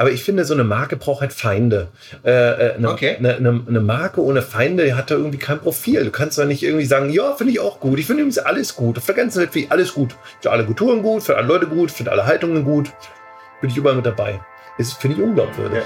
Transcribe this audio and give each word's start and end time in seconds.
Aber 0.00 0.12
ich 0.12 0.22
finde, 0.22 0.44
so 0.44 0.54
eine 0.54 0.62
Marke 0.62 0.96
braucht 0.96 1.22
halt 1.22 1.32
Feinde. 1.32 1.88
Äh, 2.24 2.30
äh, 2.30 2.74
eine, 2.76 2.88
Okay. 2.92 3.16
eine, 3.18 3.34
eine, 3.34 3.60
eine 3.66 3.80
Marke 3.80 4.22
ohne 4.22 4.42
Feinde 4.42 4.96
hat 4.96 5.10
da 5.10 5.16
irgendwie 5.16 5.38
kein 5.38 5.58
Profil. 5.58 6.04
Du 6.04 6.12
kannst 6.12 6.38
doch 6.38 6.44
nicht 6.44 6.62
irgendwie 6.62 6.84
sagen, 6.84 7.10
ja, 7.10 7.34
finde 7.34 7.52
ich 7.52 7.58
auch 7.58 7.80
gut. 7.80 7.98
Ich 7.98 8.06
finde 8.06 8.22
übrigens 8.22 8.38
alles 8.38 8.76
gut. 8.76 8.96
Auf 8.96 9.06
der 9.06 9.16
ganzen 9.16 9.40
Welt 9.40 9.50
finde 9.50 9.66
ich 9.66 9.72
alles 9.72 9.92
gut. 9.94 10.12
Ich 10.12 10.42
finde 10.42 10.50
alle 10.52 10.64
Kulturen 10.66 11.02
gut, 11.02 11.24
finde 11.24 11.38
alle 11.38 11.48
Leute 11.48 11.66
gut, 11.66 11.90
finde 11.90 12.12
alle 12.12 12.24
Haltungen 12.26 12.62
gut. 12.62 12.92
Bin 13.60 13.70
ich 13.70 13.76
überall 13.76 13.96
mit 13.96 14.06
dabei. 14.06 14.40
Das 14.78 14.92
finde 14.92 15.16
ich 15.16 15.22
unglaubwürdig. 15.24 15.82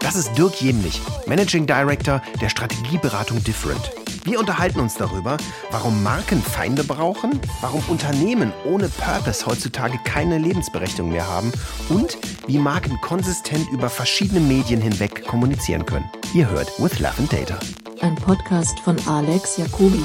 Das 0.00 0.16
ist 0.16 0.36
Dirk 0.36 0.60
Jemlich, 0.60 1.00
Managing 1.26 1.66
Director 1.68 2.20
der 2.40 2.48
Strategieberatung 2.48 3.44
Different. 3.44 3.92
Wir 4.26 4.40
unterhalten 4.40 4.80
uns 4.80 4.94
darüber, 4.94 5.36
warum 5.70 6.02
Marken 6.02 6.42
Feinde 6.42 6.82
brauchen, 6.82 7.38
warum 7.60 7.82
Unternehmen 7.88 8.54
ohne 8.64 8.88
Purpose 8.88 9.44
heutzutage 9.44 9.98
keine 10.02 10.38
Lebensberechtigung 10.38 11.10
mehr 11.10 11.28
haben 11.28 11.52
und 11.90 12.16
wie 12.46 12.56
Marken 12.56 12.98
konsistent 13.02 13.68
über 13.70 13.90
verschiedene 13.90 14.40
Medien 14.40 14.80
hinweg 14.80 15.26
kommunizieren 15.26 15.84
können. 15.84 16.10
Ihr 16.32 16.48
hört 16.48 16.70
With 16.78 17.00
Love 17.00 17.18
and 17.18 17.30
Data. 17.30 17.60
Ein 18.00 18.14
Podcast 18.14 18.80
von 18.80 18.96
Alex 19.06 19.58
Jacobi. 19.58 20.02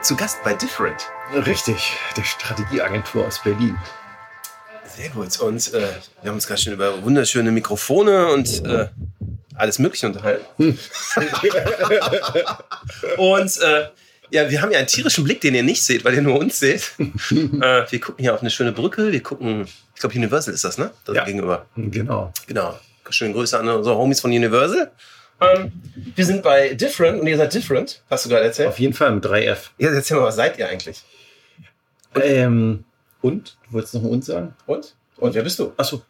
Zu 0.00 0.16
Gast 0.16 0.42
bei 0.42 0.54
Different. 0.54 1.08
Richtig, 1.46 1.96
der 2.16 2.24
Strategieagentur 2.24 3.28
aus 3.28 3.40
Berlin. 3.44 3.78
Sehr 4.96 5.10
gut. 5.10 5.38
Und 5.38 5.72
äh, 5.72 5.86
wir 6.20 6.30
haben 6.30 6.34
uns 6.34 6.48
gerade 6.48 6.60
schon 6.60 6.72
über 6.72 7.04
wunderschöne 7.04 7.52
Mikrofone 7.52 8.32
und 8.32 8.64
äh, 8.66 8.88
alles 9.54 9.78
Mögliche 9.78 10.06
unterhalten. 10.06 10.44
und 13.16 13.60
äh, 13.60 13.88
ja, 14.30 14.48
wir 14.50 14.62
haben 14.62 14.72
ja 14.72 14.78
einen 14.78 14.86
tierischen 14.86 15.24
Blick, 15.24 15.40
den 15.42 15.54
ihr 15.54 15.62
nicht 15.62 15.82
seht, 15.84 16.04
weil 16.04 16.14
ihr 16.14 16.22
nur 16.22 16.38
uns 16.38 16.58
seht. 16.58 16.92
äh, 16.98 17.04
wir 17.30 18.00
gucken 18.00 18.22
hier 18.22 18.34
auf 18.34 18.40
eine 18.40 18.50
schöne 18.50 18.72
Brücke. 18.72 19.12
Wir 19.12 19.22
gucken, 19.22 19.66
ich 19.94 20.00
glaube, 20.00 20.14
Universal 20.16 20.54
ist 20.54 20.64
das, 20.64 20.78
ne? 20.78 20.90
Das 21.04 21.16
Ja. 21.16 21.24
gegenüber. 21.24 21.66
Genau. 21.76 22.32
Genau. 22.46 22.78
Schöne 23.10 23.34
Grüße 23.34 23.58
an 23.58 23.68
unsere 23.68 23.96
Homies 23.96 24.20
von 24.20 24.30
Universal. 24.30 24.90
Ähm, 25.40 25.72
wir 26.14 26.24
sind 26.24 26.42
bei 26.42 26.72
Different 26.74 27.20
und 27.20 27.26
ihr 27.26 27.36
seid 27.36 27.52
Different, 27.52 28.02
hast 28.08 28.24
du 28.24 28.30
gerade 28.30 28.44
erzählt. 28.44 28.68
Auf 28.68 28.78
jeden 28.78 28.94
Fall 28.94 29.10
mit 29.12 29.24
3F. 29.24 29.70
Ja, 29.76 29.90
erzähl 29.90 30.16
mal, 30.16 30.24
was 30.24 30.36
seid 30.36 30.58
ihr 30.58 30.68
eigentlich? 30.68 31.02
Ähm, 32.14 32.84
und? 33.20 33.56
Du 33.66 33.72
wolltest 33.74 33.94
noch 33.94 34.02
uns 34.02 34.26
sagen? 34.26 34.54
Und? 34.66 34.94
Und 35.16 35.34
wer 35.34 35.42
bist 35.42 35.58
du? 35.58 35.72
Achso. 35.76 36.02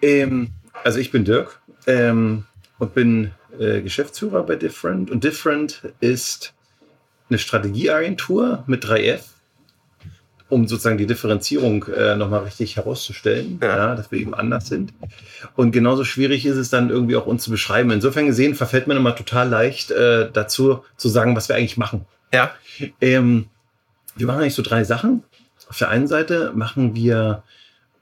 Ähm, 0.00 0.50
also 0.84 0.98
ich 0.98 1.10
bin 1.10 1.24
Dirk 1.24 1.60
ähm, 1.86 2.46
und 2.78 2.94
bin 2.94 3.32
äh, 3.58 3.80
Geschäftsführer 3.80 4.42
bei 4.42 4.56
Different. 4.56 5.10
Und 5.10 5.24
Different 5.24 5.82
ist 6.00 6.54
eine 7.28 7.38
Strategieagentur 7.38 8.64
mit 8.66 8.84
3F, 8.84 9.20
um 10.48 10.68
sozusagen 10.68 10.98
die 10.98 11.06
Differenzierung 11.06 11.86
äh, 11.86 12.14
nochmal 12.14 12.44
richtig 12.44 12.76
herauszustellen, 12.76 13.58
Ja. 13.62 13.76
ja. 13.76 13.94
dass 13.96 14.12
wir 14.12 14.18
eben 14.20 14.34
anders 14.34 14.68
sind. 14.68 14.92
Und 15.56 15.72
genauso 15.72 16.04
schwierig 16.04 16.46
ist 16.46 16.56
es 16.56 16.70
dann 16.70 16.90
irgendwie 16.90 17.16
auch 17.16 17.26
uns 17.26 17.42
zu 17.42 17.50
beschreiben. 17.50 17.90
Insofern 17.90 18.26
gesehen 18.26 18.54
verfällt 18.54 18.86
man 18.86 18.96
immer 18.96 19.16
total 19.16 19.48
leicht 19.48 19.90
äh, 19.90 20.30
dazu 20.32 20.84
zu 20.96 21.08
sagen, 21.08 21.34
was 21.34 21.48
wir 21.48 21.56
eigentlich 21.56 21.76
machen. 21.76 22.04
Ja. 22.32 22.52
Ähm, 23.00 23.46
wir 24.14 24.26
machen 24.26 24.40
eigentlich 24.40 24.54
so 24.54 24.62
drei 24.62 24.84
Sachen. 24.84 25.24
Auf 25.68 25.78
der 25.78 25.88
einen 25.88 26.06
Seite 26.06 26.52
machen 26.54 26.94
wir 26.94 27.42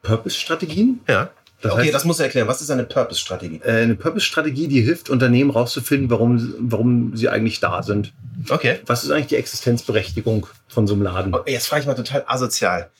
Purpose-Strategien. 0.03 1.01
Ja. 1.09 1.31
Das 1.65 1.73
okay, 1.73 1.89
heißt- 1.89 1.93
das 1.93 2.05
musst 2.05 2.21
du 2.21 2.25
erklären. 2.25 2.47
Was 2.47 2.61
ist 2.61 2.71
eine 2.71 2.85
Purpose-Strategie? 2.85 3.61
Äh, 3.65 3.83
Eine 3.83 3.95
Purpose-Strategie, 3.97 4.69
die 4.69 4.83
hilft 4.83 5.09
Unternehmen 5.11 5.51
rauszufinden, 5.51 6.11
warum, 6.11 6.55
warum 6.59 7.17
sie 7.17 7.29
eigentlich 7.29 7.59
da 7.61 7.83
sind. 7.83 8.13
Okay. 8.51 8.79
Was 8.87 9.03
ist 9.03 9.11
eigentlich 9.11 9.29
die 9.29 9.37
Existenzberechtigung 9.37 10.47
von 10.69 10.87
so 10.87 10.95
einem 10.95 11.03
Laden? 11.03 11.35
Oh, 11.35 11.41
Jetzt 11.47 11.67
frage 11.67 11.81
ich 11.81 11.87
mal 11.87 11.95
total 11.95 12.25
asozial. 12.27 12.91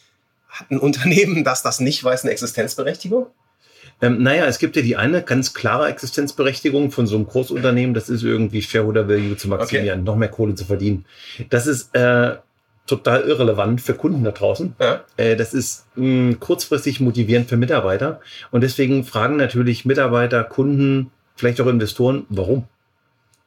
Hat 0.49 0.71
ein 0.71 0.79
Unternehmen, 0.79 1.45
das 1.45 1.63
das 1.63 1.79
nicht 1.81 2.03
weiß, 2.03 2.23
eine 2.23 2.33
Existenzberechtigung? 2.33 3.27
Ähm, 4.03 4.23
naja, 4.23 4.47
es 4.47 4.59
gibt 4.59 4.77
ja 4.77 4.83
die 4.83 4.97
eine 4.97 5.23
ganz 5.23 5.55
klare 5.55 5.89
Existenzberechtigung 5.89 6.91
von 6.91 7.07
so 7.07 7.17
einem 7.17 7.27
Großunternehmen, 7.27 7.95
das 7.95 8.09
ist 8.09 8.23
irgendwie 8.23 8.61
Shareholder 8.63 9.09
Value 9.09 9.37
zu 9.37 9.49
maximieren, 9.49 10.03
noch 10.05 10.17
mehr 10.17 10.29
Kohle 10.31 10.55
zu 10.55 10.65
verdienen. 10.65 11.05
Das 11.51 11.67
ist 11.67 11.95
äh, 11.95 12.37
total 12.87 13.23
irrelevant 13.23 13.81
für 13.81 13.95
Kunden 13.95 14.25
da 14.25 14.31
draußen. 14.31 14.75
Ja. 14.81 15.05
Äh, 15.17 15.37
das 15.37 15.55
ist 15.55 15.87
mh, 15.97 16.37
kurzfristig 16.41 17.01
motivierend 17.01 17.49
für 17.49 17.57
Mitarbeiter. 17.57 18.21
Und 18.51 18.61
deswegen 18.63 19.05
fragen 19.05 19.37
natürlich 19.37 19.85
Mitarbeiter, 19.85 20.45
Kunden, 20.45 21.11
vielleicht 21.37 21.61
auch 21.61 21.67
Investoren, 21.67 22.27
warum? 22.29 22.65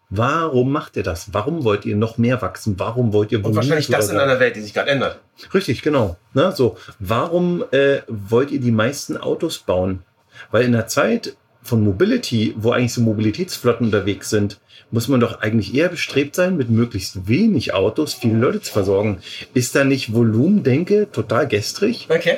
Warum 0.10 0.72
macht 0.72 0.96
ihr 0.96 1.04
das? 1.04 1.34
Warum 1.34 1.66
wollt 1.66 1.86
ihr 1.86 1.98
noch 1.98 2.18
mehr 2.18 2.42
wachsen? 2.42 2.76
Warum 2.80 3.12
wollt 3.12 3.32
ihr 3.34 3.44
Und 3.44 3.56
wahrscheinlich 3.56 3.88
das 3.88 4.06
in 4.06 4.16
Volumen- 4.16 4.30
einer 4.32 4.40
Welt, 4.40 4.56
die 4.56 4.62
sich 4.62 4.74
gerade 4.74 4.90
ändert. 4.90 5.20
Richtig, 5.54 5.82
genau. 5.82 6.16
Ne, 6.34 6.54
so, 6.56 6.78
warum 7.00 7.64
äh, 7.72 8.00
wollt 8.08 8.52
ihr 8.52 8.62
die 8.62 8.72
meisten 8.72 9.18
Autos 9.18 9.58
bauen? 9.60 10.04
Weil 10.50 10.64
in 10.64 10.72
der 10.72 10.88
Zeit 10.88 11.36
von 11.68 11.84
Mobility, 11.84 12.56
wo 12.58 12.72
eigentlich 12.72 12.94
so 12.94 13.02
Mobilitätsflotten 13.02 13.88
unterwegs 13.88 14.30
sind, 14.30 14.60
muss 14.90 15.08
man 15.08 15.20
doch 15.20 15.42
eigentlich 15.42 15.74
eher 15.76 15.90
bestrebt 15.90 16.36
sein, 16.36 16.56
mit 16.56 16.70
möglichst 16.70 17.28
wenig 17.28 17.74
Autos 17.74 18.14
viele 18.14 18.38
Leute 18.38 18.62
zu 18.62 18.72
versorgen. 18.72 19.20
Ist 19.54 19.76
da 19.76 19.84
nicht 19.84 20.14
Volumendenke 20.14 21.12
total 21.12 21.48
gestrig? 21.48 22.08
Okay. 22.10 22.38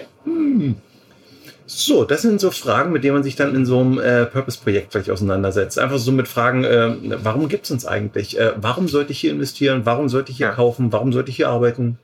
So, 1.67 2.03
das 2.03 2.23
sind 2.23 2.41
so 2.41 2.49
Fragen, 2.49 2.91
mit 2.91 3.03
denen 3.03 3.13
man 3.13 3.23
sich 3.23 3.35
dann 3.35 3.53
in 3.53 3.63
so 3.63 3.79
einem 3.79 3.99
äh, 3.99 4.25
Purpose-Projekt 4.25 4.91
vielleicht 4.91 5.11
auseinandersetzt. 5.11 5.77
Einfach 5.77 5.99
so 5.99 6.11
mit 6.11 6.27
Fragen, 6.27 6.63
äh, 6.63 6.95
warum 7.23 7.47
gibt's 7.47 7.69
uns 7.69 7.85
eigentlich? 7.85 8.39
Äh, 8.39 8.53
warum 8.57 8.87
sollte 8.87 9.11
ich 9.11 9.19
hier 9.19 9.31
investieren? 9.31 9.81
Warum 9.83 10.09
sollte 10.09 10.31
ich 10.31 10.37
hier 10.37 10.47
Ja. 10.47 10.53
kaufen? 10.53 10.91
Warum 10.91 11.13
sollte 11.13 11.29
ich 11.29 11.35
hier 11.35 11.49
arbeiten? 11.49 11.99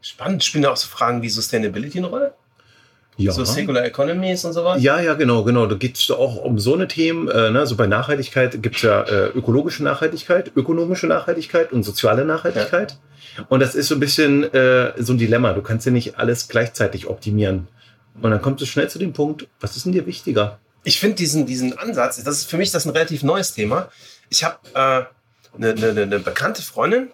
Spannend. 0.00 0.42
Spielen 0.42 0.62
da 0.62 0.70
auch 0.70 0.76
so 0.78 0.88
Fragen 0.88 1.20
wie 1.20 1.28
Sustainability 1.28 1.98
eine 1.98 2.06
Rolle? 2.06 2.32
Ja. 3.20 3.32
So 3.32 3.44
Circular 3.44 3.84
Economies 3.84 4.44
und 4.44 4.52
sowas? 4.52 4.82
Ja, 4.82 5.00
ja, 5.00 5.14
genau, 5.14 5.44
genau. 5.44 5.66
Da 5.66 5.76
geht 5.76 5.98
es 5.98 6.10
auch 6.10 6.36
um 6.36 6.58
so 6.58 6.74
eine 6.74 6.88
Themen. 6.88 7.28
Äh, 7.28 7.50
ne? 7.50 7.66
So 7.66 7.76
bei 7.76 7.86
Nachhaltigkeit 7.86 8.62
gibt 8.62 8.76
es 8.76 8.82
ja 8.82 9.02
äh, 9.02 9.26
ökologische 9.28 9.84
Nachhaltigkeit, 9.84 10.52
ökonomische 10.56 11.06
Nachhaltigkeit 11.06 11.72
und 11.72 11.82
soziale 11.82 12.24
Nachhaltigkeit. 12.24 12.98
Und 13.48 13.60
das 13.60 13.74
ist 13.74 13.88
so 13.88 13.96
ein 13.96 14.00
bisschen 14.00 14.52
äh, 14.54 14.92
so 15.02 15.12
ein 15.12 15.18
Dilemma. 15.18 15.52
Du 15.52 15.62
kannst 15.62 15.86
ja 15.86 15.92
nicht 15.92 16.18
alles 16.18 16.48
gleichzeitig 16.48 17.08
optimieren. 17.08 17.68
Und 18.20 18.30
dann 18.30 18.42
kommt 18.42 18.60
es 18.62 18.68
schnell 18.68 18.88
zu 18.88 18.98
dem 18.98 19.12
Punkt, 19.12 19.46
was 19.60 19.76
ist 19.76 19.86
denn 19.86 19.92
dir 19.92 20.06
wichtiger? 20.06 20.58
Ich 20.84 20.98
finde 20.98 21.16
diesen, 21.16 21.46
diesen 21.46 21.76
Ansatz, 21.78 22.22
das 22.22 22.38
ist 22.38 22.50
für 22.50 22.56
mich 22.56 22.70
das 22.70 22.86
ein 22.86 22.90
relativ 22.90 23.22
neues 23.22 23.52
Thema. 23.52 23.88
Ich 24.30 24.44
habe 24.44 24.56
eine 24.74 25.68
äh, 25.68 25.74
ne, 25.74 25.92
ne, 25.92 26.06
ne 26.06 26.18
bekannte 26.18 26.62
Freundin, 26.62 27.10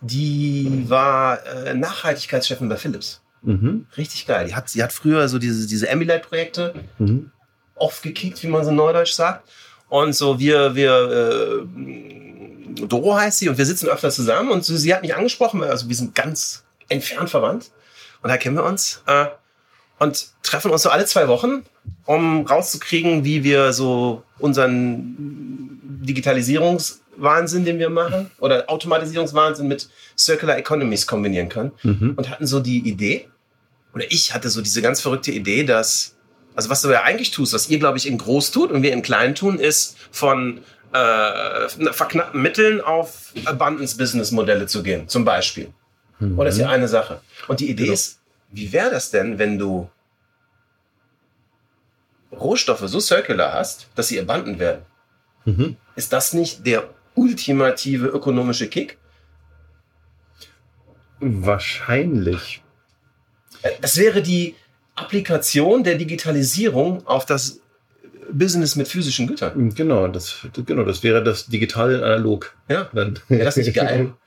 die 0.00 0.84
war 0.88 1.44
äh, 1.46 1.74
Nachhaltigkeitschefin 1.74 2.68
bei 2.68 2.76
Philips. 2.76 3.20
Mhm. 3.42 3.86
Richtig 3.96 4.26
geil. 4.26 4.46
Die 4.48 4.54
hat, 4.54 4.68
sie 4.68 4.82
hat 4.82 4.92
früher 4.92 5.28
so 5.28 5.38
diese, 5.38 5.66
diese 5.66 5.90
Ambilight-Projekte 5.90 6.74
Mhm. 6.98 7.30
aufgekickt, 7.76 8.42
wie 8.42 8.48
man 8.48 8.64
so 8.64 8.70
neudeutsch 8.72 9.12
sagt. 9.12 9.48
Und 9.88 10.12
so 10.14 10.38
wir, 10.38 10.74
wir, 10.74 11.64
äh, 11.66 12.84
Doro 12.86 13.14
heißt 13.16 13.38
sie 13.38 13.48
und 13.48 13.56
wir 13.58 13.64
sitzen 13.66 13.88
öfter 13.88 14.10
zusammen 14.10 14.50
und 14.50 14.64
so, 14.64 14.76
sie 14.76 14.92
hat 14.94 15.02
mich 15.02 15.14
angesprochen, 15.16 15.60
weil 15.60 15.70
also 15.70 15.88
wir 15.88 15.96
sind 15.96 16.14
ganz 16.14 16.64
entfernt 16.88 17.30
verwandt 17.30 17.70
und 18.22 18.28
da 18.28 18.36
kennen 18.36 18.56
wir 18.56 18.64
uns 18.64 19.02
äh, 19.06 19.26
und 19.98 20.28
treffen 20.42 20.70
uns 20.70 20.82
so 20.82 20.90
alle 20.90 21.06
zwei 21.06 21.26
Wochen, 21.28 21.64
um 22.04 22.46
rauszukriegen, 22.46 23.24
wie 23.24 23.42
wir 23.44 23.72
so 23.72 24.22
unseren 24.38 25.67
Digitalisierungswahnsinn, 26.08 27.64
den 27.64 27.78
wir 27.78 27.90
machen, 27.90 28.30
oder 28.40 28.68
Automatisierungswahnsinn 28.68 29.68
mit 29.68 29.88
Circular 30.16 30.56
Economies 30.58 31.06
kombinieren 31.06 31.48
können 31.48 31.72
Mhm. 31.82 32.14
und 32.16 32.28
hatten 32.30 32.46
so 32.46 32.60
die 32.60 32.78
Idee, 32.88 33.28
oder 33.94 34.04
ich 34.10 34.34
hatte 34.34 34.48
so 34.50 34.60
diese 34.60 34.82
ganz 34.82 35.00
verrückte 35.00 35.30
Idee, 35.30 35.64
dass, 35.64 36.16
also 36.54 36.68
was 36.70 36.82
du 36.82 36.90
ja 36.90 37.02
eigentlich 37.02 37.30
tust, 37.30 37.52
was 37.52 37.68
ihr, 37.68 37.78
glaube 37.78 37.98
ich, 37.98 38.06
in 38.06 38.18
groß 38.18 38.50
tut 38.50 38.70
und 38.72 38.82
wir 38.82 38.92
in 38.92 39.02
klein 39.02 39.34
tun, 39.34 39.58
ist 39.58 39.96
von 40.10 40.60
äh, 40.92 41.68
verknappten 41.92 42.40
Mitteln 42.42 42.80
auf 42.80 43.32
Abundance-Business-Modelle 43.44 44.66
zu 44.66 44.82
gehen, 44.82 45.08
zum 45.08 45.24
Beispiel. 45.24 45.68
Oder 46.20 46.46
das 46.46 46.54
ist 46.56 46.60
ja 46.62 46.68
eine 46.70 46.88
Sache. 46.88 47.20
Und 47.46 47.60
die 47.60 47.70
Idee 47.70 47.84
Genau. 47.84 47.94
ist, 47.94 48.18
wie 48.50 48.72
wäre 48.72 48.90
das 48.90 49.10
denn, 49.10 49.38
wenn 49.38 49.58
du 49.58 49.88
Rohstoffe 52.32 52.82
so 52.86 53.00
circular 53.00 53.52
hast, 53.52 53.86
dass 53.94 54.08
sie 54.08 54.20
abundant 54.20 54.58
werden? 54.58 54.82
Mhm. 55.48 55.76
Ist 55.96 56.12
das 56.12 56.32
nicht 56.34 56.66
der 56.66 56.90
ultimative 57.14 58.06
ökonomische 58.06 58.68
Kick? 58.68 58.98
Wahrscheinlich. 61.20 62.62
Äh, 63.62 63.70
Das 63.80 63.96
wäre 63.96 64.22
die 64.22 64.54
Applikation 64.94 65.84
der 65.84 65.96
Digitalisierung 65.96 67.06
auf 67.06 67.24
das 67.26 67.60
Business 68.30 68.76
mit 68.76 68.88
physischen 68.88 69.26
Gütern. 69.26 69.74
Genau, 69.74 70.06
das, 70.08 70.46
genau, 70.66 70.84
das 70.84 71.02
wäre 71.02 71.24
das 71.24 71.46
Digital 71.46 72.02
Analog. 72.04 72.54
Ja. 72.68 72.88
Dann. 72.92 73.18
Wäre 73.28 73.44
das 73.44 73.56
nicht 73.56 73.74
geil? 73.74 74.12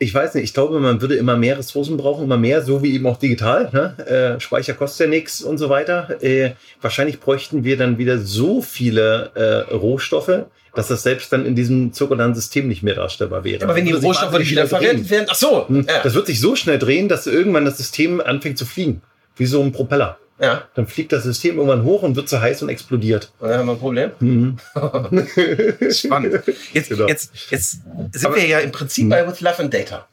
Ich 0.00 0.12
weiß 0.12 0.34
nicht, 0.34 0.44
ich 0.44 0.54
glaube, 0.54 0.80
man 0.80 1.00
würde 1.00 1.14
immer 1.14 1.36
mehr 1.36 1.56
Ressourcen 1.56 1.96
brauchen, 1.96 2.24
immer 2.24 2.36
mehr, 2.36 2.62
so 2.62 2.82
wie 2.82 2.94
eben 2.94 3.06
auch 3.06 3.16
digital. 3.16 3.70
Ne? 3.72 4.36
Äh, 4.36 4.40
Speicher 4.40 4.74
kostet 4.74 5.06
ja 5.06 5.10
nichts 5.10 5.40
und 5.40 5.58
so 5.58 5.68
weiter. 5.68 6.20
Äh, 6.20 6.52
wahrscheinlich 6.80 7.20
bräuchten 7.20 7.62
wir 7.62 7.76
dann 7.76 7.96
wieder 7.96 8.18
so 8.18 8.60
viele 8.60 9.30
äh, 9.34 9.72
Rohstoffe, 9.72 10.46
dass 10.74 10.88
das 10.88 11.04
selbst 11.04 11.32
dann 11.32 11.46
in 11.46 11.54
diesem 11.54 11.92
zirkularen 11.92 12.34
System 12.34 12.66
nicht 12.66 12.82
mehr 12.82 12.96
darstellbar 12.96 13.44
wäre. 13.44 13.62
Aber 13.62 13.76
wenn 13.76 13.86
die 13.86 13.92
Rohstoffe 13.92 14.32
wahnsinnig 14.32 14.50
wieder 14.50 14.66
verwendet 14.66 15.08
werden, 15.10 15.26
ach 15.30 15.36
so, 15.36 15.68
Hm, 15.68 15.86
ja. 15.88 16.02
Das 16.02 16.14
wird 16.14 16.26
sich 16.26 16.40
so 16.40 16.56
schnell 16.56 16.80
drehen, 16.80 17.08
dass 17.08 17.28
irgendwann 17.28 17.64
das 17.64 17.76
System 17.78 18.20
anfängt 18.20 18.58
zu 18.58 18.66
fliegen. 18.66 19.00
Wie 19.36 19.46
so 19.46 19.62
ein 19.62 19.70
Propeller. 19.70 20.18
Ja. 20.40 20.64
Dann 20.74 20.86
fliegt 20.86 21.12
das 21.12 21.22
System 21.24 21.56
irgendwann 21.56 21.84
hoch 21.84 22.02
und 22.02 22.16
wird 22.16 22.28
zu 22.28 22.40
heiß 22.40 22.62
und 22.62 22.68
explodiert. 22.68 23.32
Und 23.38 23.48
dann 23.50 23.58
haben 23.60 23.66
wir 23.66 23.72
ein 23.72 23.78
Problem. 23.78 24.10
Mhm. 24.20 24.56
Spannend. 25.92 26.40
Jetzt, 26.72 26.88
Genau. 26.88 27.06
jetzt, 27.08 27.32
jetzt 27.50 27.78
sind 28.12 28.34
wir 28.34 28.46
ja 28.46 28.58
im 28.58 28.72
Prinzip 28.72 29.08
bei 29.08 29.26
With 29.26 29.40
Love 29.40 29.58
and 29.60 29.72
Data. 29.74 30.08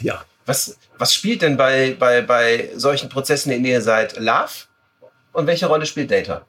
Ja. 0.00 0.24
Was, 0.46 0.78
was 0.98 1.12
spielt 1.14 1.42
denn 1.42 1.56
bei, 1.56 1.96
bei, 1.98 2.22
bei 2.22 2.70
solchen 2.76 3.08
Prozessen, 3.08 3.50
in 3.52 3.62
denen 3.62 3.74
ihr 3.74 3.80
seid, 3.82 4.18
Love? 4.18 4.50
Und 5.32 5.46
welche 5.46 5.66
Rolle 5.66 5.84
spielt 5.86 6.10
Data? 6.10 6.46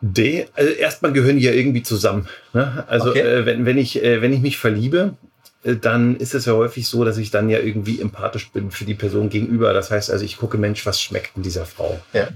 D, 0.00 0.46
also 0.54 0.70
erstmal 0.70 1.12
gehören 1.12 1.38
die 1.38 1.44
ja 1.44 1.50
irgendwie 1.52 1.82
zusammen. 1.82 2.28
Ne? 2.52 2.84
Also 2.86 3.10
Okay. 3.10 3.20
äh, 3.20 3.46
wenn, 3.46 3.66
wenn, 3.66 3.78
ich, 3.78 4.00
äh, 4.02 4.22
wenn 4.22 4.32
ich 4.32 4.40
mich 4.40 4.56
verliebe, 4.58 5.16
dann 5.64 6.16
ist 6.16 6.34
es 6.34 6.46
ja 6.46 6.52
häufig 6.52 6.86
so, 6.86 7.04
dass 7.04 7.18
ich 7.18 7.30
dann 7.30 7.48
ja 7.48 7.58
irgendwie 7.58 8.00
empathisch 8.00 8.50
bin 8.52 8.70
für 8.70 8.84
die 8.84 8.94
Person 8.94 9.28
gegenüber. 9.28 9.72
Das 9.72 9.90
heißt 9.90 10.10
also, 10.10 10.24
ich 10.24 10.36
gucke, 10.36 10.56
Mensch, 10.56 10.86
was 10.86 11.00
schmeckt 11.00 11.36
in 11.36 11.42
dieser 11.42 11.66
Frau? 11.66 11.98
Ja. 12.12 12.28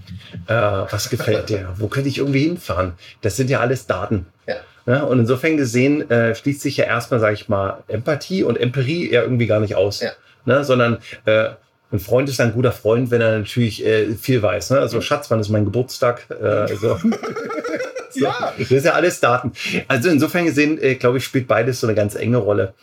Äh, 0.47 0.87
was 0.91 1.09
gefällt 1.09 1.49
der? 1.49 1.75
Wo 1.77 1.87
könnte 1.87 2.09
ich 2.09 2.19
irgendwie 2.19 2.43
hinfahren? 2.43 2.95
Das 3.21 3.37
sind 3.37 3.49
ja 3.49 3.61
alles 3.61 3.87
Daten. 3.87 4.27
Ja. 4.47 4.57
Ja, 4.85 5.03
und 5.05 5.21
insofern 5.21 5.57
gesehen 5.57 6.11
äh, 6.11 6.35
schließt 6.35 6.61
sich 6.61 6.77
ja 6.77 6.85
erstmal, 6.87 7.21
sage 7.21 7.35
ich 7.35 7.49
mal, 7.49 7.85
Empathie 7.87 8.43
und 8.43 8.59
Empirie 8.59 9.13
ja 9.13 9.23
irgendwie 9.23 9.47
gar 9.47 9.61
nicht 9.61 9.77
aus. 9.77 10.01
Ja. 10.01 10.11
Ne? 10.45 10.65
Sondern 10.65 10.99
äh, 11.25 11.51
ein 11.93 12.01
Freund 12.01 12.29
ist 12.29 12.41
ein 12.41 12.53
guter 12.53 12.73
Freund, 12.73 13.11
wenn 13.11 13.21
er 13.21 13.39
natürlich 13.39 13.85
äh, 13.85 14.15
viel 14.15 14.43
weiß. 14.43 14.71
Ne? 14.71 14.81
Also 14.81 15.01
Schatz, 15.01 15.31
wann 15.31 15.39
ist 15.39 15.51
mein 15.51 15.65
Geburtstag? 15.65 16.27
Äh, 16.31 16.67
so. 18.15 18.25
Ja. 18.25 18.53
Das 18.59 18.71
ist 18.71 18.85
ja 18.85 18.93
alles 18.93 19.21
Daten. 19.21 19.53
Also 19.89 20.09
insofern 20.09 20.45
gesehen, 20.47 20.81
äh, 20.81 20.95
glaube 20.97 21.19
ich, 21.19 21.25
spielt 21.25 21.47
beides 21.49 21.81
so 21.81 21.87
eine 21.87 21.95
ganz 21.95 22.15
enge 22.15 22.37
Rolle. 22.39 22.75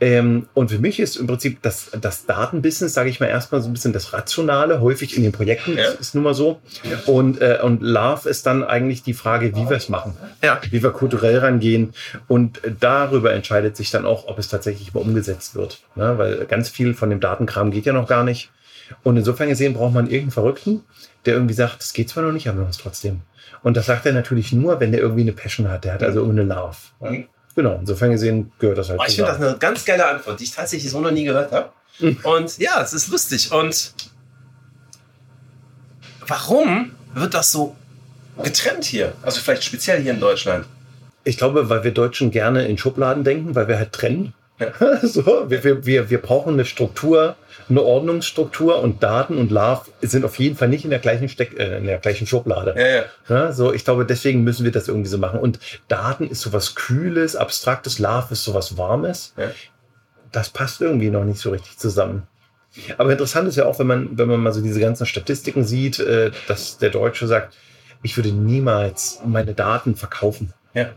Ähm, 0.00 0.46
und 0.54 0.70
für 0.70 0.78
mich 0.78 1.00
ist 1.00 1.16
im 1.16 1.26
Prinzip 1.26 1.62
das, 1.62 1.90
das 2.00 2.26
Datenbusiness, 2.26 2.94
sage 2.94 3.10
ich 3.10 3.20
mal, 3.20 3.26
erstmal 3.26 3.60
so 3.62 3.68
ein 3.68 3.72
bisschen 3.72 3.92
das 3.92 4.12
Rationale, 4.12 4.80
häufig 4.80 5.16
in 5.16 5.22
den 5.22 5.32
Projekten, 5.32 5.76
Ja. 5.76 5.88
ist, 5.92 6.14
nun 6.14 6.24
mal 6.24 6.34
so. 6.34 6.60
Und, 7.06 7.40
äh, 7.40 7.58
und 7.62 7.82
Love 7.82 8.28
ist 8.28 8.46
dann 8.46 8.64
eigentlich 8.64 9.02
die 9.02 9.14
Frage, 9.14 9.54
wie 9.54 9.68
wir 9.68 9.76
es 9.76 9.88
machen, 9.88 10.16
Ja. 10.42 10.60
wie 10.70 10.82
wir 10.82 10.90
kulturell 10.90 11.38
rangehen. 11.38 11.92
Und 12.28 12.60
darüber 12.80 13.32
entscheidet 13.32 13.76
sich 13.76 13.90
dann 13.90 14.06
auch, 14.06 14.26
ob 14.26 14.38
es 14.38 14.48
tatsächlich 14.48 14.94
mal 14.94 15.00
umgesetzt 15.00 15.54
wird. 15.54 15.80
Ne? 15.94 16.18
Weil 16.18 16.44
ganz 16.46 16.68
viel 16.68 16.94
von 16.94 17.10
dem 17.10 17.20
Datenkram 17.20 17.70
geht 17.70 17.86
ja 17.86 17.92
noch 17.92 18.08
gar 18.08 18.24
nicht. 18.24 18.50
Und 19.02 19.16
insofern 19.16 19.48
gesehen 19.48 19.72
braucht 19.74 19.94
man 19.94 20.04
irgendeinen 20.06 20.32
Verrückten, 20.32 20.82
der 21.24 21.34
irgendwie 21.34 21.54
sagt, 21.54 21.82
es 21.82 21.92
geht 21.92 22.08
zwar 22.10 22.24
noch 22.24 22.32
nicht, 22.32 22.48
aber 22.48 22.58
wir 22.58 22.62
machen 22.62 22.70
es 22.72 22.78
trotzdem. 22.78 23.20
Und 23.62 23.76
das 23.76 23.86
sagt 23.86 24.06
er 24.06 24.12
natürlich 24.12 24.52
nur, 24.52 24.80
wenn 24.80 24.92
der 24.92 25.00
irgendwie 25.00 25.22
eine 25.22 25.32
Passion 25.32 25.68
hat. 25.68 25.84
Der 25.84 25.94
hat 25.94 26.02
also 26.02 26.20
irgendeine 26.20 26.54
Love. 26.54 26.76
Mhm. 27.00 27.28
Genau, 27.54 27.76
insofern 27.78 28.10
gesehen 28.10 28.50
gehört 28.58 28.78
das 28.78 28.88
halt 28.88 29.00
Oh, 29.00 29.04
ich 29.06 29.14
finde 29.16 29.30
das 29.30 29.40
eine 29.40 29.58
ganz 29.58 29.84
geile 29.84 30.06
Antwort, 30.06 30.40
die 30.40 30.44
ich 30.44 30.52
tatsächlich 30.52 30.90
so 30.90 31.00
noch 31.00 31.10
nie 31.10 31.24
gehört 31.24 31.52
habe. 31.52 31.70
Und 32.22 32.58
ja, 32.58 32.80
es 32.82 32.92
ist 32.92 33.08
lustig. 33.08 33.52
Und 33.52 33.92
warum 36.26 36.92
wird 37.14 37.34
das 37.34 37.52
so 37.52 37.76
getrennt 38.42 38.84
hier? 38.84 39.12
Also 39.22 39.40
vielleicht 39.40 39.64
speziell 39.64 40.00
hier 40.00 40.12
in 40.12 40.20
Deutschland. 40.20 40.66
Ich 41.24 41.36
glaube, 41.36 41.68
weil 41.68 41.84
wir 41.84 41.92
Deutschen 41.92 42.30
gerne 42.30 42.66
in 42.66 42.78
Schubladen 42.78 43.22
denken, 43.22 43.54
weil 43.54 43.68
wir 43.68 43.78
halt 43.78 43.92
trennen. 43.92 44.32
Ja. 44.62 44.98
so, 45.02 45.50
wir, 45.50 45.64
wir, 45.64 45.86
wir, 45.86 46.10
wir 46.10 46.20
brauchen 46.20 46.54
eine 46.54 46.64
Struktur, 46.64 47.36
eine 47.68 47.82
Ordnungsstruktur 47.82 48.80
und 48.80 49.02
Daten 49.02 49.38
und 49.38 49.50
Love 49.50 49.82
sind 50.00 50.24
auf 50.24 50.38
jeden 50.38 50.56
Fall 50.56 50.68
nicht 50.68 50.84
in 50.84 50.90
der 50.90 50.98
gleichen, 50.98 51.28
Steck, 51.28 51.58
äh, 51.58 51.78
in 51.78 51.86
der 51.86 51.98
gleichen 51.98 52.26
Schublade. 52.26 52.74
Ja, 52.76 52.86
ja. 52.86 53.04
Ja, 53.28 53.52
so, 53.52 53.72
ich 53.72 53.84
glaube, 53.84 54.04
deswegen 54.04 54.44
müssen 54.44 54.64
wir 54.64 54.72
das 54.72 54.88
irgendwie 54.88 55.08
so 55.08 55.18
machen. 55.18 55.40
Und 55.40 55.58
Daten 55.88 56.28
ist 56.28 56.40
sowas 56.40 56.74
Kühles, 56.74 57.36
Abstraktes, 57.36 57.98
Love 57.98 58.28
ist 58.30 58.44
sowas 58.44 58.76
Warmes. 58.76 59.34
Ja. 59.36 59.50
Das 60.30 60.50
passt 60.50 60.80
irgendwie 60.80 61.10
noch 61.10 61.24
nicht 61.24 61.40
so 61.40 61.50
richtig 61.50 61.78
zusammen. 61.78 62.26
Aber 62.96 63.12
interessant 63.12 63.48
ist 63.48 63.56
ja 63.56 63.66
auch, 63.66 63.78
wenn 63.78 63.86
man, 63.86 64.18
wenn 64.18 64.28
man 64.28 64.40
mal 64.40 64.52
so 64.52 64.62
diese 64.62 64.80
ganzen 64.80 65.06
Statistiken 65.06 65.64
sieht, 65.64 65.98
äh, 65.98 66.30
dass 66.48 66.78
der 66.78 66.90
Deutsche 66.90 67.26
sagt, 67.26 67.54
ich 68.02 68.16
würde 68.16 68.32
niemals 68.32 69.20
meine 69.24 69.54
Daten 69.54 69.94
verkaufen. 69.94 70.52
ja. 70.74 70.90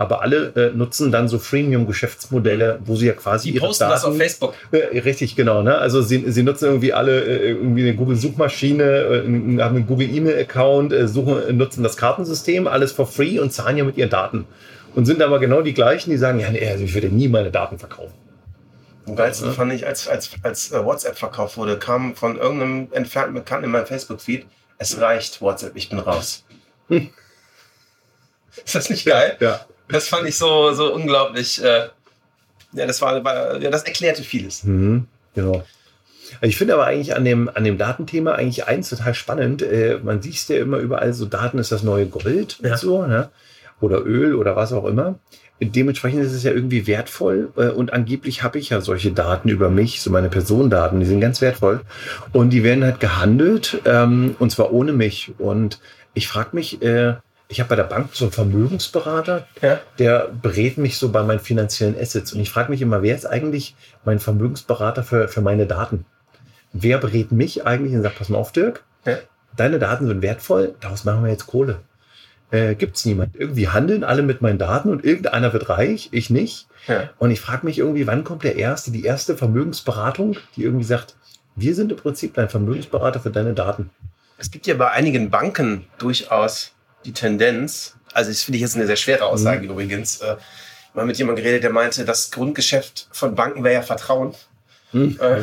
Aber 0.00 0.22
alle 0.22 0.54
äh, 0.56 0.74
nutzen 0.74 1.12
dann 1.12 1.28
so 1.28 1.38
Freemium-Geschäftsmodelle, 1.38 2.78
wo 2.86 2.96
sie 2.96 3.08
ja 3.08 3.12
quasi 3.12 3.52
Die 3.52 3.58
posten 3.58 3.86
das 3.86 4.02
auf 4.02 4.16
Facebook. 4.16 4.54
äh, 4.72 4.98
richtig, 5.00 5.36
genau. 5.36 5.60
Ne? 5.60 5.76
Also 5.76 6.00
sie, 6.00 6.24
sie 6.32 6.42
nutzen 6.42 6.64
irgendwie 6.64 6.94
alle 6.94 7.20
äh, 7.22 7.50
irgendwie 7.50 7.82
eine 7.82 7.94
Google-Suchmaschine, 7.96 8.82
äh, 8.82 9.24
haben 9.60 9.76
einen 9.76 9.86
Google-E-Mail-Account, 9.86 10.94
äh, 10.94 11.06
suchen, 11.06 11.46
äh, 11.46 11.52
nutzen 11.52 11.82
das 11.82 11.98
Kartensystem, 11.98 12.66
alles 12.66 12.92
for 12.92 13.06
free 13.06 13.38
und 13.38 13.52
zahlen 13.52 13.76
ja 13.76 13.84
mit 13.84 13.98
ihren 13.98 14.08
Daten. 14.08 14.46
Und 14.94 15.04
sind 15.04 15.20
aber 15.20 15.38
genau 15.38 15.60
die 15.60 15.74
gleichen, 15.74 16.08
die 16.08 16.16
sagen, 16.16 16.40
ja, 16.40 16.48
nee, 16.48 16.66
also 16.66 16.82
ich 16.82 16.94
würde 16.94 17.08
nie 17.08 17.28
meine 17.28 17.50
Daten 17.50 17.78
verkaufen. 17.78 18.14
Am 19.06 19.16
geilsten 19.16 19.52
fand 19.52 19.70
ich, 19.74 19.86
als, 19.86 20.08
als, 20.08 20.30
als 20.42 20.72
WhatsApp 20.72 21.18
verkauft 21.18 21.58
wurde, 21.58 21.78
kam 21.78 22.16
von 22.16 22.38
irgendeinem 22.38 22.88
entfernten 22.92 23.34
Bekannten 23.34 23.66
in 23.66 23.70
meinem 23.70 23.84
Facebook-Feed, 23.84 24.46
es 24.78 24.98
reicht, 24.98 25.42
WhatsApp, 25.42 25.72
ich 25.74 25.90
bin 25.90 25.98
raus. 25.98 26.46
Ist 28.64 28.74
das 28.74 28.88
nicht 28.88 29.04
geil? 29.04 29.36
Ja. 29.40 29.60
Das 29.92 30.08
fand 30.08 30.28
ich 30.28 30.36
so, 30.36 30.72
so 30.72 30.92
unglaublich. 30.94 31.62
Äh, 31.62 31.88
ja, 32.72 32.86
das 32.86 33.00
war, 33.02 33.22
war, 33.24 33.60
ja, 33.60 33.70
das 33.70 33.82
erklärte 33.82 34.22
vieles. 34.22 34.64
Mhm, 34.64 35.06
genau. 35.34 35.64
Ich 36.42 36.56
finde 36.56 36.74
aber 36.74 36.86
eigentlich 36.86 37.16
an 37.16 37.24
dem, 37.24 37.50
an 37.52 37.64
dem 37.64 37.76
Datenthema 37.76 38.32
eigentlich 38.32 38.66
eins 38.68 38.88
total 38.88 39.14
spannend. 39.14 39.62
Äh, 39.62 39.98
man 40.02 40.22
sieht 40.22 40.34
es 40.34 40.46
ja 40.48 40.58
immer 40.58 40.78
überall, 40.78 41.12
so 41.12 41.26
Daten 41.26 41.58
ist 41.58 41.72
das 41.72 41.82
neue 41.82 42.06
Gold 42.06 42.58
Ja. 42.62 42.72
und 42.72 42.78
so, 42.78 43.06
ne? 43.06 43.30
oder 43.80 44.04
Öl 44.04 44.34
oder 44.34 44.56
was 44.56 44.72
auch 44.72 44.84
immer. 44.84 45.18
Dementsprechend 45.62 46.22
ist 46.22 46.32
es 46.32 46.42
ja 46.42 46.52
irgendwie 46.52 46.86
wertvoll 46.86 47.50
äh, 47.56 47.68
und 47.68 47.92
angeblich 47.92 48.42
habe 48.42 48.58
ich 48.58 48.70
ja 48.70 48.80
solche 48.80 49.12
Daten 49.12 49.48
über 49.50 49.68
mich, 49.68 50.00
so 50.00 50.10
meine 50.10 50.30
Personendaten, 50.30 51.00
die 51.00 51.06
sind 51.06 51.20
ganz 51.20 51.40
wertvoll 51.42 51.80
und 52.32 52.50
die 52.50 52.62
werden 52.64 52.82
halt 52.84 53.00
gehandelt 53.00 53.80
ähm, 53.84 54.36
und 54.38 54.50
zwar 54.52 54.72
ohne 54.72 54.92
mich. 54.92 55.32
Und 55.38 55.78
ich 56.14 56.28
frage 56.28 56.50
mich, 56.52 56.80
äh, 56.82 57.14
ich 57.50 57.58
habe 57.60 57.68
bei 57.70 57.76
der 57.76 57.84
Bank 57.84 58.10
so 58.14 58.24
einen 58.26 58.32
Vermögensberater, 58.32 59.46
Ja. 59.60 59.80
der 59.98 60.28
berät 60.40 60.78
mich 60.78 60.96
so 60.98 61.10
bei 61.10 61.22
meinen 61.24 61.40
finanziellen 61.40 61.98
Assets. 62.00 62.32
Und 62.32 62.40
ich 62.40 62.48
frage 62.50 62.70
mich 62.70 62.80
immer, 62.80 63.02
wer 63.02 63.14
ist 63.14 63.26
eigentlich 63.26 63.74
mein 64.04 64.20
Vermögensberater 64.20 65.02
für, 65.02 65.26
für 65.28 65.40
meine 65.40 65.66
Daten? 65.66 66.06
Wer 66.72 66.98
berät 66.98 67.32
mich 67.32 67.66
eigentlich 67.66 67.92
und 67.94 68.02
sagt, 68.02 68.16
pass 68.18 68.28
mal 68.28 68.38
auf, 68.38 68.52
Dirk, 68.52 68.84
Ja. 69.04 69.18
deine 69.56 69.80
Daten 69.80 70.06
sind 70.06 70.22
wertvoll, 70.22 70.76
daraus 70.80 71.04
machen 71.04 71.24
wir 71.24 71.30
jetzt 71.30 71.46
Kohle. 71.48 71.80
Äh, 72.52 72.76
gibt's 72.76 73.04
niemand. 73.04 73.34
Irgendwie 73.36 73.68
handeln 73.68 74.04
alle 74.04 74.22
mit 74.22 74.42
meinen 74.42 74.58
Daten 74.58 74.88
und 74.90 75.04
irgendeiner 75.04 75.52
wird 75.52 75.68
reich, 75.68 76.08
ich 76.12 76.30
nicht. 76.30 76.68
Ja. 76.86 77.10
Und 77.18 77.30
ich 77.32 77.40
frage 77.40 77.66
mich 77.66 77.78
irgendwie, 77.78 78.06
wann 78.06 78.22
kommt 78.24 78.44
der 78.44 78.56
erste, 78.56 78.90
die 78.92 79.04
erste 79.04 79.36
Vermögensberatung, 79.36 80.36
die 80.56 80.62
irgendwie 80.64 80.84
sagt, 80.84 81.16
wir 81.56 81.74
sind 81.74 81.90
im 81.90 81.98
Prinzip 81.98 82.34
dein 82.34 82.48
Vermögensberater 82.48 83.18
für 83.20 83.30
deine 83.30 83.54
Daten. 83.54 83.90
Es 84.38 84.50
gibt 84.52 84.66
ja 84.68 84.74
bei 84.74 84.90
einigen 84.90 85.30
Banken 85.30 85.84
durchaus 85.98 86.72
die 87.04 87.12
Tendenz, 87.12 87.94
also 88.12 88.30
das 88.30 88.42
finde 88.42 88.56
ich 88.56 88.62
jetzt 88.62 88.76
eine 88.76 88.86
sehr 88.86 88.96
schwere 88.96 89.24
Aussage 89.24 89.66
übrigens, 89.66 90.20
äh, 90.20 90.36
mal 90.94 91.06
mit 91.06 91.18
jemandem 91.18 91.44
geredet, 91.44 91.64
der 91.64 91.70
meinte, 91.70 92.04
das 92.04 92.30
Grundgeschäft 92.30 93.08
von 93.12 93.34
Banken 93.34 93.64
wäre 93.64 93.74
ja 93.74 93.82
Vertrauen. 93.82 94.34
Äh, 94.92 95.42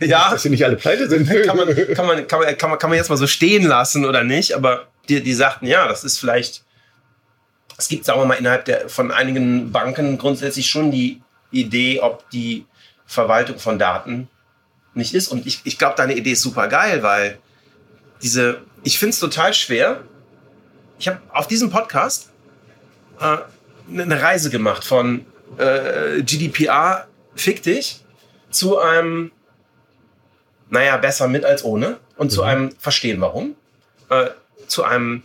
ja, 0.06 0.30
Dass 0.30 0.42
sie 0.42 0.50
nicht 0.50 0.64
alle 0.64 0.76
pleite 0.76 1.08
sind. 1.08 1.28
kann 1.46 1.56
man, 1.56 1.74
kann, 1.74 2.06
man, 2.06 2.26
kann, 2.26 2.40
man, 2.40 2.58
kann, 2.58 2.70
man, 2.70 2.78
kann 2.78 2.90
man 2.90 2.98
jetzt 2.98 3.08
mal 3.08 3.16
so 3.16 3.26
stehen 3.26 3.64
lassen 3.64 4.04
oder 4.04 4.22
nicht, 4.22 4.52
aber 4.52 4.88
die, 5.08 5.22
die 5.22 5.34
sagten, 5.34 5.66
ja, 5.66 5.88
das 5.88 6.04
ist 6.04 6.18
vielleicht, 6.18 6.62
es 7.78 7.88
gibt, 7.88 8.04
sagen 8.04 8.20
wir 8.20 8.26
mal, 8.26 8.34
innerhalb 8.34 8.66
der, 8.66 8.88
von 8.88 9.10
einigen 9.10 9.72
Banken 9.72 10.18
grundsätzlich 10.18 10.68
schon 10.68 10.90
die 10.90 11.22
Idee, 11.50 12.00
ob 12.00 12.28
die 12.30 12.66
Verwaltung 13.06 13.58
von 13.58 13.78
Daten 13.78 14.28
nicht 14.94 15.14
ist. 15.14 15.28
Und 15.28 15.46
ich, 15.46 15.60
ich 15.64 15.78
glaube, 15.78 15.94
deine 15.96 16.14
Idee 16.14 16.32
ist 16.32 16.42
super 16.42 16.68
geil, 16.68 17.02
weil 17.02 17.38
diese, 18.22 18.60
ich 18.84 18.98
finde 18.98 19.10
es 19.10 19.18
total 19.18 19.52
schwer. 19.54 20.04
Ich 20.98 21.08
habe 21.08 21.20
auf 21.30 21.48
diesem 21.48 21.70
Podcast 21.70 22.30
äh, 23.18 23.38
eine 23.90 24.22
Reise 24.22 24.50
gemacht 24.50 24.84
von 24.84 25.26
äh, 25.58 26.22
GDPR, 26.22 27.08
fick 27.34 27.62
dich, 27.62 28.04
zu 28.50 28.78
einem 28.78 29.32
naja, 30.70 30.96
besser 30.96 31.28
mit 31.28 31.44
als 31.44 31.64
ohne 31.64 31.98
und 32.16 32.30
zu 32.30 32.42
einem 32.42 32.72
Verstehen 32.78 33.20
warum, 33.20 33.54
äh, 34.08 34.30
zu 34.66 34.84
einem 34.84 35.22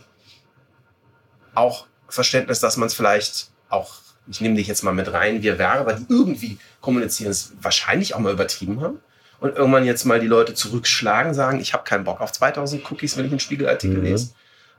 auch 1.54 1.86
Verständnis, 2.08 2.60
dass 2.60 2.76
man 2.76 2.86
es 2.86 2.94
vielleicht 2.94 3.50
auch, 3.68 3.94
ich 4.28 4.40
nehme 4.40 4.56
dich 4.56 4.66
jetzt 4.66 4.82
mal 4.82 4.92
mit 4.92 5.12
rein, 5.12 5.42
wir 5.42 5.58
Werber, 5.58 5.94
die 5.94 6.06
irgendwie 6.08 6.58
kommunizieren, 6.80 7.30
es 7.30 7.52
wahrscheinlich 7.60 8.14
auch 8.14 8.18
mal 8.18 8.32
übertrieben 8.32 8.80
haben 8.80 9.00
und 9.40 9.56
irgendwann 9.56 9.84
jetzt 9.84 10.04
mal 10.04 10.20
die 10.20 10.26
Leute 10.26 10.54
zurückschlagen, 10.54 11.34
sagen, 11.34 11.60
ich 11.60 11.72
habe 11.72 11.84
keinen 11.84 12.04
Bock 12.04 12.20
auf 12.20 12.32
2000 12.32 12.90
Cookies, 12.90 13.16
wenn 13.16 13.24
ich 13.24 13.32
einen 13.32 13.40
Spiegelartikel 13.40 13.98
Mhm. 13.98 14.04
lese. 14.04 14.30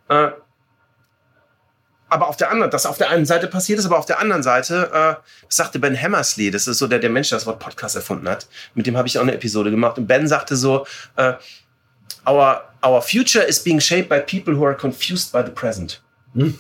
Äh, 0.08 0.30
aber 2.10 2.28
auf 2.28 2.36
der 2.36 2.52
anderen, 2.52 2.70
das 2.72 2.86
auf 2.86 2.98
der 2.98 3.10
einen 3.10 3.26
Seite 3.26 3.48
passiert 3.48 3.80
ist, 3.80 3.86
aber 3.86 3.98
auf 3.98 4.06
der 4.06 4.20
anderen 4.20 4.44
Seite, 4.44 4.92
äh, 4.94 5.24
sagte 5.48 5.80
Ben 5.80 6.00
Hammersley, 6.00 6.52
das 6.52 6.68
ist 6.68 6.78
so 6.78 6.88
der, 6.88 7.00
der 7.00 7.10
Mensch, 7.10 7.30
der 7.30 7.38
das 7.38 7.46
Wort 7.46 7.60
Podcast 7.60 7.96
erfunden 7.96 8.28
hat. 8.28 8.48
Mit 8.76 8.86
dem 8.86 8.98
habe 8.98 9.08
ich 9.08 9.18
auch 9.18 9.22
eine 9.24 9.34
Episode 9.34 9.72
gemacht. 9.72 9.98
Und 9.98 10.08
Ben 10.08 10.28
sagte 10.28 10.58
so, 10.58 10.86
äh, 11.16 11.34
our, 12.28 12.64
our 12.86 13.02
future 13.02 13.46
is 13.46 13.64
being 13.64 13.80
shaped 13.80 14.10
by 14.10 14.20
people 14.20 14.58
who 14.58 14.66
are 14.66 14.76
confused 14.76 15.32
by 15.32 15.42
the 15.46 15.52
present. 15.52 16.02
Hm. 16.34 16.60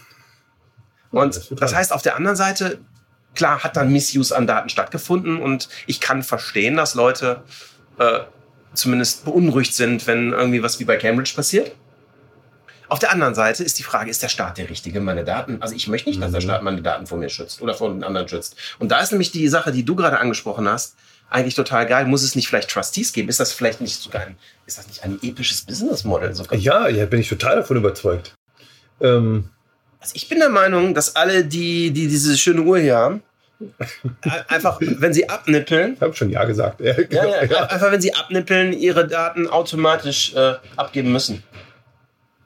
Und 1.12 1.36
Das 1.36 1.50
das 1.50 1.76
heißt, 1.76 1.92
auf 1.92 2.02
der 2.02 2.16
anderen 2.16 2.38
Seite, 2.38 2.80
klar, 3.36 3.62
hat 3.62 3.76
dann 3.76 3.92
Missuse 3.92 4.34
an 4.36 4.48
Daten 4.48 4.70
stattgefunden 4.70 5.42
und 5.42 5.68
ich 5.86 6.00
kann 6.00 6.24
verstehen, 6.24 6.78
dass 6.78 6.96
Leute 6.96 7.44
äh, 8.00 8.20
zumindest 8.74 9.26
beunruhigt 9.26 9.74
sind, 9.74 10.08
wenn 10.08 10.32
irgendwie 10.32 10.64
was 10.64 10.80
wie 10.80 10.86
bei 10.86 10.98
Cambridge 10.98 11.34
passiert. 11.36 11.76
Auf 12.88 13.00
der 13.00 13.12
anderen 13.12 13.36
Seite 13.36 13.64
ist 13.64 13.80
die 13.80 13.84
Frage, 13.84 14.10
ist 14.10 14.22
der 14.22 14.28
Staat 14.28 14.58
der 14.58 14.70
Richtige, 14.70 15.00
meine 15.00 15.24
Daten? 15.24 15.62
Also 15.62 15.76
ich 15.76 15.88
möchte 15.88 16.10
nicht, 16.10 16.22
dass 16.22 16.32
der 16.34 16.42
Staat 16.42 16.62
meine 16.62 16.82
Daten 16.82 17.08
vor 17.08 17.18
mir 17.18 17.30
schützt 17.30 17.62
oder 17.62 17.74
vor 17.74 17.90
den 17.90 18.04
anderen 18.04 18.28
schützt. 18.28 18.58
Und 18.80 18.92
da 18.92 19.00
ist 19.00 19.12
nämlich 19.12 19.32
die 19.32 19.48
Sache, 19.48 19.72
die 19.72 19.86
du 19.86 19.96
gerade 19.96 20.20
angesprochen 20.20 20.68
hast, 20.68 20.96
eigentlich 21.30 21.56
total 21.56 21.86
geil. 21.86 22.06
Muss 22.06 22.22
es 22.22 22.36
nicht 22.36 22.50
vielleicht 22.50 22.70
Trustees 22.70 23.14
geben? 23.14 23.30
Ist 23.30 23.40
das 23.40 23.54
vielleicht 23.54 23.80
nicht 23.80 23.96
sogar 24.02 24.24
ein, 24.24 24.36
ist 24.66 24.78
das 24.78 24.88
nicht 24.88 25.06
ein 25.06 25.20
episches 25.24 25.62
Business 25.62 26.04
Model 26.04 26.36
sogar? 26.36 26.60
Ja, 26.60 26.90
ja, 26.90 27.06
bin 27.06 27.22
ich 27.22 27.30
total 27.30 27.56
davon 27.56 27.78
überzeugt. 27.78 28.34
Ähm, 29.00 29.46
Also 30.02 30.12
ich 30.16 30.28
bin 30.28 30.40
der 30.40 30.50
Meinung, 30.50 30.94
dass 30.94 31.16
alle, 31.16 31.46
die, 31.46 31.92
die 31.92 32.10
diese 32.10 32.38
schöne 32.38 32.62
Uhr 32.64 32.80
hier 32.80 32.98
haben, 32.98 33.24
einfach, 34.48 34.78
wenn 34.82 35.14
sie 35.14 35.30
abnippeln, 35.30 35.94
ich 35.96 36.02
habe 36.02 36.14
schon 36.14 36.30
ja 36.30 36.44
gesagt. 36.46 36.80
Ja, 36.82 36.94
ja, 37.10 37.44
ja, 37.44 37.64
einfach 37.66 37.92
wenn 37.92 38.02
sie 38.02 38.14
abnippeln, 38.14 38.74
ihre 38.74 39.08
Daten 39.08 39.48
automatisch 39.48 40.34
äh, 40.36 40.54
abgeben 40.78 41.12
müssen. 41.12 41.44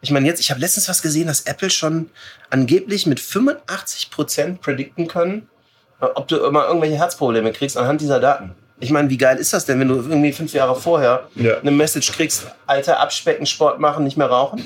Ich 0.02 0.12
meine, 0.12 0.28
jetzt, 0.28 0.40
ich 0.40 0.52
habe 0.52 0.60
letztens 0.60 0.88
was 0.88 1.02
gesehen, 1.02 1.28
dass 1.28 1.42
Apple 1.42 1.70
schon 1.70 2.10
angeblich 2.50 3.06
mit 3.08 3.20
85% 3.20 4.60
predikten 4.60 5.08
können, 5.08 5.50
äh, 6.02 6.06
ob 6.06 6.28
du 6.28 6.38
immer 6.38 6.68
irgendwelche 6.68 6.98
Herzprobleme 6.98 7.52
kriegst 7.52 7.78
anhand 7.78 8.02
dieser 8.02 8.20
Daten. 8.20 8.52
Ich 8.80 8.92
meine, 8.92 9.10
wie 9.10 9.18
geil 9.18 9.38
ist 9.38 9.54
das 9.54 9.66
denn, 9.66 9.80
wenn 9.80 9.88
du 9.88 9.96
irgendwie 9.96 10.34
fünf 10.34 10.52
Jahre 10.54 10.76
vorher 10.76 11.28
Ja. 11.36 11.58
eine 11.60 11.72
Message 11.72 12.12
kriegst, 12.12 12.46
Alter, 12.68 13.00
abspecken, 13.00 13.46
Sport 13.46 13.80
machen, 13.80 14.04
nicht 14.04 14.18
mehr 14.18 14.28
rauchen? 14.28 14.62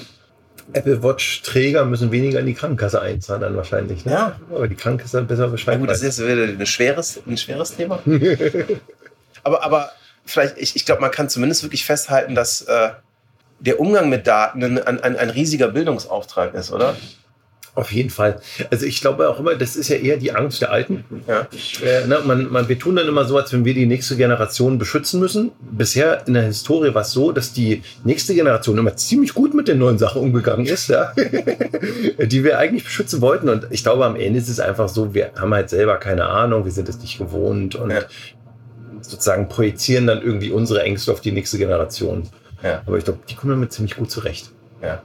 Apple 0.73 1.01
Watch 1.03 1.41
Träger 1.41 1.85
müssen 1.85 2.11
weniger 2.11 2.39
in 2.39 2.45
die 2.45 2.53
Krankenkasse 2.53 3.01
einzahlen 3.01 3.41
dann 3.41 3.55
wahrscheinlich. 3.55 4.05
Ne? 4.05 4.11
Ja. 4.11 4.39
Aber 4.49 4.67
die 4.67 4.75
Krankenkasse 4.75 5.21
besser 5.23 5.47
Ja 5.47 5.47
Bescheid 5.47 5.79
gut, 5.79 5.89
das 5.89 6.01
ist 6.01 6.19
jetzt 6.19 6.27
wieder 6.27 6.43
ein 6.43 6.65
schweres, 6.65 7.21
ein 7.27 7.38
schweres 7.38 7.75
Thema. 7.75 7.99
aber, 9.43 9.63
aber 9.63 9.91
vielleicht, 10.25 10.57
ich, 10.57 10.75
ich 10.75 10.85
glaube, 10.85 11.01
man 11.01 11.11
kann 11.11 11.29
zumindest 11.29 11.63
wirklich 11.63 11.85
festhalten, 11.85 12.35
dass 12.35 12.61
äh, 12.63 12.89
der 13.59 13.79
Umgang 13.79 14.09
mit 14.09 14.27
Daten 14.27 14.63
ein, 14.63 14.79
ein, 14.79 15.15
ein 15.15 15.29
riesiger 15.29 15.69
Bildungsauftrag 15.69 16.53
ist, 16.53 16.71
oder? 16.71 16.95
Auf 17.79 17.93
jeden 17.93 18.09
Fall. 18.09 18.41
Also 18.71 18.86
ich 18.86 19.00
glaube 19.00 19.29
auch 19.29 19.39
immer, 19.39 19.55
das 19.55 19.77
ist 19.77 19.88
ja 19.88 19.95
eher 19.95 20.17
die 20.17 20.33
Angst 20.33 20.62
der 20.62 20.69
Alten. 20.74 21.05
Ja. 21.27 21.48
Äh, 21.81 22.07
ne, 22.07 22.19
man, 22.25 22.51
man, 22.51 22.67
wir 22.67 22.77
tun 22.77 22.98
dann 22.98 23.07
immer 23.07 23.24
so, 23.24 23.38
als 23.38 23.53
wenn 23.53 23.63
wir 23.63 23.74
die 23.74 23.86
nächste 23.86 24.17
Generation 24.17 24.77
beschützen 24.77 25.21
müssen. 25.21 25.51
Bisher 25.71 26.27
in 26.27 26.33
der 26.33 26.43
Historie 26.43 26.93
war 26.93 27.03
es 27.03 27.12
so, 27.13 27.31
dass 27.31 27.53
die 27.53 27.81
nächste 28.03 28.36
Generation 28.36 28.77
immer 28.77 28.98
ziemlich 28.98 29.33
gut 29.33 29.53
mit 29.53 29.69
den 29.69 29.77
neuen 29.77 29.98
Sachen 29.98 30.21
umgegangen 30.21 30.65
ist, 30.65 30.89
ja? 30.89 31.13
die 32.19 32.43
wir 32.43 32.59
eigentlich 32.59 32.83
beschützen 32.83 33.21
wollten. 33.21 33.48
Und 33.48 33.67
ich 33.69 33.81
glaube, 33.83 34.05
am 34.05 34.17
Ende 34.17 34.39
ist 34.39 34.50
es 34.50 34.59
einfach 34.59 34.89
so, 34.89 35.13
wir 35.13 35.31
haben 35.39 35.53
halt 35.53 35.69
selber 35.69 35.95
keine 35.95 36.25
Ahnung, 36.25 36.65
wir 36.65 36.74
sind 36.74 36.89
es 36.89 37.00
nicht 37.00 37.17
gewohnt 37.17 37.75
und 37.75 37.91
Ja. 37.91 38.01
sozusagen 39.00 39.48
projizieren 39.48 40.05
dann 40.05 40.21
irgendwie 40.21 40.51
unsere 40.51 40.83
Ängste 40.83 41.13
auf 41.13 41.21
die 41.21 41.31
nächste 41.31 41.57
Generation. 41.57 42.24
Ja. 42.62 42.81
Aber 42.86 42.98
ich 42.98 43.05
glaube, 43.05 43.19
die 43.29 43.36
kommen 43.36 43.51
damit 43.51 43.71
ziemlich 43.71 43.95
gut 43.95 44.12
zurecht. 44.12 44.51
ja. 44.83 45.01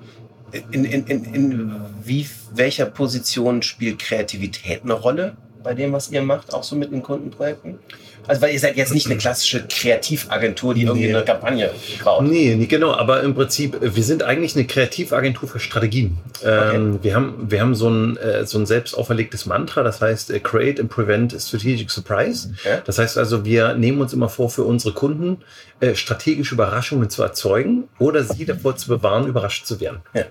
In, 0.70 0.84
in, 0.84 1.06
in, 1.06 1.24
in 1.34 1.70
wie, 2.04 2.28
welcher 2.54 2.86
Position 2.86 3.62
spielt 3.62 3.98
Kreativität 3.98 4.82
eine 4.84 4.92
Rolle 4.94 5.36
bei 5.62 5.74
dem, 5.74 5.92
was 5.92 6.10
ihr 6.10 6.22
macht, 6.22 6.52
auch 6.52 6.62
so 6.62 6.76
mit 6.76 6.92
den 6.92 7.02
Kundenprojekten? 7.02 7.78
Also, 8.26 8.40
weil 8.40 8.52
ihr 8.54 8.60
seid 8.60 8.76
jetzt 8.76 8.94
nicht 8.94 9.06
eine 9.06 9.16
klassische 9.16 9.66
Kreativagentur, 9.66 10.74
die 10.74 10.82
irgendwie 10.84 11.06
Nee. 11.08 11.14
eine 11.14 11.24
Kampagne 11.24 11.70
baut. 12.02 12.22
Nee, 12.24 12.54
nee, 12.56 12.66
genau, 12.66 12.92
aber 12.92 13.22
im 13.22 13.34
Prinzip, 13.34 13.76
wir 13.80 14.02
sind 14.02 14.22
eigentlich 14.22 14.54
eine 14.56 14.66
Kreativagentur 14.66 15.46
für 15.48 15.60
Strategien. 15.60 16.16
Ähm, 16.42 16.98
wir, 17.02 17.14
haben, 17.14 17.50
wir 17.50 17.60
haben 17.60 17.74
so 17.74 17.88
ein, 17.90 18.16
äh, 18.16 18.46
so 18.46 18.58
ein 18.58 18.64
selbst 18.66 18.94
auferlegtes 18.96 19.44
Mantra, 19.44 19.82
das 19.82 20.00
heißt 20.00 20.30
äh, 20.30 20.40
Create 20.40 20.80
and 20.80 20.90
Prevent 20.90 21.36
Strategic 21.38 21.90
Surprise. 21.90 22.54
Ja. 22.64 22.80
Das 22.84 22.98
heißt 22.98 23.18
also, 23.18 23.44
wir 23.44 23.74
nehmen 23.74 24.00
uns 24.00 24.12
immer 24.14 24.30
vor, 24.30 24.48
für 24.48 24.64
unsere 24.64 24.94
Kunden 24.94 25.38
äh, 25.80 25.94
strategische 25.94 26.54
Überraschungen 26.54 27.10
zu 27.10 27.22
erzeugen 27.22 27.88
oder 27.98 28.24
sie 28.24 28.46
davor 28.46 28.76
zu 28.76 28.88
bewahren, 28.88 29.26
überrascht 29.26 29.66
zu 29.66 29.80
werden. 29.80 30.00
Ja. 30.14 30.24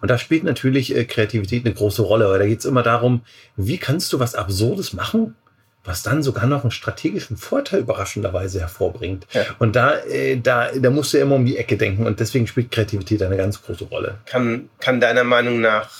Und 0.00 0.10
da 0.10 0.18
spielt 0.18 0.44
natürlich 0.44 0.94
äh, 0.94 1.04
Kreativität 1.04 1.64
eine 1.64 1.74
große 1.74 2.02
Rolle, 2.02 2.28
weil 2.28 2.38
da 2.38 2.46
geht 2.46 2.60
es 2.60 2.64
immer 2.64 2.82
darum, 2.82 3.22
wie 3.56 3.78
kannst 3.78 4.12
du 4.12 4.18
was 4.18 4.34
Absurdes 4.34 4.92
machen, 4.92 5.36
was 5.82 6.02
dann 6.02 6.22
sogar 6.22 6.46
noch 6.46 6.62
einen 6.62 6.70
strategischen 6.70 7.36
Vorteil 7.36 7.80
überraschenderweise 7.80 8.60
hervorbringt. 8.60 9.26
Ja. 9.32 9.44
Und 9.58 9.76
da, 9.76 9.98
äh, 10.00 10.38
da, 10.38 10.68
da 10.72 10.90
musst 10.90 11.12
du 11.12 11.16
ja 11.16 11.24
immer 11.24 11.36
um 11.36 11.46
die 11.46 11.56
Ecke 11.56 11.76
denken 11.76 12.06
und 12.06 12.20
deswegen 12.20 12.46
spielt 12.46 12.70
Kreativität 12.70 13.22
eine 13.22 13.36
ganz 13.36 13.62
große 13.62 13.84
Rolle. 13.84 14.18
kann, 14.26 14.68
kann 14.78 15.00
deiner 15.00 15.24
Meinung 15.24 15.60
nach, 15.60 15.90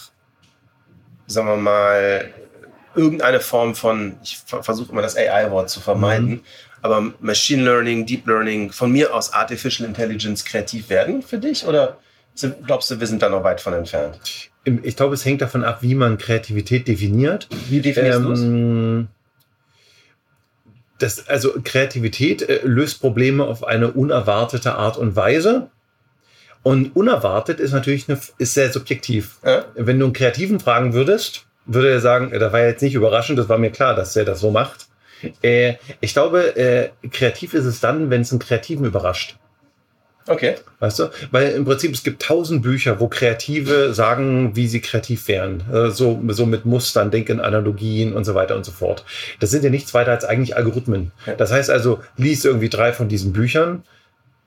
sagen 1.27 1.49
wir 1.49 1.57
mal, 1.57 2.29
irgendeine 2.95 3.41
Form 3.41 3.75
von, 3.75 4.17
ich 4.23 4.39
ver- 4.45 4.63
versuche 4.63 4.93
immer 4.93 5.01
das 5.01 5.17
AI-Wort 5.17 5.71
zu 5.71 5.81
vermeiden, 5.81 6.41
aber 6.83 7.13
Machine 7.21 7.63
Learning, 7.63 8.05
Deep 8.05 8.27
Learning, 8.27 8.73
von 8.73 8.91
mir 8.91 9.15
aus 9.15 9.33
Artificial 9.33 9.89
Intelligence 9.89 10.45
kreativ 10.45 10.89
werden 10.91 11.23
für 11.23 11.39
dich? 11.39 11.67
Oder 11.67 11.99
glaubst 12.67 12.91
du, 12.91 13.01
wir 13.01 13.07
sind 13.07 13.23
da 13.23 13.29
noch 13.29 13.45
weit 13.45 13.61
von 13.61 13.73
entfernt? 13.73 14.51
Ich 14.65 14.97
glaube, 14.97 15.15
es 15.15 15.25
hängt 15.25 15.41
davon 15.41 15.65
ab, 15.65 15.79
wie 15.81 15.95
man 15.95 16.19
Kreativität 16.19 16.87
definiert. 16.87 17.49
Wie 17.69 17.81
definierst 17.81 18.21
du 18.21 18.33
es? 18.33 18.41
Ähm, 18.43 19.09
das, 20.99 21.29
also 21.29 21.55
Kreativität 21.65 22.43
äh, 22.43 22.61
löst 22.65 23.01
Probleme 23.01 23.45
auf 23.45 23.65
eine 23.65 23.91
unerwartete 23.93 24.75
Art 24.75 24.99
und 24.99 25.17
Weise. 25.17 25.71
Und 26.63 26.95
unerwartet 26.95 27.59
ist 27.59 27.73
natürlich 27.73 28.09
eine, 28.09 28.21
ist 28.39 28.55
sehr 28.55 28.71
subjektiv. 28.71 29.39
Ja? 29.45 29.65
Wenn 29.75 29.99
du 29.99 30.05
einen 30.05 30.13
Kreativen 30.13 30.61
fragen 30.61 30.93
würdest, 30.93 31.47
würde 31.65 31.91
er 31.91 32.01
sagen, 32.01 32.33
äh, 32.33 32.39
das 32.39 32.53
war 32.53 32.61
jetzt 32.61 32.83
nicht 32.83 32.95
überraschend, 32.95 33.39
das 33.39 33.49
war 33.49 33.59
mir 33.59 33.71
klar, 33.71 33.95
dass 33.95 34.15
er 34.15 34.25
das 34.25 34.41
so 34.41 34.51
macht. 34.51 34.89
Äh, 35.43 35.75
ich 36.01 36.13
glaube, 36.13 36.57
äh, 36.57 36.91
kreativ 37.11 37.55
ist 37.55 37.65
es 37.65 37.81
dann, 37.81 38.11
wenn 38.11 38.23
es 38.23 38.31
einen 38.31 38.41
Kreativen 38.41 38.85
überrascht. 38.85 39.37
Okay. 40.27 40.55
Weißt 40.79 40.99
du? 40.99 41.11
Weil 41.31 41.51
im 41.53 41.65
Prinzip 41.65 41.93
es 41.93 42.03
gibt 42.03 42.23
tausend 42.23 42.63
Bücher, 42.63 43.01
wo 43.01 43.09
Kreative 43.09 43.93
sagen, 43.95 44.55
wie 44.55 44.69
sie 44.69 44.81
kreativ 44.81 45.27
wären. 45.29 45.63
Äh, 45.73 45.91
So, 45.91 46.21
so 46.29 46.47
mit 46.47 46.67
Mustern, 46.67 47.11
Denken, 47.11 47.41
Analogien 47.41 48.13
und 48.13 48.25
so 48.25 48.35
weiter 48.35 48.55
und 48.57 48.65
so 48.65 48.71
fort. 48.73 49.05
Das 49.41 49.51
sind 49.51 49.65
ja 49.65 49.71
nichts 49.71 49.93
weiter 49.95 50.11
als 50.13 50.25
eigentlich 50.25 50.57
Algorithmen. 50.57 51.11
Das 51.39 51.51
heißt 51.51 51.71
also, 51.71 52.01
lies 52.17 52.45
irgendwie 52.45 52.69
drei 52.69 52.93
von 52.93 53.09
diesen 53.09 53.33
Büchern, 53.33 53.83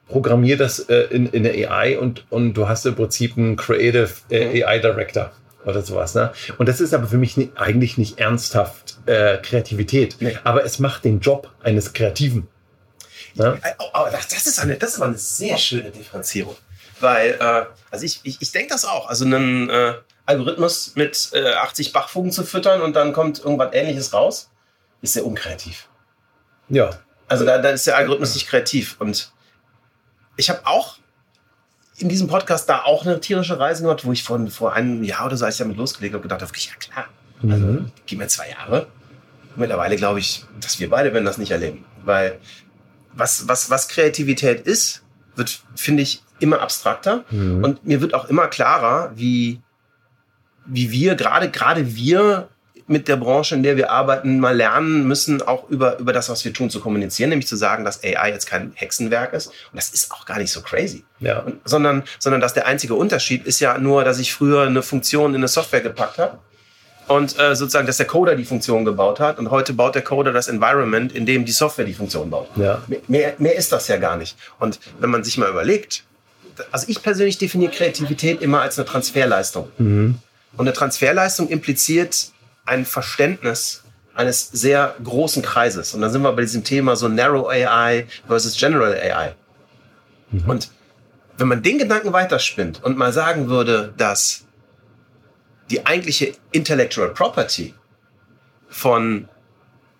programmier 0.07 0.57
das 0.57 0.79
äh, 0.79 1.07
in, 1.09 1.27
in 1.27 1.43
der 1.43 1.53
AI 1.71 1.97
und, 1.97 2.25
und 2.29 2.53
du 2.53 2.67
hast 2.69 2.85
im 2.85 2.95
Prinzip 2.95 3.37
einen 3.37 3.55
Creative 3.55 4.09
äh, 4.29 4.63
AI 4.63 4.79
Director 4.79 5.31
oder 5.65 5.81
sowas. 5.81 6.13
Ne? 6.13 6.31
Und 6.57 6.67
das 6.69 6.81
ist 6.81 6.93
aber 6.93 7.07
für 7.07 7.17
mich 7.17 7.35
ni- 7.37 7.49
eigentlich 7.55 7.97
nicht 7.97 8.19
ernsthaft 8.19 8.97
äh, 9.05 9.37
Kreativität. 9.37 10.17
Nee. 10.19 10.37
Aber 10.43 10.63
es 10.65 10.79
macht 10.79 11.03
den 11.05 11.19
Job 11.21 11.49
eines 11.63 11.93
Kreativen. 11.93 12.47
Ne? 13.35 13.59
Oh, 13.79 13.85
oh, 13.93 14.05
das, 14.11 14.27
das, 14.27 14.45
ist 14.47 14.59
eine, 14.59 14.75
das 14.77 14.91
ist 14.91 14.95
aber 14.97 15.07
eine 15.07 15.17
sehr 15.17 15.57
schöne 15.57 15.91
Differenzierung. 15.91 16.55
Weil, 16.99 17.31
äh, 17.39 17.65
also 17.91 18.05
ich, 18.05 18.19
ich, 18.23 18.37
ich 18.41 18.51
denke 18.51 18.69
das 18.69 18.85
auch. 18.85 19.07
Also 19.09 19.25
einen 19.25 19.69
äh, 19.69 19.95
Algorithmus 20.25 20.93
mit 20.95 21.31
äh, 21.33 21.53
80 21.53 21.91
Bachfugen 21.93 22.31
zu 22.31 22.43
füttern 22.43 22.81
und 22.81 22.95
dann 22.95 23.13
kommt 23.13 23.39
irgendwas 23.39 23.73
ähnliches 23.73 24.13
raus, 24.13 24.49
ist 25.01 25.13
sehr 25.13 25.25
unkreativ. 25.25 25.87
Ja. 26.69 26.91
Also 27.27 27.45
da, 27.45 27.57
da 27.57 27.69
ist 27.69 27.87
der 27.87 27.97
Algorithmus 27.97 28.35
nicht 28.35 28.47
kreativ. 28.47 28.95
Und 28.99 29.31
ich 30.37 30.49
habe 30.49 30.61
auch 30.65 30.97
in 31.97 32.09
diesem 32.09 32.27
Podcast 32.27 32.69
da 32.69 32.83
auch 32.83 33.05
eine 33.05 33.19
tierische 33.19 33.59
Reise 33.59 33.83
gemacht, 33.83 34.05
wo 34.05 34.11
ich 34.11 34.23
von 34.23 34.49
vor 34.49 34.73
einem 34.73 35.03
Jahr 35.03 35.25
oder 35.25 35.37
so, 35.37 35.45
als 35.45 35.55
ich 35.55 35.59
damit 35.59 35.77
losgelegt 35.77 36.13
habe, 36.13 36.23
gedacht 36.23 36.41
habe, 36.41 36.51
ja 36.55 36.71
klar, 36.79 37.05
also 37.43 37.65
Mhm. 37.65 37.91
gib 38.05 38.19
mir 38.19 38.27
zwei 38.27 38.49
Jahre. 38.49 38.87
Mittlerweile 39.55 39.95
glaube 39.97 40.19
ich, 40.19 40.45
dass 40.61 40.79
wir 40.79 40.89
beide 40.89 41.13
werden 41.13 41.25
das 41.25 41.37
nicht 41.37 41.51
erleben. 41.51 41.85
Weil 42.03 42.39
was, 43.15 43.47
was, 43.47 43.69
was 43.69 43.87
Kreativität 43.87 44.61
ist, 44.61 45.03
wird, 45.35 45.61
finde 45.75 46.03
ich, 46.03 46.23
immer 46.39 46.61
abstrakter. 46.61 47.23
Mhm. 47.31 47.63
Und 47.63 47.85
mir 47.85 48.01
wird 48.01 48.13
auch 48.13 48.25
immer 48.25 48.47
klarer, 48.47 49.11
wie, 49.15 49.61
wie 50.65 50.91
wir, 50.91 51.15
gerade, 51.15 51.49
gerade 51.49 51.95
wir 51.95 52.49
mit 52.85 53.07
der 53.07 53.15
Branche, 53.15 53.55
in 53.55 53.63
der 53.63 53.77
wir 53.77 53.91
arbeiten, 53.91 54.39
mal 54.39 54.55
lernen 54.55 55.07
müssen, 55.07 55.41
auch 55.41 55.69
über, 55.69 55.99
über 55.99 56.11
das, 56.11 56.29
was 56.29 56.43
wir 56.43 56.53
tun, 56.53 56.69
zu 56.69 56.81
kommunizieren, 56.81 57.29
nämlich 57.29 57.47
zu 57.47 57.55
sagen, 57.55 57.85
dass 57.85 58.03
AI 58.03 58.29
jetzt 58.31 58.45
kein 58.45 58.73
Hexenwerk 58.75 59.33
ist. 59.33 59.47
Und 59.47 59.75
das 59.75 59.89
ist 59.89 60.11
auch 60.11 60.25
gar 60.25 60.37
nicht 60.37 60.51
so 60.51 60.61
crazy. 60.61 61.05
Ja. 61.19 61.39
Und, 61.39 61.61
sondern, 61.63 62.03
sondern 62.19 62.41
dass 62.41 62.53
der 62.53 62.67
einzige 62.67 62.95
Unterschied 62.95 63.45
ist 63.45 63.61
ja 63.61 63.77
nur, 63.77 64.03
dass 64.03 64.19
ich 64.19 64.33
früher 64.33 64.63
eine 64.63 64.81
Funktion 64.81 65.31
in 65.31 65.37
eine 65.37 65.47
Software 65.47 65.81
gepackt 65.81 66.17
habe 66.17 66.39
und 67.13 67.37
äh, 67.37 67.55
sozusagen, 67.55 67.85
dass 67.85 67.97
der 67.97 68.07
Coder 68.07 68.35
die 68.35 68.43
Funktion 68.43 68.85
gebaut 68.85 69.19
hat 69.19 69.37
und 69.37 69.51
heute 69.51 69.73
baut 69.73 69.93
der 69.93 70.01
Coder 70.01 70.33
das 70.33 70.47
Environment, 70.47 71.11
in 71.11 71.27
dem 71.27 71.45
die 71.45 71.51
Software 71.51 71.85
die 71.85 71.93
Funktion 71.93 72.31
baut. 72.31 72.47
Ja. 72.55 72.81
Mehr, 73.07 73.35
mehr 73.37 73.55
ist 73.55 73.71
das 73.71 73.87
ja 73.87 73.97
gar 73.97 74.17
nicht. 74.17 74.35
Und 74.59 74.79
wenn 74.99 75.11
man 75.11 75.23
sich 75.23 75.37
mal 75.37 75.47
überlegt, 75.47 76.03
also 76.71 76.87
ich 76.89 77.03
persönlich 77.03 77.37
definiere 77.37 77.71
Kreativität 77.71 78.41
immer 78.41 78.61
als 78.61 78.79
eine 78.79 78.85
Transferleistung. 78.87 79.69
Mhm. 79.77 80.15
Und 80.57 80.67
eine 80.67 80.73
Transferleistung 80.73 81.49
impliziert 81.49 82.31
ein 82.65 82.83
Verständnis 82.83 83.83
eines 84.15 84.49
sehr 84.49 84.95
großen 85.03 85.43
Kreises. 85.43 85.93
Und 85.93 86.01
dann 86.01 86.11
sind 86.11 86.23
wir 86.23 86.31
bei 86.31 86.41
diesem 86.41 86.63
Thema 86.63 86.95
so 86.95 87.07
Narrow 87.07 87.47
AI 87.47 88.07
versus 88.27 88.57
General 88.57 88.93
AI. 88.93 89.33
Und 90.47 90.71
wenn 91.37 91.47
man 91.47 91.61
den 91.61 91.77
Gedanken 91.77 92.11
weiterspinnt 92.11 92.83
und 92.83 92.97
mal 92.97 93.13
sagen 93.13 93.49
würde, 93.49 93.93
dass 93.97 94.45
die 95.69 95.85
eigentliche 95.85 96.33
Intellectual 96.51 97.09
Property 97.09 97.73
von 98.69 99.27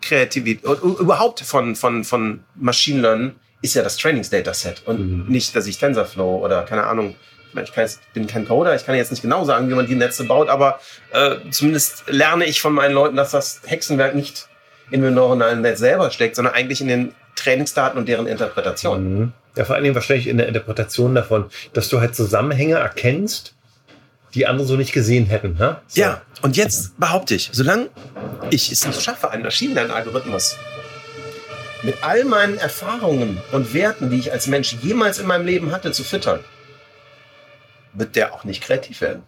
Kreativität 0.01 0.65
und 0.65 0.99
überhaupt 0.99 1.39
von, 1.41 1.75
von, 1.75 2.03
von 2.03 2.43
Machine 2.55 3.01
Learning 3.01 3.35
ist 3.61 3.75
ja 3.75 3.83
das 3.83 3.97
Trainingsdataset 3.97 4.83
und 4.85 5.29
nicht, 5.29 5.55
dass 5.55 5.67
ich 5.67 5.77
TensorFlow 5.77 6.43
oder 6.43 6.63
keine 6.63 6.83
Ahnung, 6.83 7.15
ich, 7.47 7.55
meine, 7.55 7.67
ich 7.67 7.75
jetzt, 7.75 8.01
bin 8.13 8.27
kein 8.27 8.45
Coder, 8.45 8.75
ich 8.75 8.85
kann 8.85 8.95
jetzt 8.95 9.11
nicht 9.11 9.21
genau 9.21 9.45
sagen, 9.45 9.69
wie 9.69 9.73
man 9.73 9.87
die 9.87 9.95
Netze 9.95 10.25
baut, 10.25 10.49
aber 10.49 10.79
äh, 11.11 11.35
zumindest 11.49 12.03
lerne 12.07 12.45
ich 12.45 12.61
von 12.61 12.73
meinen 12.73 12.93
Leuten, 12.93 13.15
dass 13.15 13.31
das 13.31 13.61
Hexenwerk 13.65 14.15
nicht 14.15 14.49
in 14.91 15.01
dem 15.01 15.13
neuronalen 15.13 15.61
Netz 15.61 15.79
selber 15.79 16.11
steckt, 16.11 16.35
sondern 16.35 16.53
eigentlich 16.53 16.81
in 16.81 16.87
den 16.87 17.15
Trainingsdaten 17.35 17.97
und 17.97 18.09
deren 18.09 18.27
Interpretation. 18.27 19.19
Mhm. 19.19 19.33
Ja, 19.55 19.65
vor 19.65 19.75
allen 19.75 19.83
Dingen 19.83 19.95
wahrscheinlich 19.95 20.27
in 20.27 20.37
der 20.37 20.47
Interpretation 20.47 21.15
davon, 21.15 21.45
dass 21.73 21.89
du 21.89 22.01
halt 22.01 22.15
Zusammenhänge 22.15 22.75
erkennst, 22.75 23.55
die 24.33 24.47
andere 24.47 24.67
so 24.67 24.75
nicht 24.75 24.93
gesehen 24.93 25.25
hätten. 25.25 25.55
Ne? 25.57 25.77
So. 25.87 26.01
Ja, 26.01 26.21
und 26.41 26.57
jetzt 26.57 26.99
behaupte 26.99 27.35
ich, 27.35 27.49
solange 27.51 27.89
ich 28.49 28.71
es 28.71 28.85
nicht 28.85 29.01
schaffe, 29.01 29.29
einen 29.29 29.43
Maschinenlernalgorithmus 29.43 30.57
mit 31.83 32.03
all 32.03 32.23
meinen 32.23 32.57
Erfahrungen 32.57 33.41
und 33.51 33.73
Werten, 33.73 34.09
die 34.09 34.17
ich 34.17 34.31
als 34.31 34.47
Mensch 34.47 34.75
jemals 34.81 35.19
in 35.19 35.27
meinem 35.27 35.45
Leben 35.45 35.71
hatte, 35.71 35.91
zu 35.91 36.03
füttern, 36.03 36.39
wird 37.93 38.15
der 38.15 38.33
auch 38.33 38.43
nicht 38.43 38.63
kreativ 38.63 39.01
werden. 39.01 39.23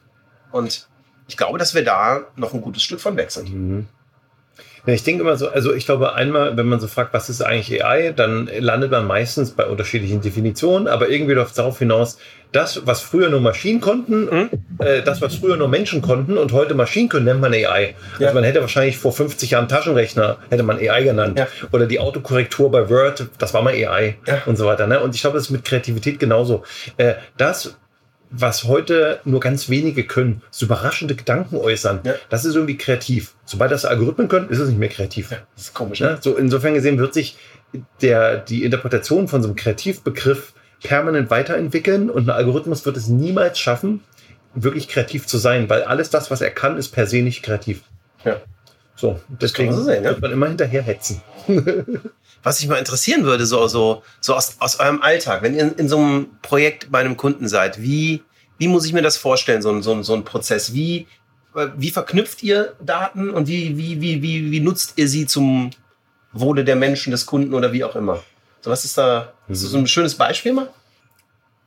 Und 0.52 0.88
ich 1.28 1.38
glaube, 1.38 1.58
dass 1.58 1.74
wir 1.74 1.84
da 1.84 2.26
noch 2.36 2.54
ein 2.54 2.62
gutes 2.62 2.84
Stück 2.84 3.02
von 3.02 3.18
weg 3.18 3.32
sind. 3.32 3.54
Mhm. 3.54 3.88
Ja, 4.86 4.94
ich 4.94 5.04
denke 5.04 5.22
immer 5.24 5.36
so, 5.36 5.50
also 5.50 5.74
ich 5.74 5.86
glaube 5.86 6.14
einmal, 6.14 6.56
wenn 6.58 6.68
man 6.68 6.80
so 6.80 6.88
fragt, 6.88 7.14
was 7.14 7.30
ist 7.30 7.42
eigentlich 7.42 7.84
AI, 7.84 8.12
dann 8.12 8.50
landet 8.60 8.92
man 8.92 9.08
meistens 9.08 9.52
bei 9.52 9.66
unterschiedlichen 9.66 10.22
Definitionen, 10.22 10.88
aber 10.88 11.10
irgendwie 11.10 11.34
läuft 11.34 11.52
es 11.52 11.56
darauf 11.56 11.80
hinaus, 11.80 12.18
das, 12.52 12.86
was 12.86 13.02
früher 13.02 13.30
nur 13.30 13.42
Maschinen 13.42 13.82
konnten, 13.82 14.26
Mhm. 14.26 14.50
äh, 14.80 15.02
das, 15.02 15.22
was 15.22 15.36
früher 15.36 15.58
nur 15.58 15.68
Menschen 15.68 16.02
konnten 16.02 16.38
und 16.38 16.54
heute 16.54 16.74
Maschinen 16.76 17.10
können, 17.10 17.26
nennt 17.26 17.42
man 17.42 17.52
AI. 17.54 17.96
Ja. 18.20 18.28
Also 18.28 18.36
man 18.36 18.44
hätte 18.44 18.62
wahrscheinlich 18.62 18.98
vor 18.98 19.12
50 19.12 19.52
Jahren 19.52 19.68
Taschenrechner, 19.68 20.38
hätte 20.50 20.64
man 20.64 20.78
AI 20.78 21.04
genannt. 21.04 21.38
Ja. 21.38 21.48
Oder 21.72 21.86
die 21.86 22.00
Autokorrektur 22.00 22.72
bei 22.72 22.90
Word, 22.90 23.26
das 23.40 23.54
war 23.54 23.62
mal 23.62 23.74
AI 23.74 24.16
Ja. 24.28 24.42
und 24.46 24.56
so 24.58 24.66
weiter. 24.66 24.88
Ne? 24.88 25.00
Und 25.02 25.16
ich 25.16 25.22
glaube, 25.22 25.36
das 25.36 25.46
ist 25.48 25.52
mit 25.52 25.66
Kreativität 25.66 26.20
genauso. 26.20 26.64
Äh, 26.98 27.16
das, 27.38 27.76
was 28.38 28.66
heute 28.66 29.20
nur 29.24 29.40
ganz 29.40 29.70
wenige 29.70 30.04
können, 30.06 30.42
so 30.52 30.66
überraschende 30.66 31.16
Gedanken 31.16 31.58
äußern, 31.58 32.02
Ja. 32.04 32.16
das 32.30 32.46
ist 32.46 32.56
irgendwie 32.56 32.78
kreativ. 32.78 33.36
Sobald 33.46 33.72
das 33.72 33.86
Algorithmen 33.86 34.28
können, 34.28 34.50
ist 34.50 34.60
es 34.60 34.70
nicht 34.70 34.80
mehr 34.80 34.90
kreativ. 34.90 35.30
Das 35.30 35.66
ist 35.66 35.74
komisch. 35.74 36.00
Ne? 36.02 36.18
So 36.22 36.36
insofern 36.36 36.74
gesehen 36.74 36.98
wird 36.98 37.14
sich 37.14 37.38
der, 38.02 38.38
die 38.38 38.64
Interpretation 38.64 39.28
von 39.28 39.42
so 39.42 39.48
einem 39.48 39.56
Kreativbegriff 39.56 40.54
permanent 40.84 41.30
weiterentwickeln 41.30 42.10
und 42.10 42.28
ein 42.28 42.30
Algorithmus 42.30 42.86
wird 42.86 42.98
es 42.98 43.08
niemals 43.08 43.58
schaffen, 43.60 44.02
wirklich 44.54 44.88
kreativ 44.88 45.26
zu 45.28 45.38
sein, 45.38 45.70
weil 45.70 45.84
alles 45.84 46.10
das, 46.10 46.30
was 46.32 46.42
er 46.42 46.52
kann, 46.52 46.78
ist 46.78 46.90
per 46.90 47.08
se 47.08 47.22
nicht 47.22 47.44
kreativ. 47.44 47.82
Ja. 48.24 48.38
So, 48.96 49.20
deswegen 49.28 49.74
so 49.74 49.84
sehen, 49.84 50.04
ne? 50.04 50.10
wird 50.10 50.22
man 50.22 50.32
immer 50.32 50.48
hinterher 50.48 50.82
hetzen. 50.82 51.22
Was 52.46 52.60
mich 52.60 52.70
mal 52.70 52.78
interessieren 52.78 53.24
würde, 53.24 53.46
so, 53.46 53.68
so, 53.68 54.04
so 54.22 54.36
aus, 54.36 54.58
aus 54.60 54.80
eurem 54.80 55.02
Alltag, 55.02 55.42
wenn 55.42 55.56
ihr 55.56 55.78
in, 55.80 55.90
so 55.90 55.98
einem 55.98 56.28
Projekt 56.44 56.92
bei 56.92 57.00
einem 57.00 57.18
Kunden 57.18 57.48
seid, 57.48 57.82
wie, 57.82 58.22
wie 58.60 58.68
muss 58.68 58.86
ich 58.86 58.94
mir 58.94 59.02
das 59.02 59.18
vorstellen, 59.18 59.62
so, 59.64 59.72
ein- 59.72 59.82
so, 59.82 59.92
ein- 59.94 60.04
so 60.04 60.14
ein 60.14 60.24
Prozess? 60.24 60.74
Wie, 60.74 61.08
wie 61.76 61.90
verknüpft 61.90 62.44
ihr 62.44 62.74
Daten 62.82 63.32
und 63.32 63.48
wie, 63.48 63.78
wie, 63.78 64.00
wie, 64.00 64.22
wie, 64.22 64.52
wie 64.52 64.60
nutzt 64.60 64.94
ihr 64.98 65.08
sie 65.08 65.26
zum 65.26 65.72
Wohle 66.34 66.64
der 66.64 66.76
Menschen, 66.76 67.12
des 67.12 67.26
Kunden 67.26 67.54
oder 67.54 67.74
wie 67.74 67.84
auch 67.84 67.96
immer? 67.96 68.22
So, 68.62 68.70
was 68.70 68.86
ist 68.86 68.98
da, 68.98 69.34
so 69.50 69.78
ein 69.78 69.88
schönes 69.88 70.16
Beispiel 70.16 70.54
mal? 70.54 70.70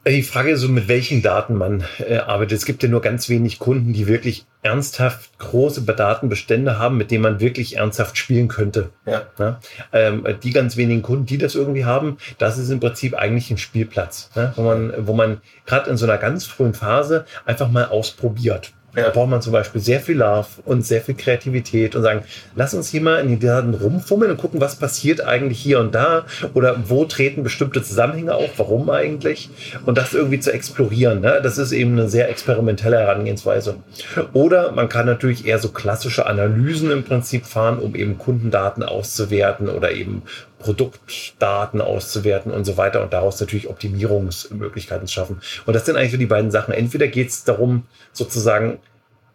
Die 0.08 0.22
Frage 0.22 0.52
ist 0.52 0.60
so, 0.60 0.68
mit 0.68 0.88
welchen 0.88 1.20
Daten 1.20 1.54
man 1.54 1.84
äh, 1.98 2.16
arbeitet. 2.16 2.56
Es 2.56 2.64
gibt 2.64 2.82
ja 2.82 2.88
nur 2.88 3.02
ganz 3.02 3.28
wenig 3.28 3.58
Kunden, 3.58 3.92
die 3.92 4.06
wirklich 4.06 4.46
ernsthaft 4.62 5.38
große 5.38 5.82
Datenbestände 5.82 6.78
haben, 6.78 6.96
mit 6.96 7.10
denen 7.10 7.22
man 7.22 7.40
wirklich 7.40 7.76
ernsthaft 7.76 8.16
spielen 8.16 8.48
könnte. 8.48 8.88
Ja. 9.04 9.26
Ne? 9.38 9.58
Ähm, 9.92 10.26
die 10.42 10.52
ganz 10.52 10.78
wenigen 10.78 11.02
Kunden, 11.02 11.26
die 11.26 11.36
das 11.36 11.54
irgendwie 11.54 11.84
haben, 11.84 12.16
das 12.38 12.56
ist 12.56 12.70
im 12.70 12.80
Prinzip 12.80 13.14
eigentlich 13.14 13.50
ein 13.50 13.58
Spielplatz, 13.58 14.30
ne? 14.34 14.54
wo 14.56 14.62
man, 14.62 14.94
wo 14.98 15.12
man 15.12 15.42
gerade 15.66 15.90
in 15.90 15.98
so 15.98 16.06
einer 16.06 16.18
ganz 16.18 16.46
frühen 16.46 16.74
Phase 16.74 17.26
einfach 17.44 17.70
mal 17.70 17.84
ausprobiert. 17.84 18.72
Da 18.94 19.10
braucht 19.10 19.28
man 19.28 19.42
zum 19.42 19.52
Beispiel 19.52 19.82
sehr 19.82 20.00
viel 20.00 20.16
Love 20.16 20.46
und 20.64 20.84
sehr 20.84 21.02
viel 21.02 21.14
Kreativität 21.14 21.94
und 21.94 22.02
sagen, 22.02 22.24
lass 22.56 22.72
uns 22.72 22.88
hier 22.88 23.02
mal 23.02 23.20
in 23.20 23.28
die 23.28 23.38
Daten 23.38 23.74
rumfummeln 23.74 24.30
und 24.30 24.38
gucken, 24.38 24.62
was 24.62 24.76
passiert 24.76 25.20
eigentlich 25.20 25.60
hier 25.60 25.78
und 25.78 25.94
da 25.94 26.24
oder 26.54 26.76
wo 26.88 27.04
treten 27.04 27.42
bestimmte 27.42 27.82
Zusammenhänge 27.82 28.34
auf, 28.34 28.50
warum 28.56 28.88
eigentlich 28.88 29.50
und 29.84 29.98
das 29.98 30.14
irgendwie 30.14 30.40
zu 30.40 30.52
explorieren. 30.52 31.20
Ne? 31.20 31.40
Das 31.42 31.58
ist 31.58 31.72
eben 31.72 31.92
eine 31.92 32.08
sehr 32.08 32.30
experimentelle 32.30 32.98
Herangehensweise. 32.98 33.76
Oder 34.32 34.72
man 34.72 34.88
kann 34.88 35.04
natürlich 35.04 35.46
eher 35.46 35.58
so 35.58 35.68
klassische 35.68 36.26
Analysen 36.26 36.90
im 36.90 37.04
Prinzip 37.04 37.44
fahren, 37.44 37.78
um 37.78 37.94
eben 37.94 38.16
Kundendaten 38.16 38.82
auszuwerten 38.82 39.68
oder 39.68 39.92
eben 39.92 40.22
Produktdaten 40.58 41.80
auszuwerten 41.80 42.52
und 42.52 42.64
so 42.64 42.76
weiter 42.76 43.02
und 43.02 43.12
daraus 43.12 43.40
natürlich 43.40 43.68
Optimierungsmöglichkeiten 43.68 45.06
zu 45.06 45.14
schaffen. 45.14 45.40
Und 45.66 45.74
das 45.74 45.86
sind 45.86 45.96
eigentlich 45.96 46.12
so 46.12 46.16
die 46.18 46.26
beiden 46.26 46.50
Sachen. 46.50 46.74
Entweder 46.74 47.08
geht 47.08 47.28
es 47.28 47.44
darum, 47.44 47.84
sozusagen 48.12 48.78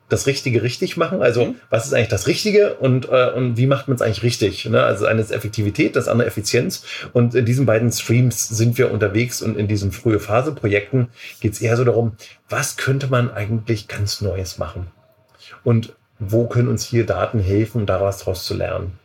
das 0.10 0.28
Richtige 0.28 0.62
richtig 0.62 0.98
machen. 0.98 1.22
Also 1.22 1.46
Mhm. 1.46 1.56
was 1.70 1.86
ist 1.86 1.94
eigentlich 1.94 2.10
das 2.10 2.28
Richtige 2.28 2.76
und, 2.76 3.10
äh, 3.10 3.32
und 3.32 3.58
wie 3.58 3.66
macht 3.66 3.88
man 3.88 3.96
es 3.96 4.02
eigentlich 4.02 4.24
richtig? 4.24 4.66
Ne? 4.66 4.84
Also 4.84 5.06
eine 5.06 5.22
ist 5.22 5.32
Effektivität, 5.32 5.96
das 5.96 6.08
andere 6.08 6.28
Effizienz. 6.28 6.84
Und 7.14 7.36
in 7.36 7.46
diesen 7.46 7.66
beiden 7.66 7.92
Streams 7.92 8.48
sind 8.50 8.78
wir 8.78 8.92
unterwegs 8.92 9.42
und 9.42 9.58
in 9.58 9.68
diesen 9.68 9.92
frühe 9.92 10.20
Phase 10.20 10.54
Projekten 10.54 11.10
geht 11.40 11.54
es 11.54 11.62
eher 11.62 11.78
so 11.78 11.84
darum, 11.84 12.14
was 12.50 12.78
könnte 12.78 13.08
man 13.08 13.32
eigentlich 13.32 13.88
ganz 13.88 14.22
Neues 14.22 14.58
machen? 14.58 14.88
Und 15.64 15.94
wo 16.20 16.48
können 16.48 16.68
uns 16.68 16.86
hier 16.86 17.06
Daten 17.06 17.40
helfen, 17.40 17.86
daraus 17.86 18.20
daraus 18.20 18.46
zu 18.46 18.54
lernen? 18.54 19.00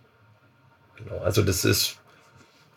Genau, 0.96 1.20
also 1.22 1.42
das 1.42 1.64
ist 1.64 1.96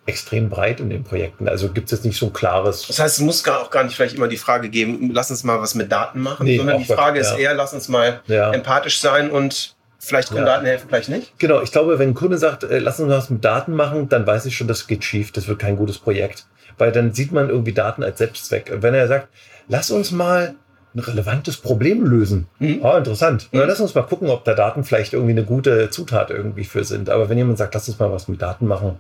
extrem 0.05 0.49
breit 0.49 0.79
in 0.79 0.89
den 0.89 1.03
Projekten. 1.03 1.47
Also 1.47 1.69
gibt 1.69 1.85
es 1.85 1.91
jetzt 1.91 2.05
nicht 2.05 2.17
so 2.17 2.27
ein 2.27 2.33
klares. 2.33 2.87
Das 2.87 2.99
heißt, 2.99 3.17
es 3.19 3.23
muss 3.23 3.43
gar, 3.43 3.61
auch 3.61 3.69
gar 3.69 3.83
nicht 3.83 3.95
vielleicht 3.95 4.15
immer 4.15 4.27
die 4.27 4.37
Frage 4.37 4.69
geben, 4.69 5.11
lass 5.13 5.29
uns 5.29 5.43
mal 5.43 5.61
was 5.61 5.75
mit 5.75 5.91
Daten 5.91 6.19
machen, 6.21 6.45
Nee, 6.45 6.57
sondern 6.57 6.79
die 6.79 6.85
Frage 6.85 7.19
was- 7.19 7.27
ist 7.27 7.33
ja. 7.33 7.39
eher, 7.49 7.53
lass 7.53 7.73
uns 7.73 7.87
mal 7.87 8.21
Ja. 8.27 8.51
empathisch 8.51 8.99
sein 8.99 9.29
und 9.29 9.75
vielleicht 9.99 10.29
können 10.29 10.45
Ja. 10.47 10.53
Daten 10.53 10.65
helfen, 10.65 10.87
vielleicht 10.89 11.09
nicht. 11.09 11.37
Genau, 11.37 11.61
ich 11.61 11.71
glaube, 11.71 11.99
wenn 11.99 12.09
ein 12.09 12.13
Kunde 12.15 12.37
sagt, 12.39 12.63
äh, 12.63 12.79
lass 12.79 12.99
uns 12.99 13.11
was 13.11 13.29
mit 13.29 13.45
Daten 13.45 13.73
machen, 13.75 14.09
dann 14.09 14.25
weiß 14.25 14.45
ich 14.47 14.57
schon, 14.57 14.67
das 14.67 14.87
geht 14.87 15.03
schief, 15.03 15.31
das 15.31 15.47
wird 15.47 15.59
kein 15.59 15.75
gutes 15.75 15.99
Projekt. 15.99 16.47
Weil 16.79 16.91
dann 16.91 17.13
sieht 17.13 17.31
man 17.31 17.49
irgendwie 17.49 17.73
Daten 17.73 18.03
als 18.03 18.17
Selbstzweck. 18.17 18.71
Und 18.73 18.81
wenn 18.81 18.95
er 18.95 19.07
sagt, 19.07 19.27
lass 19.67 19.91
uns 19.91 20.11
mal 20.11 20.55
ein 20.95 20.99
relevantes 20.99 21.57
Problem 21.57 22.03
lösen. 22.05 22.47
Mhm. 22.59 22.83
Ah, 22.83 22.97
interessant. 22.97 23.43
Mhm. 23.51 23.59
Na, 23.59 23.65
lass 23.65 23.79
uns 23.79 23.93
mal 23.93 24.01
gucken, 24.01 24.29
ob 24.29 24.43
da 24.45 24.55
Daten 24.55 24.83
vielleicht 24.83 25.13
irgendwie 25.13 25.31
eine 25.33 25.45
gute 25.45 25.89
Zutat 25.91 26.31
irgendwie 26.31 26.63
für 26.65 26.83
sind. 26.83 27.09
Aber 27.09 27.29
wenn 27.29 27.37
jemand 27.37 27.59
sagt, 27.59 27.73
lass 27.75 27.87
uns 27.87 27.99
mal 27.99 28.11
was 28.11 28.27
mit 28.27 28.41
Daten 28.41 28.65
machen, 28.67 28.97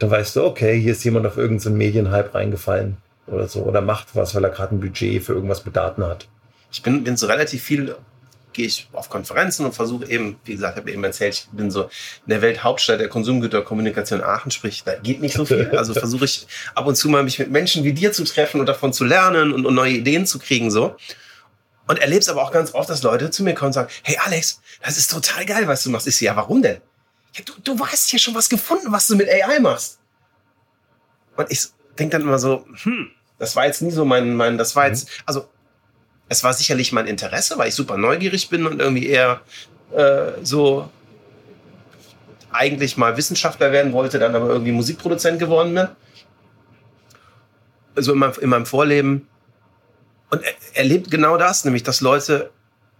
dann 0.00 0.10
weißt 0.10 0.36
du, 0.36 0.44
okay, 0.44 0.80
hier 0.80 0.92
ist 0.92 1.04
jemand 1.04 1.26
auf 1.26 1.36
irgendeinen 1.36 1.76
Medienhype 1.76 2.34
reingefallen 2.34 2.96
oder 3.26 3.46
so. 3.48 3.60
Oder 3.60 3.82
macht 3.82 4.08
was, 4.14 4.34
weil 4.34 4.42
er 4.42 4.50
gerade 4.50 4.74
ein 4.74 4.80
Budget 4.80 5.22
für 5.22 5.34
irgendwas 5.34 5.64
mit 5.64 5.76
Daten 5.76 6.02
hat. 6.04 6.26
Ich 6.72 6.82
bin, 6.82 7.04
bin 7.04 7.18
so 7.18 7.26
relativ 7.26 7.62
viel, 7.62 7.94
gehe 8.54 8.66
ich 8.66 8.88
auf 8.94 9.10
Konferenzen 9.10 9.66
und 9.66 9.74
versuche 9.74 10.06
eben, 10.08 10.40
wie 10.44 10.54
gesagt, 10.54 10.76
ich 10.76 10.80
habe 10.80 10.90
eben 10.90 11.04
erzählt, 11.04 11.34
ich 11.34 11.48
bin 11.52 11.70
so 11.70 11.82
in 11.84 11.88
der 12.28 12.40
Welthauptstadt 12.40 12.98
der 12.98 13.08
Konsumgüterkommunikation 13.08 14.22
Aachen, 14.22 14.50
sprich, 14.50 14.84
da 14.84 14.94
geht 14.94 15.20
nicht 15.20 15.36
so 15.36 15.44
viel. 15.44 15.70
Also 15.76 15.92
versuche 15.94 16.24
ich 16.24 16.46
ab 16.74 16.86
und 16.86 16.96
zu 16.96 17.10
mal 17.10 17.22
mich 17.22 17.38
mit 17.38 17.50
Menschen 17.50 17.84
wie 17.84 17.92
dir 17.92 18.12
zu 18.12 18.24
treffen 18.24 18.58
und 18.58 18.66
davon 18.66 18.94
zu 18.94 19.04
lernen 19.04 19.52
und, 19.52 19.66
und 19.66 19.74
neue 19.74 19.92
Ideen 19.92 20.24
zu 20.24 20.38
kriegen, 20.38 20.70
so. 20.70 20.96
Und 21.86 21.98
erlebst 21.98 22.30
aber 22.30 22.42
auch 22.42 22.52
ganz 22.52 22.72
oft, 22.72 22.88
dass 22.88 23.02
Leute 23.02 23.30
zu 23.30 23.42
mir 23.42 23.52
kommen 23.52 23.68
und 23.68 23.72
sagen, 23.74 23.90
hey 24.02 24.16
Alex, 24.24 24.62
das 24.82 24.96
ist 24.96 25.10
total 25.10 25.44
geil, 25.44 25.66
was 25.66 25.82
du 25.82 25.90
machst. 25.90 26.06
Ich 26.06 26.16
so, 26.16 26.24
ja, 26.24 26.36
warum 26.36 26.62
denn? 26.62 26.78
Ja, 27.32 27.44
du, 27.44 27.52
du 27.62 27.86
hast 27.86 28.10
hier 28.10 28.18
schon 28.18 28.34
was 28.34 28.48
gefunden, 28.48 28.90
was 28.90 29.06
du 29.06 29.16
mit 29.16 29.28
AI 29.28 29.60
machst. 29.60 29.98
Und 31.36 31.50
ich 31.50 31.68
denke 31.98 32.12
dann 32.12 32.22
immer 32.22 32.38
so, 32.38 32.66
hm, 32.82 33.10
das 33.38 33.56
war 33.56 33.66
jetzt 33.66 33.82
nie 33.82 33.90
so 33.90 34.04
mein, 34.04 34.34
mein, 34.34 34.58
das 34.58 34.74
war 34.76 34.88
jetzt, 34.88 35.08
also 35.26 35.48
es 36.28 36.44
war 36.44 36.52
sicherlich 36.52 36.92
mein 36.92 37.06
Interesse, 37.06 37.58
weil 37.58 37.68
ich 37.68 37.74
super 37.74 37.96
neugierig 37.96 38.48
bin 38.48 38.66
und 38.66 38.80
irgendwie 38.80 39.06
eher 39.06 39.40
äh, 39.92 40.32
so 40.42 40.90
eigentlich 42.52 42.96
mal 42.96 43.16
Wissenschaftler 43.16 43.72
werden 43.72 43.92
wollte, 43.92 44.18
dann 44.18 44.34
aber 44.34 44.48
irgendwie 44.48 44.72
Musikproduzent 44.72 45.38
geworden 45.38 45.74
bin. 45.74 45.88
Also 47.94 48.12
in 48.12 48.18
meinem, 48.18 48.34
in 48.40 48.48
meinem 48.48 48.66
Vorleben. 48.66 49.28
Und 50.30 50.42
er, 50.42 50.52
erlebt 50.74 51.10
genau 51.10 51.36
das, 51.36 51.64
nämlich 51.64 51.82
dass 51.82 52.00
Leute 52.00 52.50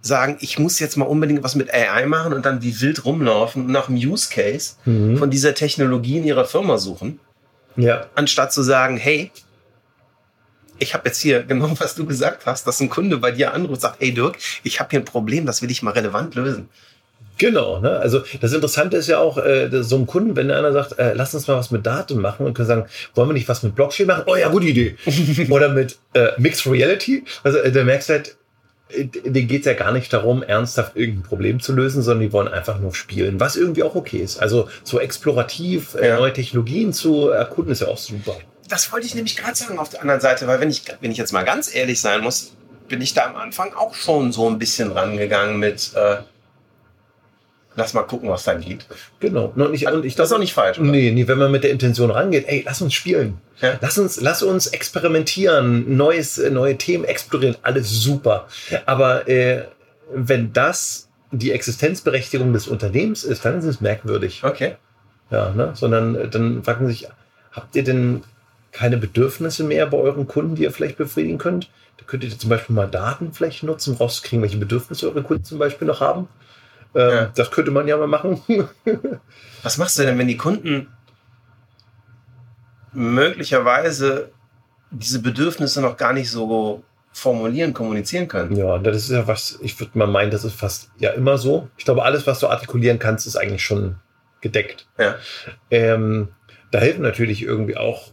sagen, 0.02 0.38
ich 0.40 0.58
muss 0.58 0.78
jetzt 0.78 0.96
mal 0.96 1.04
unbedingt 1.04 1.42
was 1.42 1.54
mit 1.54 1.72
AI 1.72 2.06
machen 2.06 2.32
und 2.32 2.46
dann 2.46 2.62
wie 2.62 2.80
wild 2.80 3.04
rumlaufen 3.04 3.66
und 3.66 3.72
nach 3.72 3.88
einem 3.88 3.98
Use 3.98 4.30
Case 4.30 4.74
Mhm. 4.86 5.18
von 5.18 5.30
dieser 5.30 5.54
Technologie 5.54 6.18
in 6.18 6.24
ihrer 6.24 6.44
Firma 6.46 6.78
suchen 6.78 7.20
Ja. 7.76 8.06
anstatt 8.14 8.52
zu 8.52 8.62
sagen, 8.62 8.96
hey, 8.96 9.30
ich 10.78 10.94
habe 10.94 11.08
jetzt 11.08 11.20
hier 11.20 11.42
genau, 11.48 11.70
was 11.78 11.94
du 11.94 12.06
gesagt 12.06 12.46
hast, 12.46 12.66
dass 12.66 12.80
ein 12.80 12.88
Kunde 12.88 13.18
bei 13.18 13.30
dir 13.30 13.52
anruft 13.52 13.72
und 13.74 13.80
sagt, 13.80 14.00
hey 14.00 14.12
Dirk, 14.12 14.36
ich 14.62 14.80
habe 14.80 14.90
hier 14.90 15.00
ein 15.00 15.04
Problem, 15.04 15.44
das 15.46 15.60
will 15.62 15.70
ich 15.70 15.82
mal 15.82 15.92
relevant 15.92 16.34
lösen. 16.34 16.68
Genau, 17.36 17.80
ne? 17.80 17.98
Also 17.98 18.22
das 18.42 18.52
Interessante 18.52 18.98
ist 18.98 19.06
ja 19.08 19.18
auch, 19.18 19.38
äh, 19.38 19.70
so 19.82 19.96
ein 19.96 20.06
Kunden, 20.06 20.36
wenn 20.36 20.50
einer 20.50 20.72
sagt, 20.72 20.98
äh, 20.98 21.14
lass 21.14 21.34
uns 21.34 21.46
mal 21.48 21.56
was 21.56 21.70
mit 21.70 21.86
Daten 21.86 22.20
machen 22.20 22.44
und 22.44 22.52
können 22.52 22.68
sagen, 22.68 22.84
wollen 23.14 23.30
wir 23.30 23.32
nicht 23.32 23.48
was 23.48 23.62
mit 23.62 23.74
Blockchain 23.74 24.06
machen? 24.08 24.24
Oh 24.26 24.36
ja, 24.36 24.48
gute 24.50 24.66
Idee. 24.66 24.96
Oder 25.50 25.70
mit 25.70 25.98
äh, 26.12 26.28
Mixed 26.36 26.66
Reality. 26.66 27.24
Also 27.42 27.58
äh, 27.58 27.72
da 27.72 27.82
merkst 27.82 28.10
du 28.10 28.12
halt, 28.14 28.36
äh, 28.92 29.04
denen 29.04 29.48
geht's 29.48 29.66
ja 29.66 29.74
gar 29.74 29.92
nicht 29.92 30.12
darum, 30.12 30.42
ernsthaft 30.42 30.96
irgendein 30.96 31.22
Problem 31.22 31.60
zu 31.60 31.72
lösen, 31.72 32.02
sondern 32.02 32.26
die 32.26 32.32
wollen 32.32 32.48
einfach 32.48 32.78
nur 32.78 32.94
spielen, 32.94 33.40
was 33.40 33.56
irgendwie 33.56 33.82
auch 33.82 33.94
okay 33.94 34.18
ist. 34.18 34.38
Also 34.40 34.68
so 34.84 34.98
explorativ 35.00 35.94
äh, 35.94 36.08
Ja. 36.08 36.18
neue 36.18 36.32
Technologien 36.32 36.92
zu 36.92 37.28
erkunden 37.30 37.72
ist 37.72 37.80
ja 37.80 37.88
auch 37.88 37.98
super. 37.98 38.36
Das 38.68 38.92
wollte 38.92 39.06
ich 39.06 39.14
nämlich 39.14 39.36
gerade 39.36 39.56
sagen 39.56 39.78
auf 39.78 39.88
der 39.88 40.00
anderen 40.02 40.20
Seite, 40.20 40.46
weil 40.46 40.60
wenn 40.60 40.70
ich, 40.70 40.82
wenn 41.00 41.10
ich 41.10 41.18
jetzt 41.18 41.32
mal 41.32 41.42
ganz 41.44 41.74
ehrlich 41.74 42.00
sein 42.00 42.20
muss, 42.20 42.52
bin 42.88 43.00
ich 43.00 43.14
da 43.14 43.26
am 43.26 43.36
Anfang 43.36 43.72
auch 43.74 43.94
schon 43.94 44.32
so 44.32 44.48
ein 44.48 44.58
bisschen 44.58 44.92
rangegangen 44.92 45.58
mit, 45.58 45.92
äh, 45.94 46.16
lass 47.76 47.94
mal 47.94 48.02
gucken, 48.02 48.28
was 48.28 48.44
dann 48.44 48.60
geht. 48.60 48.86
Genau. 49.20 49.52
Und 49.54 49.74
ich, 49.74 49.86
und 49.86 50.04
ich 50.04 50.14
das 50.14 50.28
ist 50.28 50.32
auch 50.32 50.38
nicht 50.38 50.54
falsch. 50.54 50.78
Oder? 50.78 50.90
Nee, 50.90 51.10
nee, 51.12 51.26
wenn 51.28 51.38
man 51.38 51.50
mit 51.50 51.64
der 51.64 51.70
Intention 51.70 52.10
rangeht, 52.10 52.46
ey, 52.48 52.62
lass 52.64 52.82
uns 52.82 52.94
spielen. 52.94 53.38
Ja. 53.60 53.78
Lass 53.80 53.98
uns, 53.98 54.20
lass 54.20 54.42
uns 54.42 54.68
experimentieren, 54.68 55.96
neues, 55.96 56.38
äh, 56.38 56.50
neue 56.50 56.76
Themen 56.76 57.04
explorieren, 57.04 57.56
alles 57.62 57.90
super. 57.90 58.48
Aber 58.86 59.28
äh, 59.28 59.64
wenn 60.12 60.52
das 60.52 61.08
die 61.30 61.52
Existenzberechtigung 61.52 62.52
des 62.52 62.66
Unternehmens 62.66 63.24
ist, 63.24 63.44
dann 63.44 63.58
ist 63.58 63.64
es 63.64 63.80
merkwürdig. 63.80 64.42
Okay. 64.42 64.76
Ja, 65.30 65.50
ne? 65.50 65.72
Sondern 65.74 66.14
äh, 66.16 66.28
dann 66.28 66.62
fragen 66.64 66.86
Sie 66.86 66.92
sich, 66.92 67.08
habt 67.52 67.76
ihr 67.76 67.84
denn 67.84 68.22
keine 68.72 68.96
Bedürfnisse 68.96 69.64
mehr 69.64 69.86
bei 69.86 69.98
euren 69.98 70.26
Kunden, 70.26 70.54
die 70.54 70.62
ihr 70.62 70.72
vielleicht 70.72 70.96
befriedigen 70.96 71.38
könnt? 71.38 71.70
Da 71.98 72.04
könntet 72.06 72.32
ihr 72.32 72.38
zum 72.38 72.50
Beispiel 72.50 72.74
mal 72.74 72.88
Daten 72.88 73.32
vielleicht 73.32 73.62
nutzen, 73.62 73.96
rauszukriegen, 73.96 74.42
welche 74.42 74.56
Bedürfnisse 74.56 75.08
eure 75.08 75.22
Kunden 75.22 75.44
zum 75.44 75.58
Beispiel 75.58 75.86
noch 75.86 76.00
haben. 76.00 76.28
Ähm, 76.94 77.10
Ja. 77.10 77.32
Das 77.34 77.50
könnte 77.50 77.70
man 77.70 77.86
ja 77.88 77.96
mal 77.96 78.06
machen. 78.06 78.40
Was 79.62 79.78
machst 79.78 79.98
du 79.98 80.02
denn, 80.02 80.18
wenn 80.18 80.28
die 80.28 80.36
Kunden 80.36 80.88
möglicherweise 82.92 84.30
diese 84.90 85.22
Bedürfnisse 85.22 85.80
noch 85.80 85.96
gar 85.96 86.12
nicht 86.12 86.30
so 86.30 86.82
formulieren, 87.12 87.74
kommunizieren 87.74 88.28
können? 88.28 88.56
Ja, 88.56 88.78
das 88.78 88.96
ist 88.96 89.10
ja 89.10 89.26
was, 89.26 89.58
ich 89.62 89.78
würde 89.80 89.98
mal 89.98 90.06
meinen, 90.06 90.30
das 90.30 90.44
ist 90.44 90.54
fast 90.54 90.90
ja 90.98 91.10
immer 91.10 91.38
so. 91.38 91.68
Ich 91.76 91.84
glaube, 91.84 92.04
alles, 92.04 92.26
was 92.26 92.40
du 92.40 92.48
artikulieren 92.48 92.98
kannst, 92.98 93.26
ist 93.26 93.36
eigentlich 93.36 93.64
schon 93.64 93.96
gedeckt. 94.40 94.88
Ja. 94.98 95.16
Ähm, 95.70 96.28
da 96.70 96.78
helfen 96.78 97.02
natürlich 97.02 97.42
irgendwie 97.42 97.76
auch 97.76 98.12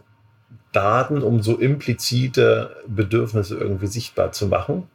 Daten, 0.71 1.21
um 1.23 1.41
so 1.41 1.57
implizite 1.57 2.75
Bedürfnisse 2.87 3.55
irgendwie 3.55 3.87
sichtbar 3.87 4.31
zu 4.31 4.47
machen. 4.47 4.89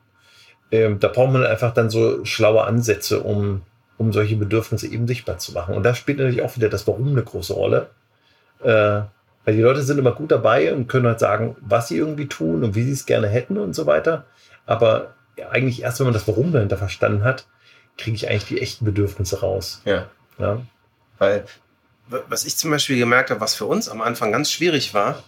Ähm, 0.71 1.01
da 1.01 1.09
braucht 1.09 1.33
man 1.33 1.45
einfach 1.45 1.73
dann 1.75 1.91
so 1.91 2.25
schlaue 2.25 2.65
Ansätze, 2.65 3.21
um, 3.21 3.63
um 4.03 4.13
solche 4.13 4.37
Bedürfnisse 4.37 4.89
eben 4.89 5.07
sichtbar 5.07 5.39
zu 5.39 5.53
machen. 5.53 5.75
Und 5.75 5.85
da 5.85 5.95
spielt 5.95 6.19
natürlich 6.19 6.43
auch 6.43 6.57
wieder 6.57 6.69
das 6.69 6.87
Warum 6.87 7.09
eine 7.09 7.23
große 7.23 7.53
Rolle. 7.53 7.91
Äh, 8.63 9.03
weil 9.45 9.57
die 9.57 9.63
Leute 9.63 9.83
sind 9.83 9.99
immer 9.99 10.13
gut 10.13 10.31
dabei 10.31 10.73
und 10.73 10.89
können 10.89 11.07
halt 11.07 11.19
sagen, 11.19 11.57
was 11.61 11.89
sie 11.89 11.97
irgendwie 11.97 12.29
tun 12.29 12.63
und 12.63 12.75
wie 12.75 12.85
sie 12.85 12.93
es 12.93 13.07
gerne 13.07 13.29
hätten 13.29 13.59
und 13.59 13.75
so 13.75 13.87
weiter. 13.87 14.27
Aber 14.67 15.15
ja, 15.37 15.49
eigentlich 15.49 15.83
erst, 15.83 15.99
wenn 15.99 16.07
man 16.07 16.15
das 16.15 16.29
Warum 16.29 16.53
dahinter 16.53 16.77
verstanden 16.77 17.25
hat, 17.25 17.47
kriege 17.99 18.15
ich 18.15 18.29
eigentlich 18.29 18.47
die 18.47 18.61
echten 18.61 18.85
Bedürfnisse 18.85 19.41
raus. 19.41 19.83
Ja. 19.85 20.09
Ja. 20.39 20.63
Weil, 21.19 21.45
was 22.29 22.45
ich 22.45 22.57
zum 22.57 22.71
Beispiel 22.71 22.99
gemerkt 22.99 23.31
habe, 23.31 23.41
was 23.41 23.55
für 23.55 23.67
uns 23.67 23.89
am 23.89 24.01
Anfang 24.01 24.33
ganz 24.33 24.51
schwierig 24.51 24.95
war, 24.95 25.23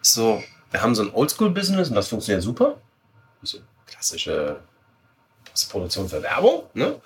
ist 0.00 0.14
so, 0.14 0.42
wir 0.70 0.82
haben 0.82 0.94
so 0.94 1.02
ein 1.02 1.12
Oldschool-Business 1.12 1.88
und 1.88 1.94
das 1.94 2.08
funktioniert 2.08 2.42
super. 2.42 2.78
So 3.42 3.58
klassische 3.86 4.60
Produktion 5.70 6.08
für 6.08 6.22
Werbung, 6.22 6.64
ne? 6.74 7.00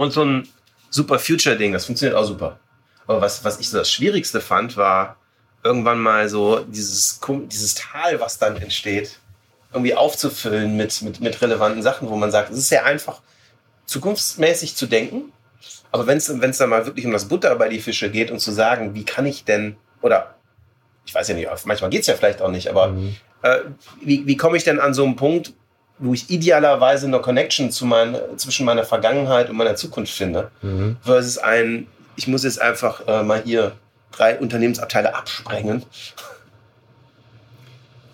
Und 0.00 0.12
so 0.12 0.24
ein 0.24 0.48
super 0.88 1.18
Future-Ding, 1.18 1.74
das 1.74 1.84
funktioniert 1.84 2.16
auch 2.16 2.24
super. 2.24 2.58
Aber 3.06 3.20
was, 3.20 3.44
was 3.44 3.60
ich 3.60 3.68
so 3.68 3.76
das 3.76 3.92
Schwierigste 3.92 4.40
fand, 4.40 4.78
war 4.78 5.16
irgendwann 5.62 6.00
mal 6.00 6.26
so 6.30 6.60
dieses, 6.60 7.20
dieses 7.28 7.74
Tal, 7.74 8.18
was 8.18 8.38
dann 8.38 8.56
entsteht, 8.56 9.18
irgendwie 9.74 9.94
aufzufüllen 9.94 10.74
mit, 10.74 11.02
mit, 11.02 11.20
mit 11.20 11.42
relevanten 11.42 11.82
Sachen, 11.82 12.08
wo 12.08 12.16
man 12.16 12.30
sagt, 12.30 12.50
es 12.50 12.56
ist 12.56 12.70
sehr 12.70 12.86
einfach, 12.86 13.20
zukunftsmäßig 13.84 14.74
zu 14.74 14.86
denken. 14.86 15.34
Aber 15.92 16.06
wenn 16.06 16.16
es 16.16 16.30
wenn 16.40 16.48
es 16.48 16.56
dann 16.56 16.70
mal 16.70 16.86
wirklich 16.86 17.04
um 17.04 17.12
das 17.12 17.28
Butter 17.28 17.54
bei 17.56 17.68
die 17.68 17.80
Fische 17.80 18.10
geht 18.10 18.30
und 18.30 18.38
zu 18.40 18.52
sagen, 18.52 18.94
wie 18.94 19.04
kann 19.04 19.26
ich 19.26 19.44
denn, 19.44 19.76
oder 20.00 20.34
ich 21.04 21.14
weiß 21.14 21.28
ja 21.28 21.34
nicht, 21.34 21.50
manchmal 21.66 21.90
geht 21.90 22.00
es 22.00 22.06
ja 22.06 22.14
vielleicht 22.14 22.40
auch 22.40 22.50
nicht, 22.50 22.68
aber 22.68 22.88
Mhm. 22.88 23.16
äh, 23.42 23.58
wie, 24.00 24.26
wie 24.26 24.36
komme 24.38 24.56
ich 24.56 24.64
denn 24.64 24.80
an 24.80 24.94
so 24.94 25.04
einen 25.04 25.16
Punkt, 25.16 25.52
wo 26.00 26.14
ich 26.14 26.30
idealerweise 26.30 27.06
eine 27.06 27.20
Connection 27.20 27.70
zu 27.70 27.84
mein, 27.86 28.16
zwischen 28.36 28.64
meiner 28.66 28.84
Vergangenheit 28.84 29.50
und 29.50 29.56
meiner 29.56 29.76
Zukunft 29.76 30.12
finde, 30.12 30.50
Mhm. 30.62 30.96
versus 31.02 31.38
ein, 31.38 31.86
ich 32.16 32.26
muss 32.26 32.42
jetzt 32.44 32.60
einfach 32.60 33.06
äh, 33.06 33.22
mal 33.22 33.42
hier 33.44 33.72
drei 34.10 34.38
Unternehmensabteile 34.38 35.14
absprengen. 35.14 35.84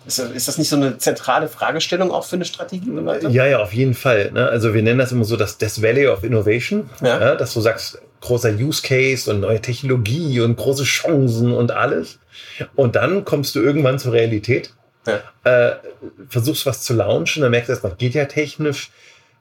Ist, 0.05 0.19
das- 0.19 0.31
ist 0.31 0.47
das 0.47 0.57
nicht 0.57 0.69
so 0.69 0.75
eine 0.77 0.97
zentrale 0.97 1.47
Fragestellung 1.49 2.11
auch 2.11 2.25
für 2.25 2.37
eine 2.37 2.45
Strategie? 2.45 2.89
Ja, 3.29 3.45
ja, 3.45 3.59
auf 3.59 3.73
jeden 3.73 3.93
Fall. 3.93 4.31
Ne? 4.31 4.47
Also 4.47 4.73
wir 4.73 4.81
nennen 4.81 4.99
das 4.99 5.11
immer 5.11 5.25
so 5.25 5.35
das 5.35 5.57
Death 5.57 5.81
Valley 5.81 6.07
of 6.07 6.23
Innovation, 6.23 6.89
Ja. 7.01 7.19
ja. 7.19 7.35
dass 7.35 7.53
du 7.53 7.59
sagst, 7.61 8.01
großer 8.21 8.51
Use 8.53 8.81
Case 8.81 9.29
und 9.29 9.41
neue 9.41 9.61
Technologie 9.61 10.39
und 10.41 10.55
große 10.55 10.83
Chancen 10.83 11.51
und 11.53 11.71
alles. 11.71 12.19
Und 12.75 12.95
dann 12.95 13.25
kommst 13.25 13.55
du 13.55 13.59
irgendwann 13.61 13.99
zur 13.99 14.13
Realität, 14.13 14.73
Ja. 15.07 15.71
äh, 15.71 15.75
versuchst 16.29 16.65
was 16.65 16.83
zu 16.83 16.93
launchen, 16.93 17.41
dann 17.41 17.51
merkst 17.51 17.69
du 17.69 17.73
erstmal, 17.73 17.95
geht 17.95 18.13
ja 18.13 18.25
technisch 18.25 18.91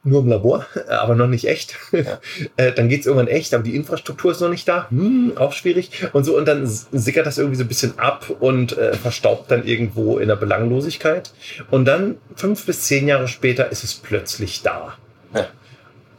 nur 0.06 0.20
im 0.20 0.28
Labor, 0.28 0.64
aber 0.88 1.14
noch 1.14 1.26
nicht 1.26 1.46
echt. 1.46 1.76
Ja. 1.92 2.20
Äh, 2.56 2.72
dann 2.72 2.88
geht's 2.88 3.06
irgendwann 3.06 3.28
echt, 3.28 3.52
aber 3.52 3.64
die 3.64 3.76
Infrastruktur 3.76 4.30
ist 4.30 4.40
noch 4.40 4.48
nicht 4.48 4.66
da. 4.66 4.88
Hm, 4.88 5.36
auch 5.36 5.52
schwierig. 5.52 6.06
Und 6.12 6.24
so, 6.24 6.36
und 6.36 6.46
dann 6.46 6.66
sickert 6.66 7.26
das 7.26 7.36
irgendwie 7.36 7.56
so 7.56 7.64
ein 7.64 7.68
bisschen 7.68 7.98
ab 7.98 8.30
und 8.40 8.76
äh, 8.78 8.94
verstaubt 8.94 9.50
dann 9.50 9.64
irgendwo 9.64 10.18
in 10.18 10.28
der 10.28 10.36
Belanglosigkeit. 10.36 11.32
Und 11.70 11.84
dann 11.86 12.16
fünf 12.34 12.64
bis 12.64 12.82
zehn 12.82 13.08
Jahre 13.08 13.28
später 13.28 13.70
ist 13.70 13.84
es 13.84 13.94
plötzlich 13.94 14.62
da. 14.62 14.94
Ja. 15.34 15.48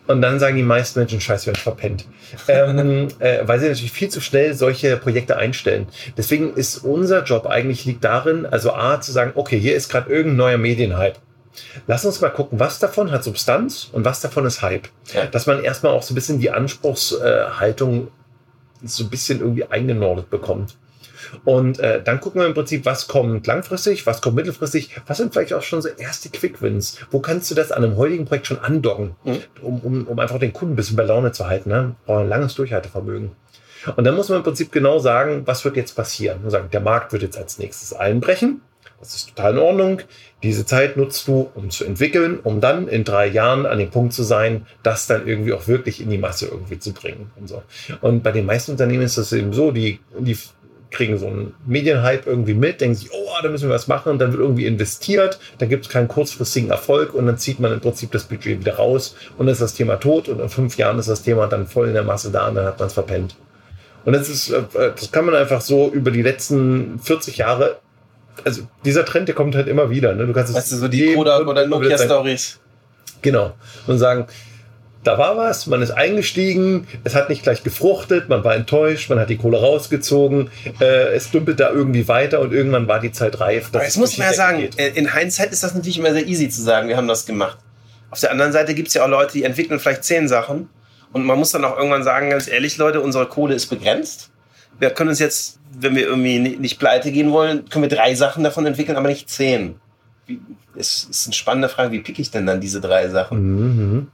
Und 0.08 0.22
dann 0.22 0.40
sagen 0.40 0.56
die 0.56 0.64
meisten 0.64 1.00
Menschen, 1.00 1.22
scheiße, 1.22 1.48
wir 1.48 1.54
haben 1.54 1.60
verpennt. 1.60 2.06
ähm, 2.48 3.08
äh, 3.20 3.40
weil 3.44 3.60
sie 3.60 3.68
natürlich 3.68 3.92
viel 3.92 4.10
zu 4.10 4.22
schnell 4.22 4.54
solche 4.54 4.98
Projekte 4.98 5.38
einstellen. 5.38 5.88
Deswegen 6.18 6.54
ist 6.54 6.80
unser 6.80 7.24
Job 7.24 7.46
eigentlich 7.46 7.86
liegt 7.86 8.04
darin, 8.04 8.46
also 8.46 8.74
A, 8.74 9.00
zu 9.02 9.12
sagen, 9.12 9.34
okay, 9.36 9.60
hier 9.60 9.76
ist 9.76 9.90
gerade 9.90 10.10
irgendein 10.10 10.38
neuer 10.38 10.58
Medienhype. 10.58 11.20
Lass 11.88 12.06
uns 12.06 12.22
mal 12.22 12.30
gucken, 12.30 12.60
was 12.60 12.80
davon 12.80 13.12
hat 13.12 13.24
Substanz 13.24 13.90
und 13.92 14.06
was 14.06 14.22
davon 14.22 14.46
ist 14.46 14.62
Hype. 14.62 14.88
Ja. 15.14 15.26
Dass 15.26 15.48
man 15.48 15.64
erstmal 15.64 15.94
auch 15.94 16.04
so 16.04 16.14
ein 16.14 16.16
bisschen 16.16 16.40
die 16.40 16.52
Anspruchshaltung 16.52 18.10
so 18.84 19.04
ein 19.04 19.10
bisschen 19.10 19.40
irgendwie 19.40 19.66
eingenordet 19.66 20.30
bekommt. 20.30 20.78
Und 21.48 21.80
äh, 21.80 22.04
dann 22.04 22.20
gucken 22.20 22.42
wir 22.42 22.46
im 22.46 22.54
Prinzip, 22.54 22.84
was 22.84 23.08
kommt 23.08 23.48
langfristig, 23.48 24.06
was 24.06 24.22
kommt 24.22 24.36
mittelfristig, 24.36 25.00
was 25.08 25.16
sind 25.16 25.32
vielleicht 25.32 25.54
auch 25.54 25.62
schon 25.62 25.82
so 25.82 25.88
erste 25.88 26.28
Quick-Wins. 26.28 26.98
Wo 27.10 27.22
kannst 27.22 27.50
du 27.50 27.56
das 27.56 27.72
an 27.72 27.86
einem 27.86 27.96
heutigen 27.96 28.26
Projekt 28.26 28.48
schon 28.48 28.60
andocken, 28.60 29.16
Mhm. 29.24 29.38
um, 29.62 29.80
um, 29.80 30.08
um 30.08 30.20
einfach 30.20 30.40
den 30.40 30.52
Kunden 30.52 30.74
ein 30.74 30.76
bisschen 30.76 30.98
bei 30.98 31.04
Laune 31.04 31.32
zu 31.32 31.48
halten. 31.48 31.70
Ne? 31.70 31.96
Braucht 32.06 32.24
ein 32.24 32.28
langes 32.28 32.56
Durchhaltevermögen. 32.56 33.32
Und 33.96 34.04
dann 34.04 34.18
muss 34.18 34.28
man 34.28 34.40
im 34.40 34.44
Prinzip 34.44 34.74
genau 34.74 35.00
sagen, 35.00 35.44
was 35.46 35.64
wird 35.64 35.78
jetzt 35.78 35.96
passieren. 35.96 36.40
Und 36.44 36.50
sagen, 36.50 36.68
der 36.70 36.82
Markt 36.82 37.14
wird 37.14 37.22
jetzt 37.22 37.38
als 37.38 37.60
nächstes 37.60 37.94
einbrechen. 37.94 38.60
Das 39.00 39.16
ist 39.16 39.30
total 39.30 39.54
in 39.54 39.60
Ordnung. 39.60 40.02
Diese 40.44 40.66
Zeit 40.66 40.98
nutzt 40.98 41.28
du, 41.28 41.50
um 41.56 41.70
zu 41.70 41.86
entwickeln, 41.86 42.40
um 42.44 42.62
dann 42.62 42.88
in 42.88 43.04
drei 43.04 43.28
Jahren 43.28 43.66
an 43.66 43.78
dem 43.78 43.90
Punkt 43.92 44.12
zu 44.12 44.24
sein, 44.24 44.66
das 44.84 45.08
dann 45.08 45.28
irgendwie 45.28 45.54
auch 45.54 45.68
wirklich 45.68 46.02
in 46.02 46.10
die 46.10 46.18
Masse 46.18 46.48
irgendwie 46.48 46.80
zu 46.80 46.94
bringen. 46.94 47.32
Und, 47.40 47.48
so. 47.48 47.64
und 48.02 48.24
bei 48.24 48.32
den 48.32 48.46
meisten 48.46 48.72
Unternehmen 48.72 49.04
ist 49.04 49.18
das 49.18 49.32
eben 49.34 49.54
so, 49.54 49.72
die, 49.72 50.00
die 50.20 50.38
kriegen 50.92 51.18
so 51.18 51.28
einen 51.28 51.54
Medienhype 51.66 52.30
irgendwie 52.30 52.54
mit, 52.54 52.82
denken 52.82 52.96
sich, 52.96 53.10
oh, 53.12 53.30
da 53.44 53.50
müssen 53.50 53.70
wir 53.70 53.76
was 53.76 53.88
machen, 53.88 54.14
und 54.14 54.20
dann 54.20 54.32
wird 54.32 54.42
irgendwie 54.42 54.66
investiert, 54.66 55.40
dann 55.58 55.70
gibt 55.70 55.86
es 55.86 55.92
keinen 55.92 56.08
kurzfristigen 56.08 56.70
Erfolg 56.70 57.14
und 57.14 57.26
dann 57.26 57.38
zieht 57.38 57.60
man 57.60 57.74
im 57.74 57.80
Prinzip 57.82 58.12
das 58.12 58.24
Budget 58.24 58.60
wieder 58.60 58.76
raus 58.76 59.16
und 59.38 59.46
dann 59.46 59.54
ist 59.54 59.62
das 59.62 59.74
Thema 59.74 59.98
tot 59.98 60.30
und 60.30 60.40
in 60.40 60.50
fünf 60.50 60.78
Jahren 60.78 60.98
ist 61.00 61.10
das 61.10 61.24
Thema 61.24 61.48
dann 61.48 61.68
voll 61.68 61.88
in 61.88 61.94
der 61.94 62.04
Masse 62.04 62.32
da 62.32 62.48
und 62.48 62.56
dann 62.56 62.66
hat 62.66 62.80
man 62.80 62.88
es 62.88 62.94
verpennt. 62.94 63.36
Und 64.06 64.14
das 64.14 64.30
ist, 64.30 64.50
äh, 64.52 64.64
das 64.74 65.12
kann 65.12 65.26
man 65.26 65.36
einfach 65.36 65.60
so 65.60 65.90
über 65.92 66.12
die 66.12 66.22
letzten 66.22 67.00
40 67.00 67.38
Jahre, 67.38 67.80
also 68.46 68.62
dieser 68.86 69.04
Trend, 69.04 69.28
der 69.28 69.36
kommt 69.36 69.56
halt 69.56 69.68
immer 69.68 69.90
wieder. 69.90 70.14
Ne? 70.14 70.26
Du 70.26 70.34
kannst 70.34 70.52
es 70.52 70.56
Weißt 70.56 70.72
du, 70.72 70.76
so 70.78 70.88
die 70.88 71.14
Kodak 71.14 71.46
oder. 71.46 71.68
Nokia-Stories. 71.68 72.60
Genau. 73.22 73.54
Und 73.88 73.98
sagen, 73.98 74.28
da 75.08 75.18
war 75.18 75.38
was, 75.38 75.66
man 75.68 75.82
ist 75.82 75.92
eingestiegen, 75.92 76.88
es 77.04 77.16
hat 77.16 77.30
nicht 77.30 77.42
gleich 77.44 77.64
gefruchtet, 77.64 78.30
man 78.30 78.44
war 78.44 78.56
enttäuscht, 78.56 79.10
man 79.10 79.20
hat 79.20 79.30
die 79.30 79.38
Kohle 79.38 79.60
rausgezogen, 79.60 80.50
äh, 80.80 81.14
es 81.16 81.32
dümpelt 81.32 81.60
da 81.60 81.70
irgendwie 81.72 82.08
weiter 82.08 82.42
und 82.42 82.54
irgendwann 82.54 82.88
war 82.88 83.00
die 83.00 83.12
Zeit 83.12 83.40
reif. 83.40 83.70
Aber 83.72 83.80
es 83.80 83.88
jetzt 83.96 83.98
muss 83.98 84.18
man 84.18 84.28
ja 84.28 84.34
sagen, 84.34 84.60
geht. 84.60 84.78
äh, 84.80 84.90
in 84.90 85.14
Hindsight 85.14 85.52
ist 85.52 85.64
das 85.64 85.74
natürlich 85.74 85.98
immer 85.98 86.12
sehr 86.12 86.28
easy 86.28 86.50
zu 86.50 86.62
sagen, 86.62 86.90
wir 86.90 86.98
haben 86.98 87.08
das 87.08 87.26
gemacht. 87.26 87.58
Auf 88.12 88.20
der 88.20 88.32
anderen 88.32 88.52
Seite 88.52 88.74
gibt 88.74 88.90
es 88.90 88.94
ja 88.94 89.04
auch 89.06 89.10
Leute, 89.10 89.34
die 89.34 89.44
entwickeln 89.44 89.80
vielleicht 89.80 90.04
zehn 90.04 90.28
Sachen 90.28 90.70
und 91.14 91.26
man 91.26 91.40
muss 91.40 91.52
dann 91.52 91.64
auch 91.66 91.78
irgendwann 91.78 92.04
sagen, 92.04 92.30
ganz 92.30 92.48
ehrlich, 92.48 92.78
Leute, 92.78 93.02
unsere 93.02 93.26
Kohle 93.28 93.56
ist 93.56 93.68
begrenzt. 93.68 94.30
Wir 94.80 94.90
können 94.92 95.10
uns 95.10 95.20
jetzt, 95.20 95.60
wenn 95.80 95.96
wir 95.96 96.04
irgendwie 96.04 96.38
ni- 96.40 96.58
nicht 96.58 96.80
pleite 96.80 97.12
gehen 97.12 97.32
wollen, 97.32 97.68
können 97.70 97.84
wir 97.90 97.96
drei 97.98 98.14
Sachen 98.14 98.44
davon 98.44 98.66
entwickeln, 98.66 98.98
aber 98.98 99.08
nicht 99.10 99.30
zehn. 99.30 99.76
wie, 100.28 100.40
ist, 100.76 101.10
ist 101.10 101.26
eine 101.28 101.34
spannende 101.34 101.70
Frage, 101.70 101.92
wie 101.92 102.00
pick 102.02 102.20
ich 102.20 102.30
denn 102.30 102.46
dann 102.46 102.62
diese 102.62 102.80
drei 102.82 103.08
Sachen? 103.10 103.38
Mhm. 103.96 104.08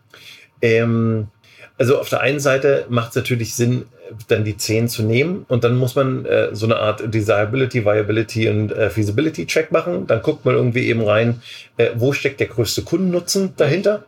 Ähm, 0.64 1.28
also 1.78 2.00
auf 2.00 2.10
der 2.10 2.22
einen 2.22 2.40
Seite 2.40 2.86
macht 2.90 3.10
es 3.10 3.16
natürlich 3.16 3.56
Sinn, 3.56 3.86
dann 4.28 4.44
die 4.44 4.58
10 4.58 4.90
zu 4.90 5.04
nehmen 5.04 5.46
und 5.48 5.64
dann 5.64 5.76
muss 5.76 5.96
man 5.96 6.26
äh, 6.26 6.50
so 6.54 6.66
eine 6.66 6.78
Art 6.78 7.14
Desirability, 7.14 7.86
Viability 7.86 8.50
und 8.50 8.72
äh, 8.72 8.90
Feasibility 8.90 9.46
Check 9.48 9.72
machen. 9.72 10.08
Dann 10.08 10.22
guckt 10.22 10.46
man 10.46 10.56
irgendwie 10.56 10.88
eben 10.88 11.02
rein, 11.02 11.42
äh, 11.78 11.90
wo 11.96 12.14
steckt 12.14 12.40
der 12.40 12.48
größte 12.48 12.84
Kundennutzen 12.84 13.54
dahinter. 13.58 14.06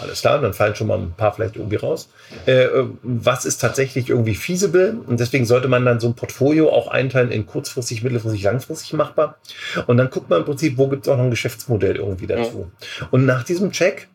Alles 0.00 0.20
klar, 0.20 0.40
dann 0.40 0.52
fallen 0.52 0.76
schon 0.76 0.86
mal 0.86 0.98
ein 0.98 1.12
paar 1.16 1.32
vielleicht 1.32 1.56
irgendwie 1.56 1.76
raus. 1.76 2.10
Äh, 2.46 2.66
was 3.02 3.44
ist 3.44 3.58
tatsächlich 3.58 4.08
irgendwie 4.08 4.34
feasible? 4.34 4.98
Und 5.06 5.18
deswegen 5.18 5.46
sollte 5.46 5.68
man 5.68 5.84
dann 5.84 6.00
so 6.00 6.06
ein 6.06 6.14
Portfolio 6.14 6.70
auch 6.70 6.88
einteilen 6.88 7.32
in 7.32 7.46
kurzfristig, 7.46 8.02
mittelfristig, 8.02 8.42
langfristig 8.42 8.92
machbar. 8.92 9.38
Und 9.86 9.96
dann 9.96 10.10
guckt 10.10 10.30
man 10.30 10.40
im 10.40 10.44
Prinzip, 10.44 10.76
wo 10.78 10.86
gibt 10.88 11.06
es 11.06 11.08
auch 11.12 11.16
noch 11.16 11.24
ein 11.24 11.30
Geschäftsmodell 11.30 11.96
irgendwie 11.96 12.26
dazu. 12.26 12.70
Und 13.10 13.26
nach 13.26 13.42
diesem 13.42 13.72
Check 13.72 14.08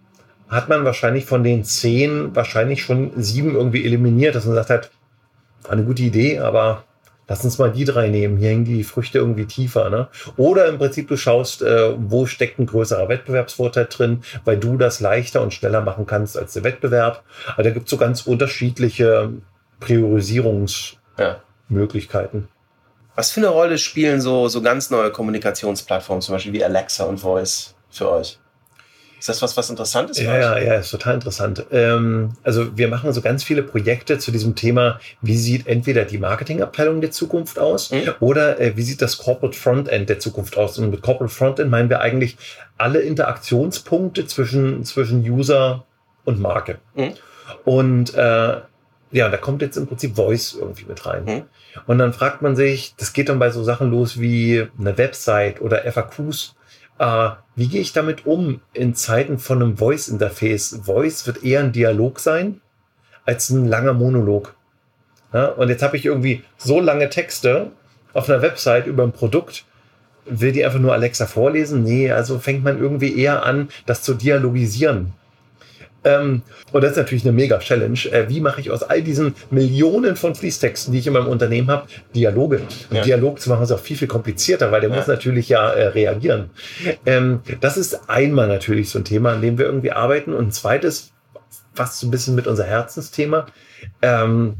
hat 0.47 0.69
man 0.69 0.85
wahrscheinlich 0.85 1.25
von 1.25 1.43
den 1.43 1.63
zehn 1.63 2.35
wahrscheinlich 2.35 2.83
schon 2.83 3.11
sieben 3.15 3.55
irgendwie 3.55 3.85
eliminiert, 3.85 4.35
dass 4.35 4.45
man 4.45 4.55
sagt 4.55 4.69
hat, 4.69 4.91
war 5.63 5.71
eine 5.71 5.83
gute 5.83 6.03
Idee, 6.03 6.39
aber 6.39 6.83
lass 7.27 7.43
uns 7.43 7.57
mal 7.57 7.71
die 7.71 7.85
drei 7.85 8.09
nehmen. 8.09 8.37
Hier 8.37 8.49
hängen 8.49 8.65
die 8.65 8.83
Früchte 8.83 9.17
irgendwie 9.17 9.45
tiefer. 9.45 9.89
Ne? 9.89 10.07
Oder 10.37 10.67
im 10.67 10.77
Prinzip 10.77 11.07
du 11.07 11.17
schaust, 11.17 11.63
äh, 11.63 11.95
wo 11.97 12.27
steckt 12.27 12.59
ein 12.59 12.67
größerer 12.67 13.09
Wettbewerbsvorteil 13.09 13.87
drin, 13.89 14.21
weil 14.43 14.57
du 14.57 14.77
das 14.77 14.99
leichter 14.99 15.41
und 15.41 15.53
schneller 15.53 15.81
machen 15.81 16.05
kannst 16.05 16.37
als 16.37 16.53
der 16.53 16.63
Wettbewerb. 16.63 17.23
Also 17.49 17.63
da 17.63 17.71
gibt 17.71 17.87
es 17.87 17.91
so 17.91 17.97
ganz 17.97 18.21
unterschiedliche 18.21 19.33
Priorisierungsmöglichkeiten. 19.79 22.41
Ja. 22.41 22.47
Was 23.15 23.31
für 23.31 23.39
eine 23.39 23.49
Rolle 23.49 23.77
spielen 23.77 24.19
so, 24.19 24.49
so 24.49 24.61
ganz 24.61 24.89
neue 24.89 25.09
Kommunikationsplattformen, 25.09 26.21
zum 26.21 26.35
Beispiel 26.35 26.53
wie 26.53 26.63
Alexa 26.63 27.05
und 27.05 27.19
Voice 27.19 27.73
für 27.89 28.11
euch? 28.11 28.37
Ist 29.25 29.29
das 29.29 29.41
was, 29.41 29.57
was 29.57 29.71
interessant 29.71 30.11
ist? 30.11 30.19
Ja, 30.19 30.37
ja, 30.37 30.59
ja, 30.59 30.75
ist 30.75 30.91
total 30.91 31.15
interessant. 31.15 31.65
Ähm, 31.71 32.33
also 32.43 32.77
wir 32.77 32.87
machen 32.87 33.11
so 33.11 33.23
ganz 33.23 33.43
viele 33.43 33.63
Projekte 33.63 34.19
zu 34.19 34.31
diesem 34.31 34.53
Thema, 34.53 34.99
wie 35.23 35.35
sieht 35.35 35.65
entweder 35.65 36.05
die 36.05 36.19
Marketingabteilung 36.19 37.01
der 37.01 37.09
Zukunft 37.09 37.57
aus 37.57 37.89
mhm. 37.89 38.03
oder 38.19 38.59
äh, 38.59 38.77
wie 38.77 38.83
sieht 38.83 39.01
das 39.01 39.17
Corporate 39.17 39.57
Frontend 39.57 40.09
der 40.09 40.19
Zukunft 40.19 40.59
aus? 40.59 40.77
Und 40.77 40.91
mit 40.91 41.01
Corporate 41.01 41.33
Frontend 41.33 41.71
meinen 41.71 41.89
wir 41.89 42.01
eigentlich 42.01 42.37
alle 42.77 42.99
Interaktionspunkte 42.99 44.27
zwischen, 44.27 44.85
zwischen 44.85 45.27
User 45.27 45.85
und 46.23 46.39
Marke. 46.39 46.77
Mhm. 46.93 47.13
Und 47.63 48.13
äh, 48.13 48.57
ja, 49.11 49.29
da 49.29 49.37
kommt 49.37 49.63
jetzt 49.63 49.77
im 49.77 49.87
Prinzip 49.87 50.17
Voice 50.17 50.53
irgendwie 50.53 50.85
mit 50.85 51.03
rein. 51.07 51.25
Mhm. 51.25 51.41
Und 51.87 51.97
dann 51.97 52.13
fragt 52.13 52.43
man 52.43 52.55
sich, 52.55 52.93
das 52.97 53.11
geht 53.11 53.29
dann 53.29 53.39
bei 53.39 53.49
so 53.49 53.63
Sachen 53.63 53.89
los 53.89 54.19
wie 54.19 54.67
eine 54.77 54.95
Website 54.99 55.61
oder 55.61 55.91
FAQs 55.91 56.53
äh, 56.99 57.29
wie 57.55 57.67
gehe 57.67 57.81
ich 57.81 57.93
damit 57.93 58.25
um 58.25 58.61
in 58.73 58.95
Zeiten 58.95 59.39
von 59.39 59.61
einem 59.61 59.77
Voice-Interface? 59.77 60.81
Voice 60.83 61.25
wird 61.27 61.43
eher 61.43 61.61
ein 61.61 61.71
Dialog 61.71 62.19
sein 62.19 62.61
als 63.25 63.49
ein 63.49 63.65
langer 63.65 63.93
Monolog. 63.93 64.55
Ja, 65.33 65.47
und 65.47 65.69
jetzt 65.69 65.83
habe 65.83 65.97
ich 65.97 66.05
irgendwie 66.05 66.43
so 66.57 66.79
lange 66.79 67.09
Texte 67.09 67.71
auf 68.13 68.29
einer 68.29 68.41
Website 68.41 68.87
über 68.87 69.03
ein 69.03 69.11
Produkt. 69.11 69.65
Will 70.25 70.51
die 70.51 70.63
einfach 70.65 70.79
nur 70.79 70.93
Alexa 70.93 71.25
vorlesen? 71.25 71.83
Nee, 71.83 72.11
also 72.11 72.39
fängt 72.39 72.63
man 72.63 72.79
irgendwie 72.79 73.19
eher 73.19 73.45
an, 73.45 73.69
das 73.85 74.01
zu 74.01 74.13
dialogisieren. 74.13 75.13
Ähm, 76.05 76.43
und 76.71 76.83
das 76.83 76.91
ist 76.91 76.97
natürlich 76.97 77.23
eine 77.23 77.33
mega 77.33 77.57
Challenge. 77.59 77.99
Äh, 78.11 78.29
wie 78.29 78.39
mache 78.39 78.61
ich 78.61 78.71
aus 78.71 78.83
all 78.83 79.01
diesen 79.01 79.35
Millionen 79.49 80.15
von 80.15 80.35
Fließtexten, 80.35 80.93
die 80.93 80.99
ich 80.99 81.07
in 81.07 81.13
meinem 81.13 81.27
Unternehmen 81.27 81.69
habe, 81.69 81.87
Dialoge? 82.13 82.61
Und 82.89 82.97
ja. 82.97 83.03
Dialog 83.03 83.41
zu 83.41 83.49
machen 83.49 83.63
ist 83.63 83.71
auch 83.71 83.79
viel, 83.79 83.97
viel 83.97 84.07
komplizierter, 84.07 84.71
weil 84.71 84.81
der 84.81 84.91
ja. 84.91 84.95
muss 84.95 85.07
natürlich 85.07 85.49
ja 85.49 85.69
äh, 85.71 85.87
reagieren. 85.87 86.51
Ähm, 87.05 87.41
das 87.59 87.75
ist 87.75 88.09
einmal 88.09 88.47
natürlich 88.47 88.89
so 88.89 88.99
ein 88.99 89.05
Thema, 89.05 89.33
an 89.33 89.41
dem 89.41 89.57
wir 89.57 89.65
irgendwie 89.65 89.91
arbeiten. 89.91 90.33
Und 90.33 90.47
ein 90.47 90.51
zweites, 90.51 91.11
fast 91.73 91.99
so 91.99 92.07
ein 92.07 92.11
bisschen 92.11 92.35
mit 92.35 92.47
unser 92.47 92.65
Herzensthema, 92.65 93.47
ähm, 94.01 94.57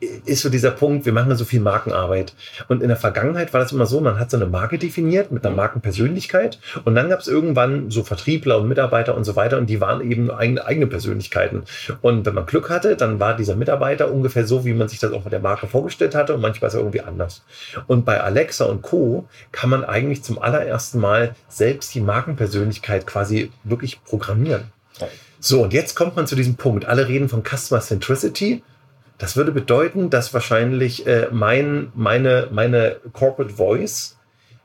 ist 0.00 0.42
so 0.42 0.50
dieser 0.50 0.72
Punkt, 0.72 1.06
wir 1.06 1.12
machen 1.12 1.34
so 1.36 1.44
viel 1.44 1.60
Markenarbeit. 1.60 2.34
Und 2.68 2.82
in 2.82 2.88
der 2.88 2.98
Vergangenheit 2.98 3.54
war 3.54 3.60
das 3.60 3.72
immer 3.72 3.86
so, 3.86 4.00
man 4.00 4.18
hat 4.18 4.30
so 4.30 4.36
eine 4.36 4.46
Marke 4.46 4.78
definiert 4.78 5.32
mit 5.32 5.44
einer 5.44 5.52
mhm. 5.52 5.56
Markenpersönlichkeit 5.56 6.58
und 6.84 6.94
dann 6.94 7.08
gab 7.08 7.20
es 7.20 7.28
irgendwann 7.28 7.90
so 7.90 8.02
Vertriebler 8.02 8.58
und 8.58 8.68
Mitarbeiter 8.68 9.16
und 9.16 9.24
so 9.24 9.36
weiter 9.36 9.56
und 9.56 9.70
die 9.70 9.80
waren 9.80 10.02
eben 10.02 10.30
eigene, 10.30 10.64
eigene 10.66 10.86
Persönlichkeiten. 10.86 11.62
Und 12.02 12.26
wenn 12.26 12.34
man 12.34 12.46
Glück 12.46 12.68
hatte, 12.68 12.96
dann 12.96 13.20
war 13.20 13.36
dieser 13.36 13.56
Mitarbeiter 13.56 14.10
ungefähr 14.10 14.46
so, 14.46 14.64
wie 14.64 14.74
man 14.74 14.88
sich 14.88 14.98
das 14.98 15.12
auch 15.12 15.24
mit 15.24 15.32
der 15.32 15.40
Marke 15.40 15.66
vorgestellt 15.66 16.14
hatte 16.14 16.34
und 16.34 16.40
manchmal 16.42 16.68
ist 16.68 16.74
er 16.74 16.80
irgendwie 16.80 17.00
anders. 17.00 17.42
Und 17.86 18.04
bei 18.04 18.20
Alexa 18.20 18.66
und 18.66 18.82
Co. 18.82 19.26
kann 19.52 19.70
man 19.70 19.84
eigentlich 19.84 20.22
zum 20.22 20.38
allerersten 20.40 21.00
Mal 21.00 21.34
selbst 21.48 21.94
die 21.94 22.00
Markenpersönlichkeit 22.00 23.06
quasi 23.06 23.50
wirklich 23.64 24.02
programmieren. 24.04 24.64
So, 25.40 25.62
und 25.62 25.72
jetzt 25.72 25.94
kommt 25.94 26.16
man 26.16 26.26
zu 26.26 26.34
diesem 26.34 26.56
Punkt. 26.56 26.86
Alle 26.86 27.08
reden 27.08 27.28
von 27.28 27.42
Customer 27.42 27.80
Centricity. 27.80 28.62
Das 29.18 29.36
würde 29.36 29.52
bedeuten, 29.52 30.10
dass 30.10 30.34
wahrscheinlich 30.34 31.06
äh, 31.06 31.28
mein, 31.30 31.90
meine, 31.94 32.48
meine 32.50 32.96
Corporate 33.12 33.54
Voice 33.54 34.16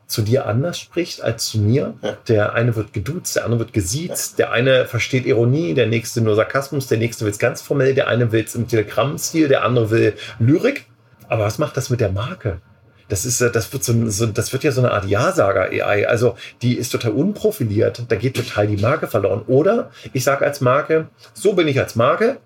zu 0.08 0.22
dir 0.22 0.46
anders 0.46 0.78
spricht 0.78 1.22
als 1.22 1.48
zu 1.48 1.60
mir. 1.60 1.96
Ja. 2.02 2.18
Der 2.28 2.54
eine 2.54 2.76
wird 2.76 2.92
geduzt, 2.92 3.38
der 3.38 3.46
andere 3.46 3.62
wird 3.62 3.74
gesiezt, 3.74 4.38
ja. 4.38 4.46
der 4.46 4.52
eine 4.52 4.86
versteht 4.86 5.26
Ironie, 5.26 5.74
der 5.74 5.88
nächste 5.88 6.22
nur 6.22 6.36
Sarkasmus, 6.36 6.88
der 6.88 6.98
nächste 6.98 7.24
will 7.24 7.32
es 7.32 7.40
ganz 7.40 7.62
formell, 7.62 7.96
der 7.96 8.10
eine 8.10 8.32
will 8.32 8.44
es 8.44 8.54
im 8.56 8.68
Telegrammstil, 8.68 9.48
der 9.48 9.64
andere 9.64 9.90
will 9.90 10.14
Lyrik. 10.40 10.86
Aber 11.30 11.46
was 11.46 11.58
macht 11.58 11.78
das 11.78 11.90
mit 11.90 12.02
der 12.02 12.12
Marke? 12.12 12.60
Das 13.08 13.26
ist, 13.26 13.42
das 13.42 13.74
wird 13.74 13.84
so, 13.84 14.10
so 14.10 14.26
das 14.26 14.54
wird 14.54 14.64
ja 14.64 14.72
so 14.72 14.82
eine 14.82 14.92
Art 14.92 15.06
Ja-Sager-AI. 15.06 16.08
Also 16.08 16.36
die 16.62 16.78
ist 16.78 16.92
total 16.92 17.12
unprofiliert. 17.12 18.04
Da 18.08 18.16
geht 18.16 18.38
total 18.38 18.68
die 18.68 18.82
Marke 18.82 19.08
verloren. 19.08 19.42
Oder 19.48 19.92
ich 20.14 20.24
sage 20.24 20.46
als 20.46 20.62
Marke, 20.62 21.10
so 21.34 21.54
bin 21.54 21.68
ich 21.68 21.78
als 21.78 21.96
Marke. 21.96 22.38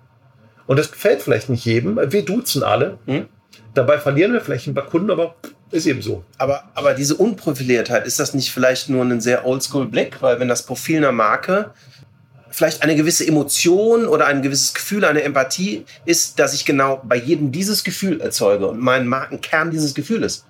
Und 0.68 0.78
das 0.78 0.92
gefällt 0.92 1.22
vielleicht 1.22 1.50
nicht 1.50 1.66
jedem. 1.66 2.00
Wir 2.12 2.26
duzen 2.26 2.64
alle. 2.64 2.98
Hm? 3.06 3.28
Dabei 3.74 4.00
verlieren 4.00 4.34
wir 4.34 4.42
vielleicht 4.42 4.68
ein 4.68 4.74
paar 4.74 4.86
Kunden, 4.86 5.12
aber 5.12 5.36
ist 5.72 5.86
eben 5.86 6.02
so. 6.02 6.24
Aber, 6.38 6.64
aber 6.76 6.94
diese 6.94 7.16
Unprofiliertheit, 7.16 8.08
ist 8.08 8.20
das 8.20 8.34
nicht 8.34 8.52
vielleicht 8.52 8.90
nur 8.90 9.04
ein 9.04 9.22
sehr 9.22 9.46
oldschool-Blick? 9.46 10.22
Weil 10.22 10.40
wenn 10.40 10.48
das 10.48 10.64
Profil 10.64 10.98
einer 10.98 11.12
Marke 11.12 11.72
vielleicht 12.50 12.84
eine 12.84 12.96
gewisse 12.96 13.28
Emotion 13.28 14.08
oder 14.08 14.28
ein 14.28 14.42
gewisses 14.42 14.74
Gefühl, 14.74 15.04
eine 15.04 15.24
Empathie 15.24 15.86
ist, 16.06 16.40
dass 16.40 16.54
ich 16.54 16.64
genau 16.64 17.02
bei 17.04 17.18
jedem 17.18 17.52
dieses 17.52 17.84
Gefühl 17.84 18.22
erzeuge 18.22 18.68
und 18.68 18.80
mein 18.80 19.08
Markenkern 19.08 19.72
dieses 19.72 19.94
Gefühl 19.94 20.24
ist 20.24 20.46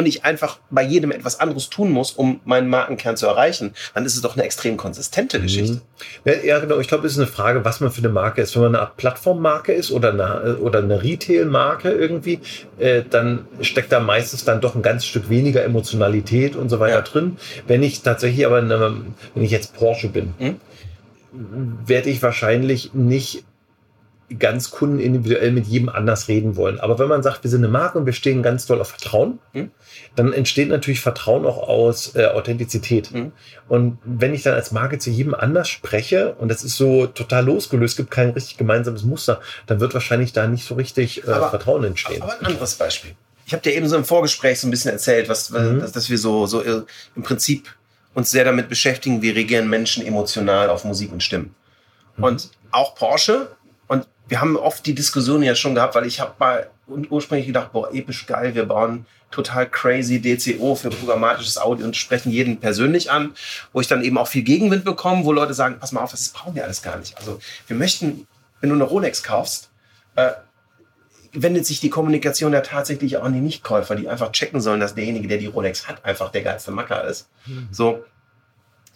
und 0.00 0.06
ich 0.06 0.24
einfach 0.24 0.58
bei 0.70 0.82
jedem 0.82 1.12
etwas 1.12 1.40
anderes 1.40 1.68
tun 1.68 1.90
muss, 1.90 2.12
um 2.12 2.40
meinen 2.46 2.70
Markenkern 2.70 3.18
zu 3.18 3.26
erreichen, 3.26 3.74
dann 3.92 4.06
ist 4.06 4.16
es 4.16 4.22
doch 4.22 4.34
eine 4.34 4.44
extrem 4.44 4.78
konsistente 4.78 5.38
mhm. 5.38 5.42
Geschichte. 5.42 5.82
Ja, 6.24 6.58
genau. 6.58 6.78
Ich 6.78 6.88
glaube, 6.88 7.06
es 7.06 7.12
ist 7.12 7.18
eine 7.18 7.26
Frage, 7.26 7.66
was 7.66 7.80
man 7.80 7.90
für 7.90 7.98
eine 7.98 8.08
Marke 8.08 8.40
ist. 8.40 8.54
Wenn 8.54 8.62
man 8.62 8.74
eine 8.74 8.82
Art 8.82 8.96
Plattformmarke 8.96 9.74
ist 9.74 9.90
oder 9.90 10.14
eine, 10.14 10.56
oder 10.56 10.78
eine 10.78 11.02
Retail-Marke 11.02 11.90
irgendwie, 11.90 12.40
äh, 12.78 13.02
dann 13.10 13.46
steckt 13.60 13.92
da 13.92 14.00
meistens 14.00 14.44
dann 14.44 14.62
doch 14.62 14.74
ein 14.74 14.80
ganz 14.80 15.04
Stück 15.04 15.28
weniger 15.28 15.62
Emotionalität 15.62 16.56
und 16.56 16.70
so 16.70 16.80
weiter 16.80 16.94
ja. 16.94 17.02
drin. 17.02 17.36
Wenn 17.66 17.82
ich 17.82 18.00
tatsächlich 18.00 18.46
aber, 18.46 18.56
eine, 18.56 19.02
wenn 19.34 19.44
ich 19.44 19.50
jetzt 19.50 19.76
Porsche 19.76 20.08
bin, 20.08 20.32
mhm. 20.38 20.56
werde 21.84 22.08
ich 22.08 22.22
wahrscheinlich 22.22 22.94
nicht 22.94 23.44
ganz 24.38 24.70
kundenindividuell 24.70 25.50
mit 25.50 25.66
jedem 25.66 25.88
anders 25.88 26.28
reden 26.28 26.56
wollen. 26.56 26.78
Aber 26.78 26.98
wenn 26.98 27.08
man 27.08 27.22
sagt, 27.22 27.42
wir 27.42 27.50
sind 27.50 27.64
eine 27.64 27.72
Marke 27.72 27.98
und 27.98 28.06
wir 28.06 28.12
stehen 28.12 28.42
ganz 28.42 28.66
doll 28.66 28.80
auf 28.80 28.88
Vertrauen, 28.88 29.40
mhm. 29.52 29.70
dann 30.14 30.32
entsteht 30.32 30.68
natürlich 30.68 31.00
Vertrauen 31.00 31.44
auch 31.44 31.68
aus 31.68 32.14
äh, 32.14 32.26
Authentizität. 32.26 33.12
Mhm. 33.12 33.32
Und 33.68 33.98
wenn 34.04 34.32
ich 34.32 34.42
dann 34.42 34.54
als 34.54 34.70
Marke 34.70 34.98
zu 34.98 35.10
jedem 35.10 35.34
anders 35.34 35.68
spreche 35.68 36.34
und 36.34 36.48
das 36.48 36.62
ist 36.62 36.76
so 36.76 37.06
total 37.06 37.44
losgelöst, 37.44 37.96
gibt 37.96 38.10
kein 38.10 38.30
richtig 38.30 38.56
gemeinsames 38.56 39.02
Muster, 39.02 39.40
dann 39.66 39.80
wird 39.80 39.94
wahrscheinlich 39.94 40.32
da 40.32 40.46
nicht 40.46 40.64
so 40.64 40.74
richtig 40.74 41.26
äh, 41.26 41.30
aber, 41.30 41.50
Vertrauen 41.50 41.82
entstehen. 41.84 42.22
Aber 42.22 42.38
ein 42.38 42.46
anderes 42.46 42.74
Beispiel. 42.74 43.12
Ich 43.46 43.52
habe 43.52 43.62
dir 43.62 43.74
eben 43.74 43.88
so 43.88 43.96
im 43.96 44.04
Vorgespräch 44.04 44.60
so 44.60 44.68
ein 44.68 44.70
bisschen 44.70 44.92
erzählt, 44.92 45.28
was, 45.28 45.50
mhm. 45.50 45.80
dass, 45.80 45.90
dass 45.92 46.08
wir 46.08 46.18
so, 46.18 46.46
so 46.46 46.62
im 46.62 47.22
Prinzip 47.22 47.74
uns 48.14 48.30
sehr 48.30 48.44
damit 48.44 48.68
beschäftigen, 48.68 49.22
wie 49.22 49.30
reagieren 49.30 49.68
Menschen 49.68 50.06
emotional 50.06 50.70
auf 50.70 50.84
Musik 50.84 51.10
und 51.12 51.22
Stimmen. 51.22 51.54
Mhm. 52.16 52.24
Und 52.24 52.50
auch 52.70 52.94
Porsche 52.94 53.48
wir 54.30 54.40
haben 54.40 54.56
oft 54.56 54.86
die 54.86 54.94
Diskussion 54.94 55.42
ja 55.42 55.56
schon 55.56 55.74
gehabt, 55.74 55.96
weil 55.96 56.06
ich 56.06 56.20
habe 56.20 56.34
mal 56.38 56.70
ursprünglich 56.86 57.48
gedacht, 57.48 57.72
boah, 57.72 57.92
episch 57.92 58.26
geil, 58.26 58.54
wir 58.54 58.64
bauen 58.64 59.04
total 59.32 59.68
crazy 59.68 60.20
DCO 60.20 60.76
für 60.76 60.90
programmatisches 60.90 61.58
Audio 61.58 61.84
und 61.84 61.96
sprechen 61.96 62.30
jeden 62.30 62.58
persönlich 62.60 63.10
an, 63.10 63.34
wo 63.72 63.80
ich 63.80 63.88
dann 63.88 64.04
eben 64.04 64.16
auch 64.18 64.28
viel 64.28 64.44
Gegenwind 64.44 64.84
bekomme, 64.84 65.24
wo 65.24 65.32
Leute 65.32 65.52
sagen, 65.52 65.78
pass 65.80 65.90
mal 65.90 66.00
auf, 66.00 66.12
das 66.12 66.28
brauchen 66.28 66.54
wir 66.54 66.62
alles 66.62 66.80
gar 66.80 66.96
nicht. 66.96 67.18
Also 67.18 67.40
wir 67.66 67.76
möchten, 67.76 68.28
wenn 68.60 68.70
du 68.70 68.76
eine 68.76 68.84
Rolex 68.84 69.24
kaufst, 69.24 69.70
äh, 70.14 70.30
wendet 71.32 71.66
sich 71.66 71.80
die 71.80 71.90
Kommunikation 71.90 72.52
ja 72.52 72.60
tatsächlich 72.60 73.16
auch 73.16 73.24
an 73.24 73.32
die 73.32 73.40
Nichtkäufer, 73.40 73.96
die 73.96 74.08
einfach 74.08 74.30
checken 74.30 74.60
sollen, 74.60 74.78
dass 74.78 74.94
derjenige, 74.94 75.26
der 75.26 75.38
die 75.38 75.46
Rolex 75.46 75.88
hat, 75.88 76.04
einfach 76.04 76.30
der 76.30 76.42
geilste 76.42 76.70
Macker 76.70 77.02
ist. 77.04 77.28
Mhm. 77.46 77.68
So. 77.72 78.04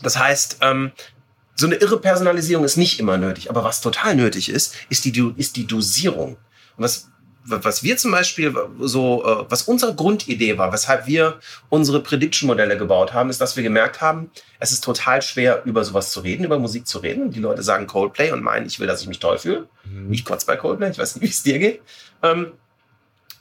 Das 0.01 0.17
heißt, 0.17 0.59
ähm, 0.61 0.93
so 1.55 1.67
eine 1.67 1.77
irre 1.77 2.01
Personalisierung 2.01 2.65
ist 2.65 2.77
nicht 2.77 2.99
immer 2.99 3.17
nötig, 3.17 3.51
aber 3.51 3.63
was 3.65 3.81
total 3.81 4.17
nötig 4.17 4.49
ist, 4.49 4.75
ist 4.89 5.05
die, 5.05 5.33
ist 5.37 5.57
die 5.57 5.67
Dosierung. 5.67 6.37
Und 6.77 6.85
was 6.85 7.09
was 7.47 7.83
wir 7.83 7.97
zum 7.97 8.11
Beispiel 8.11 8.55
so, 8.81 9.23
äh, 9.25 9.45
was 9.51 9.63
unsere 9.63 9.95
Grundidee 9.95 10.57
war, 10.57 10.73
weshalb 10.73 11.07
wir 11.07 11.41
unsere 11.69 12.01
Prediction-Modelle 12.03 12.79
gebaut 12.79 13.13
haben, 13.13 13.29
ist, 13.29 13.41
dass 13.41 13.57
wir 13.57 13.63
gemerkt 13.63 14.01
haben, 14.01 14.31
es 14.61 14.73
ist 14.73 14.83
total 14.83 15.21
schwer, 15.21 15.63
über 15.67 15.85
sowas 15.85 16.11
zu 16.11 16.21
reden, 16.21 16.45
über 16.45 16.59
Musik 16.59 16.87
zu 16.87 16.99
reden. 17.01 17.31
Die 17.31 17.41
Leute 17.41 17.63
sagen 17.63 17.87
Coldplay 17.87 18.33
und 18.33 18.43
meinen, 18.43 18.67
ich 18.67 18.81
will, 18.81 18.87
dass 18.87 19.03
ich 19.03 19.09
mich 19.09 19.19
toll 19.19 19.39
fühle. 19.39 19.69
Mhm. 19.85 20.11
Ich 20.13 20.25
kotze 20.25 20.47
bei 20.47 20.57
Coldplay, 20.57 20.91
ich 20.91 20.99
weiß 20.99 21.17
nicht, 21.17 21.23
wie 21.23 21.29
es 21.29 21.43
dir 21.43 21.59
geht. 21.59 21.83
Ähm, 22.23 22.53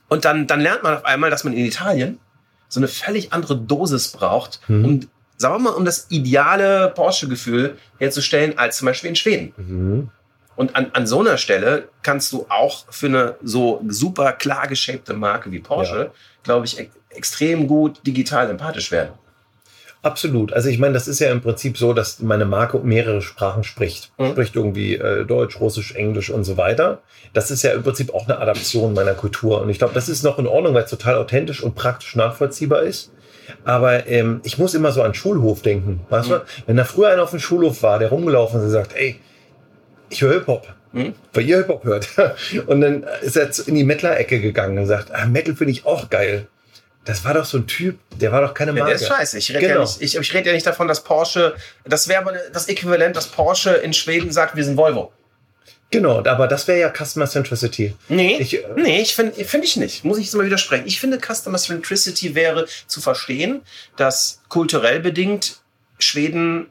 und 0.09 0.25
dann, 0.25 0.47
dann 0.47 0.59
lernt 0.59 0.83
man 0.83 0.97
auf 0.97 1.05
einmal, 1.05 1.29
dass 1.29 1.45
man 1.45 1.53
in 1.53 1.65
Italien 1.65 2.19
so 2.67 2.79
eine 2.79 2.89
völlig 2.89 3.31
andere 3.31 3.55
Dosis 3.55 4.09
braucht, 4.09 4.59
Mhm. 4.67 4.85
um, 4.85 5.09
sagen 5.37 5.55
wir 5.55 5.71
mal, 5.71 5.75
um 5.75 5.85
das 5.85 6.07
ideale 6.09 6.91
Porsche-Gefühl 6.95 7.77
herzustellen, 7.97 8.57
als 8.57 8.77
zum 8.77 8.85
Beispiel 8.85 9.09
in 9.09 9.15
Schweden. 9.15 9.53
Mhm. 9.57 10.09
Und 10.55 10.75
an, 10.75 10.91
an 10.93 11.07
so 11.07 11.19
einer 11.19 11.37
Stelle 11.37 11.89
kannst 12.03 12.31
du 12.31 12.45
auch 12.49 12.85
für 12.89 13.07
eine 13.07 13.35
so 13.43 13.83
super 13.87 14.33
klar 14.33 14.67
geshapte 14.67 15.13
Marke 15.13 15.51
wie 15.51 15.59
Porsche, 15.59 16.11
glaube 16.43 16.65
ich, 16.65 16.79
e 16.79 16.89
extrem 17.15 17.67
gut 17.67 18.05
digital 18.07 18.47
sympathisch 18.47 18.91
werden. 18.91 19.13
Absolut. 20.03 20.51
Also 20.51 20.67
ich 20.67 20.79
meine, 20.79 20.93
das 20.93 21.07
ist 21.07 21.19
ja 21.19 21.31
im 21.31 21.41
Prinzip 21.41 21.77
so, 21.77 21.93
dass 21.93 22.19
meine 22.19 22.43
Marke 22.43 22.79
mehrere 22.79 23.21
Sprachen 23.21 23.63
spricht. 23.63 24.11
Mhm. 24.17 24.31
Spricht 24.31 24.55
irgendwie 24.55 24.95
äh, 24.95 25.25
Deutsch, 25.25 25.59
Russisch, 25.59 25.93
Englisch 25.95 26.29
und 26.29 26.43
so 26.43 26.57
weiter. 26.57 27.01
Das 27.31 27.51
ist 27.51 27.63
ja 27.63 27.71
im 27.71 27.83
Prinzip 27.83 28.13
auch 28.13 28.27
eine 28.27 28.39
Adaption 28.39 28.93
meiner 28.93 29.13
Kultur. 29.13 29.61
Und 29.61 29.69
ich 29.69 29.77
glaube, 29.77 29.93
das 29.93 30.09
ist 30.09 30.23
noch 30.23 30.39
in 30.39 30.47
Ordnung, 30.47 30.73
weil 30.73 30.83
es 30.83 30.89
total 30.89 31.15
authentisch 31.15 31.63
und 31.63 31.75
praktisch 31.75 32.15
nachvollziehbar 32.15 32.81
ist. 32.81 33.11
Aber 33.65 34.07
ähm, 34.07 34.41
ich 34.43 34.57
muss 34.57 34.73
immer 34.73 34.91
so 34.91 35.01
an 35.01 35.13
Schulhof 35.13 35.61
denken. 35.61 36.01
Weißt 36.09 36.29
Mhm. 36.29 36.33
du? 36.33 36.41
Wenn 36.67 36.77
da 36.77 36.83
früher 36.85 37.09
einer 37.09 37.23
auf 37.23 37.31
dem 37.31 37.39
Schulhof 37.39 37.81
war, 37.83 37.99
der 37.99 38.09
rumgelaufen 38.09 38.59
ist 38.59 38.65
und 38.65 38.71
sagt, 38.71 38.95
ey, 38.95 39.19
ich 40.09 40.21
höre 40.21 40.33
Hip-Hop. 40.33 40.67
Mhm. 40.91 41.13
Weil 41.33 41.43
ihr 41.45 41.57
Hip-Hop 41.57 41.83
hört. 41.85 42.07
Und 42.67 42.81
dann 42.81 43.03
ist 43.21 43.35
er 43.35 43.49
in 43.67 43.73
die 43.75 43.83
Mettler-Ecke 43.83 44.39
gegangen 44.39 44.77
und 44.77 44.85
sagt, 44.85 45.09
ah, 45.11 45.25
Metal 45.25 45.55
finde 45.55 45.71
ich 45.71 45.85
auch 45.87 46.09
geil. 46.11 46.47
Das 47.05 47.25
war 47.25 47.33
doch 47.33 47.45
so 47.45 47.57
ein 47.57 47.65
Typ, 47.67 47.97
der 48.21 48.31
war 48.31 48.41
doch 48.41 48.53
keine 48.53 48.71
Ja, 48.71 48.75
Marke. 48.83 48.91
der 48.91 49.01
ist 49.01 49.07
scheiße. 49.07 49.37
Ich 49.39 49.49
rede 49.49 49.61
ja, 49.63 49.67
Genau. 49.73 49.81
nicht, 49.81 50.01
ich, 50.01 50.15
ich 50.15 50.33
rede 50.33 50.47
ja 50.49 50.53
nicht 50.53 50.65
davon, 50.67 50.87
dass 50.87 51.03
Porsche, 51.03 51.55
das 51.83 52.07
wäre 52.07 52.21
aber 52.21 52.33
das 52.53 52.67
Äquivalent, 52.69 53.15
dass 53.15 53.25
Porsche 53.27 53.71
in 53.71 53.91
Schweden 53.91 54.31
sagt, 54.31 54.55
wir 54.55 54.63
sind 54.63 54.77
Volvo. 54.77 55.11
Genau, 55.93 56.23
aber 56.25 56.47
das 56.47 56.67
wäre 56.67 56.79
ja 56.79 56.89
Customer 56.91 57.27
Centricity. 57.27 57.93
Nee, 58.09 58.37
Ich, 58.39 58.55
äh, 58.63 58.65
nee, 58.75 58.99
ich 59.01 59.13
finde 59.15 59.45
find 59.45 59.63
ich 59.63 59.77
nicht. 59.77 60.03
Muss 60.03 60.17
ich 60.17 60.25
jetzt 60.25 60.33
mal 60.33 60.45
widersprechen. 60.45 60.87
Ich 60.87 60.99
finde, 60.99 61.19
Customer 61.19 61.59
Centricity 61.59 62.33
wäre 62.33 62.65
zu 62.87 62.99
verstehen, 62.99 63.61
dass 63.95 64.41
kulturell 64.49 64.99
bedingt 65.01 65.61
Schweden 65.99 66.65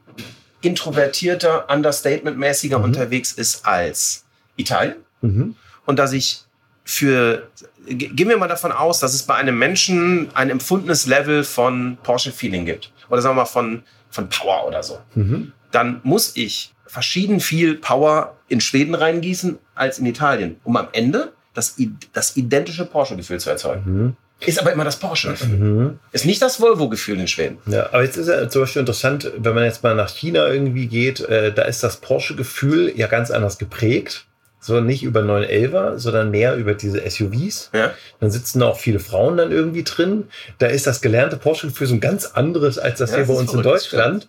introvertierter, 0.61 1.69
understatement-mäßiger 1.71 2.79
Mhm. 2.79 2.85
unterwegs 2.85 3.33
ist 3.33 3.65
als 3.67 4.25
Italien. 4.57 4.97
Mhm. 5.21 5.55
Und 5.87 5.99
dass 5.99 6.13
ich 6.13 6.41
für, 6.85 7.49
ge- 7.87 8.09
gehen 8.09 8.29
wir 8.29 8.37
mal 8.39 8.49
davon 8.49 8.73
aus, 8.73 8.99
dass 9.01 9.15
es 9.15 9.23
bei 9.25 9.35
einem 9.37 9.59
Menschen 9.59 10.31
ein 10.35 10.51
empfundenes 10.51 11.07
Level 11.07 11.45
von 11.45 11.97
Porsche-Feeling 12.03 12.65
gibt. 12.67 12.91
Oder 13.09 13.23
sagen 13.23 13.37
wir 13.37 13.43
mal 13.43 13.47
von, 13.47 13.83
von 14.11 14.29
Power 14.29 14.67
oder 14.67 14.83
so. 14.83 14.99
Mhm. 15.15 15.53
Dann 15.71 16.01
muss 16.03 16.33
ich 16.35 16.72
verschieden 16.93 17.41
viel 17.41 17.77
Power 17.77 18.37
in 18.49 18.61
Schweden 18.61 18.95
reingießen 18.95 19.59
als 19.75 19.99
in 19.99 20.05
Italien, 20.05 20.57
um 20.63 20.77
am 20.77 20.89
Ende 20.93 21.33
das, 21.55 21.77
das 22.13 22.37
identische 22.37 22.85
Porsche-Gefühl 22.85 23.41
zu 23.41 23.49
erzeugen. 23.49 23.83
Mhm. 23.87 24.17
Ist 24.47 24.61
aber 24.61 24.75
immer 24.75 24.85
das 24.85 24.99
Porsche-Gefühl. 24.99 25.57
Mhm. 25.57 25.99
Ist 26.13 26.27
nicht 26.27 26.43
das 26.43 26.61
Volvo-Gefühl 26.61 27.19
in 27.19 27.29
Schweden. 27.29 27.57
Ja, 27.65 27.87
aber 27.87 28.05
jetzt 28.05 28.19
ist 28.19 28.29
ja 28.29 28.47
zum 28.47 28.63
Beispiel 28.63 28.81
interessant, 28.81 29.33
wenn 29.39 29.55
man 29.55 29.65
jetzt 29.65 29.83
mal 29.83 29.95
nach 29.95 30.11
China 30.11 30.47
irgendwie 30.49 30.87
geht, 30.87 31.21
äh, 31.21 31.51
da 31.55 31.63
ist 31.63 31.83
das 31.83 31.97
Porsche-Gefühl 31.97 32.93
ja 32.95 33.07
ganz 33.07 33.31
anders 33.31 33.57
geprägt. 33.57 34.27
So 34.65 34.81
nicht 34.81 35.03
über 35.03 35.23
911er, 35.23 35.99
sondern 35.99 36.31
mehr 36.31 36.55
über 36.55 36.75
diese 36.75 36.99
SUVs. 36.99 37.71
Ja? 37.75 37.91
Dann 38.21 38.31
sitzen 38.31 38.61
da 38.61 38.67
auch 38.69 38.79
viele 38.79 39.01
Frauen 39.01 39.37
dann 39.37 39.51
irgendwie 39.51 39.83
drin. 39.83 40.29
Da 40.59 40.69
ist 40.69 40.87
das 40.87 41.01
gelernte 41.01 41.37
Porsche-Gefühl 41.37 41.89
so 41.89 41.95
ein 41.95 42.01
ganz 42.01 42.27
anderes 42.27 42.79
als 42.79 43.01
das 43.01 43.11
Ja, 43.11 43.17
hier 43.17 43.27
das 43.27 43.35
bei 43.35 43.41
uns 43.41 43.53
in 43.53 43.63
Deutschland. 43.63 44.29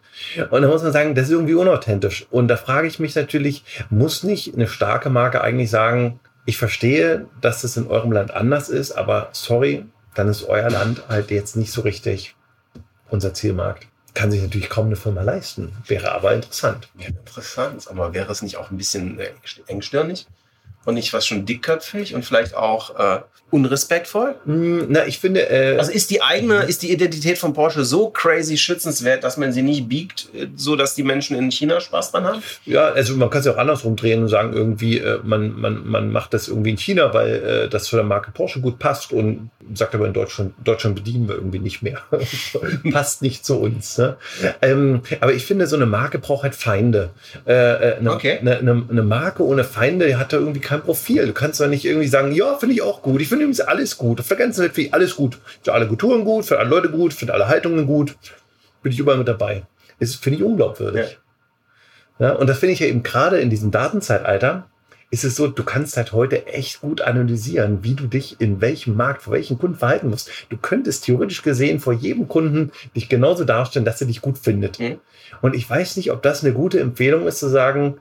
Und 0.50 0.64
da 0.64 0.68
muss 0.68 0.82
man 0.82 0.92
sagen, 0.92 1.14
das 1.14 1.26
ist 1.26 1.34
irgendwie 1.34 1.54
unauthentisch. 1.54 2.26
Und 2.32 2.48
da 2.48 2.58
frage 2.58 2.88
ich 2.88 2.98
mich 3.00 3.14
natürlich, 3.14 3.64
muss 3.92 4.24
nicht 4.24 4.56
eine 4.56 4.68
starke 4.68 5.12
Marke 5.12 5.42
eigentlich 5.42 5.70
sagen, 5.70 6.20
ich 6.46 6.58
verstehe, 6.58 7.28
dass 7.40 7.64
es 7.64 7.78
in 7.78 7.86
eurem 7.86 8.12
Land 8.12 8.32
anders 8.32 8.70
ist, 8.70 8.92
aber 8.92 9.30
sorry, 9.34 9.86
dann 10.16 10.28
ist 10.30 10.50
euer 10.50 10.72
Land 10.72 11.04
halt 11.10 11.30
jetzt 11.30 11.56
nicht 11.56 11.72
so 11.72 11.82
richtig 11.82 12.36
unser 13.10 13.36
Zielmarkt. 13.36 13.88
Kann 14.14 14.32
sich 14.32 14.42
natürlich 14.42 14.70
kaum 14.70 14.88
eine 14.88 14.96
Firma 14.96 15.24
leisten, 15.24 15.76
wäre 15.88 16.12
aber 16.12 16.34
interessant. 16.36 16.90
Ja, 16.98 17.08
interessant. 17.08 17.88
Aber 17.90 18.14
wäre 18.14 18.32
es 18.32 18.42
nicht 18.42 18.58
auch 18.58 18.70
ein 18.70 18.78
bisschen 18.78 19.20
äh, 19.20 19.32
engstirnig? 19.68 20.28
Und 20.86 20.96
nicht 20.96 21.14
was 21.14 21.26
schon 21.26 21.46
dickköpfig 21.46 22.14
und 22.14 22.26
vielleicht 22.26 22.56
auch 22.56 22.98
äh, 23.00 23.22
unrespektvoll? 23.52 24.36
Hm, 24.46 24.88
Na, 24.90 25.06
ich 25.06 25.20
finde, 25.20 25.50
äh, 25.50 25.78
Also 25.78 25.92
ist 25.92 26.10
die 26.10 26.22
eigene, 26.22 26.64
ist 26.64 26.82
die 26.82 26.92
Identität 26.92 27.38
von 27.38 27.54
Porsche 27.54 27.86
so 27.86 28.10
crazy 28.10 28.58
schützenswert, 28.58 29.24
dass 29.24 29.38
man 29.38 29.54
sie 29.54 29.62
nicht 29.62 29.88
biegt, 29.88 30.28
äh, 30.36 30.48
so 30.56 30.76
dass 30.76 30.96
die 30.96 31.04
Menschen 31.04 31.38
in 31.38 31.52
China 31.52 31.80
Spaß 31.80 32.12
dran 32.12 32.26
haben? 32.26 32.44
Ja, 32.66 32.90
also 32.90 33.16
man 33.16 33.30
kann 33.30 33.40
es 33.40 33.46
ja 33.46 33.54
auch 33.54 33.58
andersrum 33.58 33.96
drehen 33.96 34.24
und 34.24 34.28
sagen, 34.28 34.54
irgendwie, 34.54 34.98
äh, 34.98 35.20
man, 35.24 35.54
man, 35.60 35.88
man 35.88 36.12
macht 36.12 36.34
das 36.34 36.48
irgendwie 36.48 36.72
in 36.72 36.78
China, 36.78 37.14
weil 37.14 37.36
äh, 37.36 37.70
das 37.70 37.86
zu 37.86 37.96
der 37.96 38.04
Marke 38.04 38.32
Porsche 38.32 38.60
gut 38.60 38.80
passt 38.80 39.14
und 39.14 39.52
sagt 39.74 39.96
aber 39.96 40.08
in 40.08 40.14
Deutschland, 40.14 40.54
Deutschland 40.66 40.96
bedienen 40.96 41.30
wir 41.30 41.36
irgendwie 41.36 41.60
nicht 41.60 41.82
mehr. 41.82 42.02
passt 42.92 43.22
nicht 43.22 43.46
zu 43.46 43.60
uns. 43.60 43.98
Ne? 43.98 44.18
Ähm, 44.62 45.02
aber 45.22 45.34
ich 45.34 45.46
finde, 45.46 45.68
so 45.68 45.76
eine 45.76 45.86
Marke 45.86 46.20
braucht 46.20 46.44
halt 46.44 46.56
Feinde. 46.56 47.12
Äh, 47.48 47.54
äh, 47.54 47.96
eine, 47.98 48.12
Okay. 48.14 48.40
eine, 48.40 48.58
eine, 48.58 48.84
eine 48.90 49.04
Marke 49.04 49.44
ohne 49.44 49.64
Feinde 49.64 50.18
hat 50.18 50.34
da 50.34 50.38
irgendwie 50.38 50.60
kein 50.74 50.84
Profil. 50.84 51.28
Du 51.28 51.34
kannst 51.34 51.60
doch 51.60 51.68
nicht 51.68 51.86
irgendwie 51.86 52.08
sagen, 52.08 52.32
ja, 52.32 52.58
finde 52.58 52.76
ich 52.76 52.82
auch 52.82 53.02
gut. 53.02 53.22
Ich 53.22 53.30
finde 53.30 53.44
übrigens 53.44 53.62
alles 53.62 53.98
gut. 53.98 54.20
Auf 54.20 54.28
der 54.28 54.38
ganzen 54.38 54.62
Welt 54.62 54.74
finde 54.74 54.88
ich 54.88 54.94
alles 54.94 55.16
gut. 55.16 55.38
Für 55.64 55.74
alle 55.74 55.88
Kulturen 55.88 56.26
gut, 56.26 56.46
für 56.46 56.60
alle 56.60 56.70
Leute 56.70 56.90
gut, 56.90 57.14
für 57.14 57.32
alle 57.32 57.48
Haltungen 57.48 57.86
gut. 57.86 58.16
Bin 58.82 58.92
ich 58.92 59.00
überall 59.00 59.18
mit 59.18 59.28
dabei. 59.28 59.64
Das 60.00 60.16
finde 60.16 60.40
ich 60.40 60.44
unglaubwürdig. 60.44 61.20
Ja, 62.20 62.34
und 62.34 62.48
das 62.48 62.60
finde 62.60 62.74
ich 62.74 62.80
ja 62.80 62.88
eben 62.88 63.04
gerade 63.04 63.40
in 63.40 63.50
diesem 63.50 63.72
Datenzeitalter, 63.72 64.68
ist 65.10 65.24
es 65.24 65.36
so, 65.36 65.48
du 65.48 65.64
kannst 65.64 65.96
halt 65.96 66.12
heute 66.12 66.48
echt 66.48 66.82
gut 66.82 67.02
analysieren, 67.02 67.84
wie 67.84 67.94
du 67.94 68.08
dich 68.08 68.38
in 68.40 68.62
welchem 68.62 68.96
Markt, 68.96 69.22
vor 69.22 69.34
welchen 69.34 69.60
Kunden 69.60 69.78
verhalten 69.78 70.10
musst. 70.10 70.32
Du 70.50 70.58
könntest 70.58 71.06
theoretisch 71.06 71.44
gesehen 71.44 71.80
vor 71.80 71.94
jedem 71.94 72.28
Kunden 72.28 72.72
dich 72.96 73.10
genauso 73.10 73.44
darstellen, 73.44 73.86
dass 73.86 74.02
er 74.02 74.08
dich 74.08 74.22
gut 74.22 74.40
findet. 74.40 74.80
Mhm. 74.80 75.00
Und 75.42 75.54
ich 75.56 75.70
weiß 75.70 75.98
nicht, 75.98 76.12
ob 76.12 76.24
das 76.24 76.44
eine 76.44 76.54
gute 76.54 76.80
Empfehlung 76.80 77.28
ist, 77.28 77.40
zu 77.40 77.48
sagen, 77.48 77.98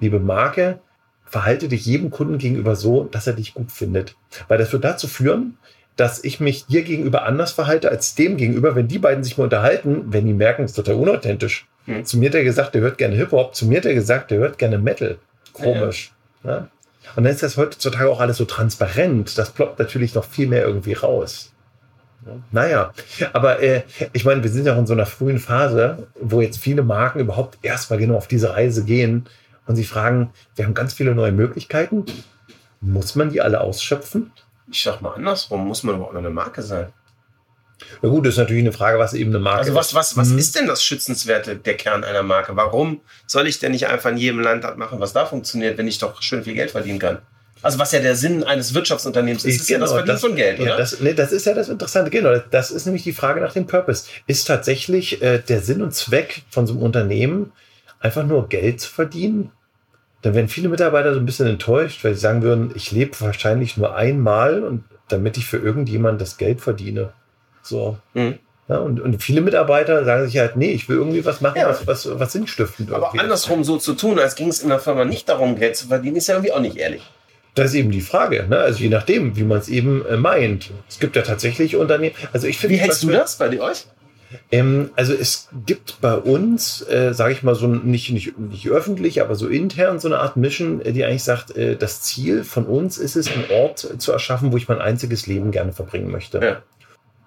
liebe 0.00 0.18
Marke, 0.18 0.80
verhalte 1.28 1.68
dich 1.68 1.84
jedem 1.86 2.10
Kunden 2.10 2.38
gegenüber 2.38 2.76
so, 2.76 3.04
dass 3.04 3.26
er 3.26 3.34
dich 3.34 3.54
gut 3.54 3.70
findet. 3.70 4.16
Weil 4.48 4.58
das 4.58 4.72
wird 4.72 4.84
dazu 4.84 5.08
führen, 5.08 5.58
dass 5.96 6.22
ich 6.22 6.40
mich 6.40 6.66
dir 6.66 6.82
gegenüber 6.82 7.24
anders 7.24 7.52
verhalte 7.52 7.90
als 7.90 8.14
dem 8.14 8.36
gegenüber, 8.36 8.74
wenn 8.76 8.88
die 8.88 8.98
beiden 8.98 9.24
sich 9.24 9.36
mal 9.36 9.44
unterhalten, 9.44 10.04
wenn 10.06 10.26
die 10.26 10.32
merken, 10.32 10.64
es 10.64 10.70
ist 10.70 10.76
total 10.76 10.94
unauthentisch. 10.94 11.66
Hm. 11.86 12.04
Zu 12.04 12.18
mir 12.18 12.28
hat 12.28 12.36
er 12.36 12.44
gesagt, 12.44 12.74
der 12.74 12.82
hört 12.82 12.98
gerne 12.98 13.16
Hip-Hop, 13.16 13.54
zu 13.54 13.66
mir 13.66 13.78
hat 13.78 13.86
er 13.86 13.94
gesagt, 13.94 14.30
der 14.30 14.38
hört 14.38 14.58
gerne 14.58 14.78
Metal. 14.78 15.18
Komisch. 15.52 16.12
Ja. 16.44 16.68
Und 17.16 17.24
dann 17.24 17.32
ist 17.32 17.42
das 17.42 17.56
heutzutage 17.56 18.08
auch 18.08 18.20
alles 18.20 18.36
so 18.36 18.44
transparent. 18.44 19.36
Das 19.38 19.50
ploppt 19.50 19.78
natürlich 19.78 20.14
noch 20.14 20.24
viel 20.24 20.46
mehr 20.46 20.62
irgendwie 20.62 20.92
raus. 20.92 21.52
Ja. 22.26 22.32
Naja, 22.52 22.92
aber 23.32 23.60
äh, 23.60 23.82
ich 24.12 24.24
meine, 24.24 24.42
wir 24.42 24.50
sind 24.50 24.66
ja 24.66 24.74
auch 24.74 24.78
in 24.78 24.86
so 24.86 24.92
einer 24.92 25.06
frühen 25.06 25.38
Phase, 25.38 26.06
wo 26.20 26.40
jetzt 26.40 26.58
viele 26.58 26.82
Marken 26.82 27.20
überhaupt 27.20 27.58
erstmal 27.62 27.98
genau 27.98 28.16
auf 28.16 28.28
diese 28.28 28.54
Reise 28.54 28.84
gehen 28.84 29.26
und 29.68 29.76
sie 29.76 29.84
fragen, 29.84 30.32
wir 30.56 30.64
haben 30.64 30.74
ganz 30.74 30.94
viele 30.94 31.14
neue 31.14 31.30
Möglichkeiten. 31.32 32.04
Muss 32.80 33.14
man 33.14 33.30
die 33.30 33.40
alle 33.40 33.60
ausschöpfen? 33.60 34.32
Ich 34.70 34.82
sag 34.82 35.00
mal 35.00 35.14
andersrum, 35.14 35.66
muss 35.66 35.82
man 35.84 35.94
überhaupt 35.94 36.14
noch 36.14 36.20
eine 36.20 36.30
Marke 36.30 36.62
sein? 36.62 36.92
Na 38.02 38.08
gut, 38.08 38.26
das 38.26 38.34
ist 38.34 38.38
natürlich 38.38 38.62
eine 38.64 38.72
Frage, 38.72 38.98
was 38.98 39.14
eben 39.14 39.30
eine 39.30 39.38
Marke 39.38 39.60
Also 39.60 39.74
was, 39.74 39.94
was, 39.94 40.16
was 40.16 40.30
Mhm. 40.30 40.38
ist 40.38 40.56
denn 40.56 40.66
das 40.66 40.82
Schützenswerte, 40.82 41.56
der 41.56 41.76
Kern 41.76 42.02
einer 42.02 42.24
Marke? 42.24 42.56
Warum 42.56 43.00
soll 43.26 43.46
ich 43.46 43.60
denn 43.60 43.70
nicht 43.72 43.86
einfach 43.86 44.10
in 44.10 44.16
jedem 44.16 44.40
Land 44.40 44.64
das 44.64 44.76
machen, 44.76 44.98
was 45.00 45.12
da 45.12 45.26
funktioniert, 45.26 45.78
wenn 45.78 45.86
ich 45.86 45.98
doch 45.98 46.20
schön 46.20 46.42
viel 46.42 46.54
Geld 46.54 46.72
verdienen 46.72 46.98
kann? 46.98 47.18
Also 47.62 47.78
was 47.78 47.90
ja 47.92 48.00
der 48.00 48.14
Sinn 48.14 48.44
eines 48.44 48.74
Wirtschaftsunternehmens 48.74 49.44
ist, 49.44 49.62
ist 49.62 49.68
ja 49.68 49.78
das 49.78 49.92
Verdienen 49.92 50.18
von 50.18 50.36
Geld, 50.36 50.58
ja, 50.58 50.64
oder? 50.64 50.76
Das, 50.76 51.00
nee, 51.00 51.14
das 51.14 51.32
ist 51.32 51.44
ja 51.44 51.54
das 51.54 51.68
Interessante, 51.68 52.10
genau. 52.10 52.38
Das 52.50 52.70
ist 52.70 52.86
nämlich 52.86 53.02
die 53.02 53.12
Frage 53.12 53.40
nach 53.40 53.52
dem 53.52 53.66
Purpose. 53.66 54.04
Ist 54.26 54.46
tatsächlich 54.46 55.22
äh, 55.22 55.38
der 55.40 55.60
Sinn 55.60 55.82
und 55.82 55.92
Zweck 55.92 56.42
von 56.50 56.66
so 56.68 56.74
einem 56.74 56.82
Unternehmen 56.82 57.52
einfach 58.00 58.24
nur 58.24 58.48
Geld 58.48 58.80
zu 58.80 58.88
verdienen? 58.90 59.50
Dann 60.22 60.34
wären 60.34 60.48
viele 60.48 60.68
Mitarbeiter 60.68 61.14
so 61.14 61.20
ein 61.20 61.26
bisschen 61.26 61.46
enttäuscht, 61.46 62.02
weil 62.04 62.14
sie 62.14 62.20
sagen 62.20 62.42
würden, 62.42 62.72
ich 62.74 62.90
lebe 62.90 63.12
wahrscheinlich 63.20 63.76
nur 63.76 63.94
einmal 63.94 64.64
und 64.64 64.84
damit 65.08 65.36
ich 65.36 65.46
für 65.46 65.58
irgendjemand 65.58 66.20
das 66.20 66.36
Geld 66.38 66.60
verdiene. 66.60 67.12
So. 67.62 67.98
Mhm. 68.14 68.38
Ja, 68.68 68.78
und, 68.78 69.00
und 69.00 69.22
viele 69.22 69.40
Mitarbeiter 69.40 70.04
sagen 70.04 70.26
sich 70.26 70.36
halt, 70.38 70.56
nee, 70.56 70.72
ich 70.72 70.88
will 70.88 70.96
irgendwie 70.96 71.24
was 71.24 71.40
machen, 71.40 71.58
Ja. 71.58 71.68
was, 71.68 71.86
was, 71.86 72.18
was 72.18 72.32
sinnstiftend 72.32 72.92
Aber 72.92 73.06
irgendwie 73.06 73.20
andersrum 73.20 73.64
so 73.64 73.78
zu 73.78 73.94
tun, 73.94 74.18
als 74.18 74.34
ging 74.34 74.48
es 74.48 74.60
in 74.62 74.68
der 74.68 74.78
Firma 74.78 75.06
nicht 75.06 75.28
darum, 75.28 75.56
Geld 75.56 75.76
zu 75.76 75.88
verdienen, 75.88 76.16
ist 76.16 76.26
ja 76.26 76.34
irgendwie 76.34 76.52
auch 76.52 76.60
nicht 76.60 76.76
ehrlich. 76.76 77.02
Das 77.54 77.70
ist 77.70 77.74
eben 77.74 77.90
die 77.90 78.02
Frage, 78.02 78.46
ne? 78.48 78.58
Also 78.58 78.80
je 78.80 78.88
nachdem, 78.90 79.36
wie 79.36 79.42
man 79.42 79.58
es 79.58 79.68
eben 79.68 80.04
äh, 80.06 80.16
meint. 80.16 80.70
Es 80.88 80.98
gibt 81.00 81.16
ja 81.16 81.22
tatsächlich 81.22 81.76
Unternehmen. 81.76 82.14
Also 82.32 82.46
ich 82.46 82.58
finde 82.58 82.76
Wie 82.76 82.78
hältst 82.78 83.02
du 83.02 83.10
das 83.10 83.36
bei 83.36 83.48
dir 83.48 83.62
euch? 83.62 83.86
Ähm, 84.50 84.90
also 84.94 85.14
es 85.14 85.48
gibt 85.66 86.00
bei 86.00 86.14
uns, 86.14 86.82
äh, 86.82 87.12
sage 87.14 87.32
ich 87.32 87.42
mal, 87.42 87.54
so 87.54 87.66
nicht, 87.66 88.10
nicht, 88.10 88.38
nicht 88.38 88.68
öffentlich, 88.68 89.22
aber 89.22 89.34
so 89.34 89.48
intern 89.48 89.98
so 89.98 90.08
eine 90.08 90.18
Art 90.18 90.36
Mission, 90.36 90.80
äh, 90.80 90.92
die 90.92 91.04
eigentlich 91.04 91.24
sagt, 91.24 91.56
äh, 91.56 91.76
das 91.76 92.02
Ziel 92.02 92.44
von 92.44 92.66
uns 92.66 92.98
ist 92.98 93.16
es, 93.16 93.28
einen 93.30 93.44
Ort 93.50 93.86
zu 93.98 94.12
erschaffen, 94.12 94.52
wo 94.52 94.56
ich 94.56 94.68
mein 94.68 94.80
einziges 94.80 95.26
Leben 95.26 95.50
gerne 95.50 95.72
verbringen 95.72 96.10
möchte. 96.10 96.40
Ja. 96.42 96.62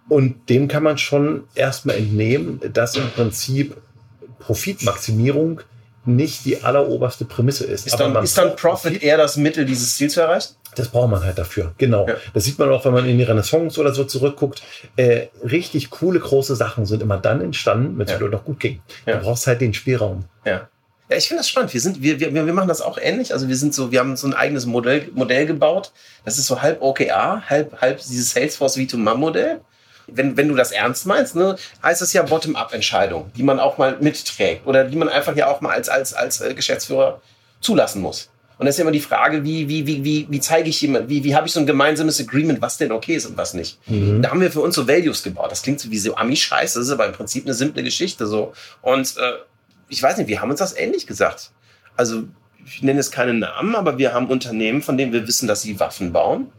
Und 0.09 0.49
dem 0.49 0.67
kann 0.67 0.83
man 0.83 0.97
schon 0.97 1.45
erstmal 1.55 1.95
entnehmen, 1.95 2.59
dass 2.73 2.95
im 2.95 3.09
Prinzip 3.11 3.77
Profitmaximierung 4.39 5.61
nicht 6.05 6.45
die 6.45 6.63
alleroberste 6.63 7.25
Prämisse 7.25 7.65
ist. 7.65 7.87
Ist 7.87 7.99
dann, 7.99 8.15
ist 8.23 8.37
dann 8.37 8.55
braucht 8.55 8.83
Profit 8.83 9.03
eher 9.03 9.17
das 9.17 9.37
Mittel, 9.37 9.65
dieses 9.65 9.95
Ziel 9.95 10.09
zu 10.09 10.21
erreichen? 10.21 10.55
Das 10.75 10.89
braucht 10.89 11.09
man 11.11 11.23
halt 11.23 11.37
dafür, 11.37 11.73
genau. 11.77 12.07
Ja. 12.07 12.15
Das 12.33 12.45
sieht 12.45 12.57
man 12.59 12.69
auch, 12.69 12.85
wenn 12.85 12.93
man 12.93 13.05
in 13.07 13.17
die 13.17 13.23
Renaissance 13.23 13.79
oder 13.79 13.93
so 13.93 14.03
zurückguckt. 14.03 14.61
Äh, 14.95 15.27
richtig 15.43 15.89
coole, 15.89 16.19
große 16.19 16.55
Sachen 16.55 16.85
sind 16.85 17.01
immer 17.01 17.17
dann 17.17 17.41
entstanden, 17.41 17.97
wenn 17.97 18.07
es 18.07 18.13
Ja. 18.13 18.27
noch 18.27 18.45
gut 18.45 18.59
ging. 18.59 18.81
Ja. 19.05 19.17
Du 19.17 19.23
brauchst 19.25 19.47
halt 19.47 19.61
den 19.61 19.73
Spielraum. 19.73 20.25
Ja. 20.45 20.69
Ja, 21.09 21.17
ich 21.17 21.27
finde 21.27 21.41
das 21.41 21.49
spannend. 21.49 21.73
Wir, 21.73 21.81
sind, 21.81 22.01
wir, 22.01 22.21
wir, 22.21 22.33
wir 22.33 22.53
machen 22.53 22.69
das 22.69 22.81
auch 22.81 22.97
ähnlich. 22.97 23.33
Also 23.33 23.49
wir 23.49 23.57
sind 23.57 23.73
so, 23.73 23.91
wir 23.91 23.99
haben 23.99 24.15
so 24.15 24.27
ein 24.27 24.33
eigenes 24.33 24.65
Modell, 24.65 25.09
Modell 25.13 25.45
gebaut. 25.45 25.91
Das 26.23 26.37
ist 26.37 26.47
so 26.47 26.61
halb 26.61 26.81
OKR, 26.81 27.43
halb, 27.49 27.81
halb 27.81 27.97
dieses 27.97 28.31
Salesforce 28.31 28.77
V2MAM 28.77 29.15
Modell. 29.15 29.59
Wenn, 30.07 30.37
wenn 30.37 30.47
du 30.47 30.55
das 30.55 30.71
ernst 30.71 31.05
meinst, 31.05 31.35
ne, 31.35 31.57
heißt 31.83 32.01
das 32.01 32.13
ja 32.13 32.23
Bottom-up-Entscheidung, 32.23 33.29
die 33.35 33.43
man 33.43 33.59
auch 33.59 33.77
mal 33.77 33.97
mitträgt 33.99 34.65
oder 34.65 34.85
die 34.85 34.95
man 34.95 35.09
einfach 35.09 35.35
ja 35.35 35.47
auch 35.47 35.59
mal 35.59 35.73
als, 35.73 35.89
als, 35.89 36.13
als 36.13 36.39
äh, 36.39 36.53
Geschäftsführer 36.53 37.21
zulassen 37.59 38.01
muss. 38.01 38.30
Und 38.61 38.67
das 38.67 38.75
ist 38.75 38.77
ja 38.77 38.83
immer 38.83 38.91
die 38.91 38.99
Frage, 38.99 39.43
wie, 39.43 39.67
wie, 39.67 39.87
wie, 39.87 40.03
wie, 40.03 40.27
wie 40.29 40.39
zeige 40.39 40.69
ich 40.69 40.79
jemand, 40.83 41.09
wie, 41.09 41.23
wie 41.23 41.33
habe 41.33 41.47
ich 41.47 41.53
so 41.53 41.59
ein 41.59 41.65
gemeinsames 41.65 42.21
Agreement, 42.21 42.61
was 42.61 42.77
denn 42.77 42.91
okay 42.91 43.15
ist 43.15 43.25
und 43.25 43.35
was 43.35 43.55
nicht. 43.55 43.79
Da 44.21 44.29
haben 44.29 44.39
wir 44.39 44.51
für 44.51 44.61
uns 44.61 44.75
so 44.75 44.87
Values 44.87 45.23
gebaut. 45.23 45.49
Das 45.49 45.63
klingt 45.63 45.79
so 45.79 45.89
wie 45.89 45.97
so 45.97 46.15
Ami-Scheiß, 46.15 46.73
das 46.73 46.85
ist 46.85 46.91
aber 46.91 47.07
im 47.07 47.11
Prinzip 47.11 47.43
eine 47.43 47.55
simple 47.55 47.81
Geschichte 47.81 48.27
so. 48.27 48.53
Und 48.83 49.17
äh, 49.17 49.31
ich 49.89 50.03
weiß 50.03 50.15
nicht, 50.17 50.27
wir 50.27 50.41
haben 50.41 50.51
uns 50.51 50.59
das 50.59 50.77
ähnlich 50.77 51.07
gesagt. 51.07 51.49
Also 51.97 52.25
ich 52.63 52.83
nenne 52.83 52.99
jetzt 52.99 53.11
keine 53.11 53.33
Namen, 53.33 53.73
aber 53.73 53.97
wir 53.97 54.13
haben 54.13 54.27
Unternehmen, 54.27 54.83
von 54.83 54.95
denen 54.95 55.11
wir 55.11 55.27
wissen, 55.27 55.47
dass 55.47 55.63
sie 55.63 55.79
Waffen 55.79 56.13
bauen 56.13 56.51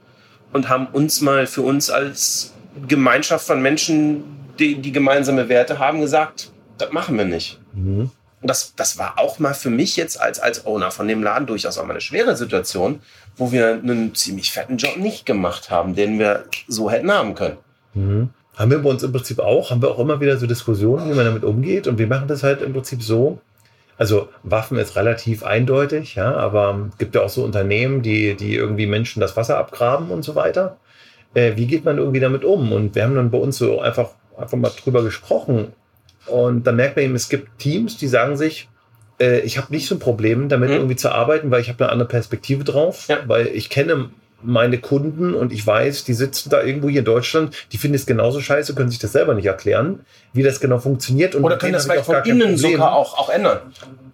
und 0.52 0.68
haben 0.68 0.88
uns 0.88 1.20
mal 1.20 1.46
für 1.46 1.62
uns 1.62 1.88
als 1.88 2.52
Gemeinschaft 2.88 3.46
von 3.46 3.62
Menschen, 3.62 4.24
die, 4.58 4.74
die 4.74 4.90
gemeinsame 4.90 5.48
Werte 5.48 5.78
haben, 5.78 6.00
gesagt, 6.00 6.50
das 6.78 6.90
machen 6.90 7.16
wir 7.16 7.26
nicht. 7.26 7.60
Mhm. 7.74 8.10
Und 8.42 8.48
das, 8.48 8.74
das 8.74 8.98
war 8.98 9.18
auch 9.18 9.38
mal 9.38 9.54
für 9.54 9.70
mich 9.70 9.96
jetzt 9.96 10.20
als, 10.20 10.40
als 10.40 10.66
Owner 10.66 10.90
von 10.90 11.06
dem 11.06 11.22
Laden 11.22 11.46
durchaus 11.46 11.78
auch 11.78 11.84
mal 11.84 11.92
eine 11.92 12.00
schwere 12.00 12.36
Situation, 12.36 13.00
wo 13.36 13.52
wir 13.52 13.74
einen 13.74 14.14
ziemlich 14.16 14.50
fetten 14.50 14.76
Job 14.76 14.96
nicht 14.96 15.24
gemacht 15.24 15.70
haben, 15.70 15.94
den 15.94 16.18
wir 16.18 16.44
so 16.66 16.90
hätten 16.90 17.10
haben 17.10 17.34
können. 17.34 17.56
Mhm. 17.94 18.30
Haben 18.56 18.70
wir 18.70 18.78
bei 18.80 18.90
uns 18.90 19.02
im 19.02 19.12
Prinzip 19.12 19.38
auch, 19.38 19.70
haben 19.70 19.80
wir 19.80 19.90
auch 19.90 19.98
immer 19.98 20.20
wieder 20.20 20.36
so 20.36 20.46
Diskussionen, 20.46 21.08
wie 21.08 21.14
man 21.14 21.24
damit 21.24 21.44
umgeht. 21.44 21.86
Und 21.86 21.98
wir 21.98 22.06
machen 22.06 22.28
das 22.28 22.42
halt 22.42 22.60
im 22.60 22.72
Prinzip 22.72 23.02
so. 23.02 23.38
Also 23.96 24.28
Waffen 24.42 24.78
ist 24.78 24.96
relativ 24.96 25.44
eindeutig, 25.44 26.16
ja, 26.16 26.34
aber 26.34 26.88
es 26.90 26.98
gibt 26.98 27.14
ja 27.14 27.22
auch 27.22 27.28
so 27.28 27.44
Unternehmen, 27.44 28.02
die, 28.02 28.34
die 28.34 28.56
irgendwie 28.56 28.86
Menschen 28.86 29.20
das 29.20 29.36
Wasser 29.36 29.58
abgraben 29.58 30.10
und 30.10 30.22
so 30.22 30.34
weiter. 30.34 30.78
Äh, 31.34 31.52
wie 31.56 31.66
geht 31.66 31.84
man 31.84 31.98
irgendwie 31.98 32.20
damit 32.20 32.44
um? 32.44 32.72
Und 32.72 32.94
wir 32.94 33.04
haben 33.04 33.14
dann 33.14 33.30
bei 33.30 33.38
uns 33.38 33.58
so 33.58 33.80
einfach, 33.80 34.10
einfach 34.36 34.58
mal 34.58 34.72
drüber 34.82 35.04
gesprochen. 35.04 35.72
Und 36.26 36.66
dann 36.66 36.76
merkt 36.76 36.96
man 36.96 37.04
eben, 37.04 37.14
es 37.14 37.28
gibt 37.28 37.58
Teams, 37.58 37.96
die 37.96 38.08
sagen 38.08 38.36
sich, 38.36 38.68
äh, 39.20 39.40
ich 39.40 39.58
habe 39.58 39.72
nicht 39.72 39.86
so 39.86 39.94
ein 39.94 39.98
Problem 39.98 40.48
damit 40.48 40.70
Mhm. 40.70 40.76
irgendwie 40.76 40.96
zu 40.96 41.10
arbeiten, 41.10 41.50
weil 41.50 41.60
ich 41.60 41.68
habe 41.68 41.82
eine 41.84 41.92
andere 41.92 42.08
Perspektive 42.08 42.64
drauf, 42.64 43.06
Ja. 43.08 43.18
weil 43.26 43.48
ich 43.48 43.70
kenne 43.70 44.10
meine 44.44 44.78
Kunden 44.78 45.34
und 45.34 45.52
ich 45.52 45.64
weiß, 45.64 46.02
die 46.02 46.14
sitzen 46.14 46.50
da 46.50 46.62
irgendwo 46.64 46.88
hier 46.88 47.00
in 47.00 47.04
Deutschland, 47.04 47.54
die 47.70 47.76
finden 47.78 47.94
es 47.94 48.06
genauso 48.06 48.40
scheiße, 48.40 48.74
können 48.74 48.90
sich 48.90 48.98
das 48.98 49.12
selber 49.12 49.34
nicht 49.34 49.46
erklären, 49.46 50.00
wie 50.32 50.42
das 50.42 50.58
genau 50.58 50.78
funktioniert. 50.80 51.36
Und 51.36 51.44
Oder 51.44 51.58
können 51.58 51.74
das 51.74 51.84
vielleicht 51.84 52.00
auch 52.00 52.04
von 52.06 52.24
innen 52.24 52.56
sogar 52.56 52.92
auch, 52.92 53.16
auch 53.18 53.28
ändern? 53.30 53.58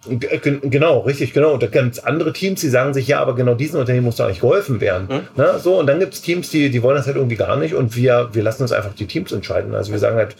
G- 0.07 0.59
Genau, 0.61 0.99
richtig, 0.99 1.33
genau. 1.33 1.53
Und 1.53 1.63
da 1.63 1.67
gibt 1.67 1.93
es 1.93 2.03
andere 2.05 2.31
Teams, 2.31 2.61
die 2.61 2.69
sagen 2.69 2.93
sich, 2.93 3.07
ja, 3.07 3.19
aber 3.19 3.33
genau 3.33 3.55
diesen 3.55 3.79
Unternehmen 3.79 4.05
muss 4.05 4.17
doch 4.17 4.25
eigentlich 4.25 4.39
geholfen 4.41 4.79
werden. 4.81 5.07
Mhm. 5.09 5.19
Na, 5.35 5.57
so, 5.57 5.79
und 5.79 5.87
dann 5.87 5.99
gibt 5.99 6.13
es 6.13 6.21
Teams, 6.21 6.49
die, 6.51 6.69
die 6.69 6.83
wollen 6.83 6.95
das 6.95 7.07
halt 7.07 7.15
irgendwie 7.17 7.35
gar 7.35 7.57
nicht 7.57 7.73
und 7.73 7.95
wir, 7.95 8.29
wir 8.31 8.43
lassen 8.43 8.61
uns 8.61 8.71
einfach 8.71 8.93
die 8.93 9.07
Teams 9.07 9.31
entscheiden. 9.31 9.73
Also 9.73 9.91
wir 9.91 9.97
sagen 9.99 10.15
halt, 10.17 10.35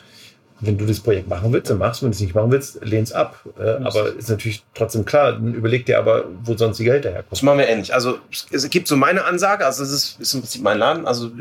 wenn 0.62 0.78
du 0.78 0.86
das 0.86 1.00
Projekt 1.00 1.28
machen 1.30 1.52
willst, 1.54 1.70
dann 1.70 1.78
machst 1.78 2.02
du, 2.02 2.06
wenn 2.06 2.12
du 2.12 2.16
es 2.16 2.22
nicht 2.22 2.36
machen 2.36 2.52
willst, 2.52 2.84
lehn's 2.84 3.12
ab. 3.12 3.40
Äh, 3.60 3.84
aber 3.84 4.14
ist 4.16 4.30
natürlich 4.30 4.64
trotzdem 4.74 5.06
klar, 5.06 5.34
dann 5.34 5.54
überleg 5.54 5.86
dir 5.86 5.98
aber, 6.00 6.26
wo 6.44 6.56
sonst 6.58 6.78
die 6.78 6.84
Geld 6.84 7.06
Das 7.06 7.14
herkommt. 7.14 7.44
machen 7.44 7.58
wir 7.60 7.68
ähnlich. 7.68 7.94
Also 7.94 8.20
es- 8.52 8.70
gibt 8.70 8.88
so 8.88 8.96
meine 8.98 9.24
Ansage, 9.26 9.66
also 9.66 9.84
es 9.84 9.92
ist, 9.92 10.20
ist 10.20 10.34
im 10.34 10.42
Prinzip 10.42 10.62
mein 10.62 10.78
Laden, 10.78 11.06
also 11.08 11.32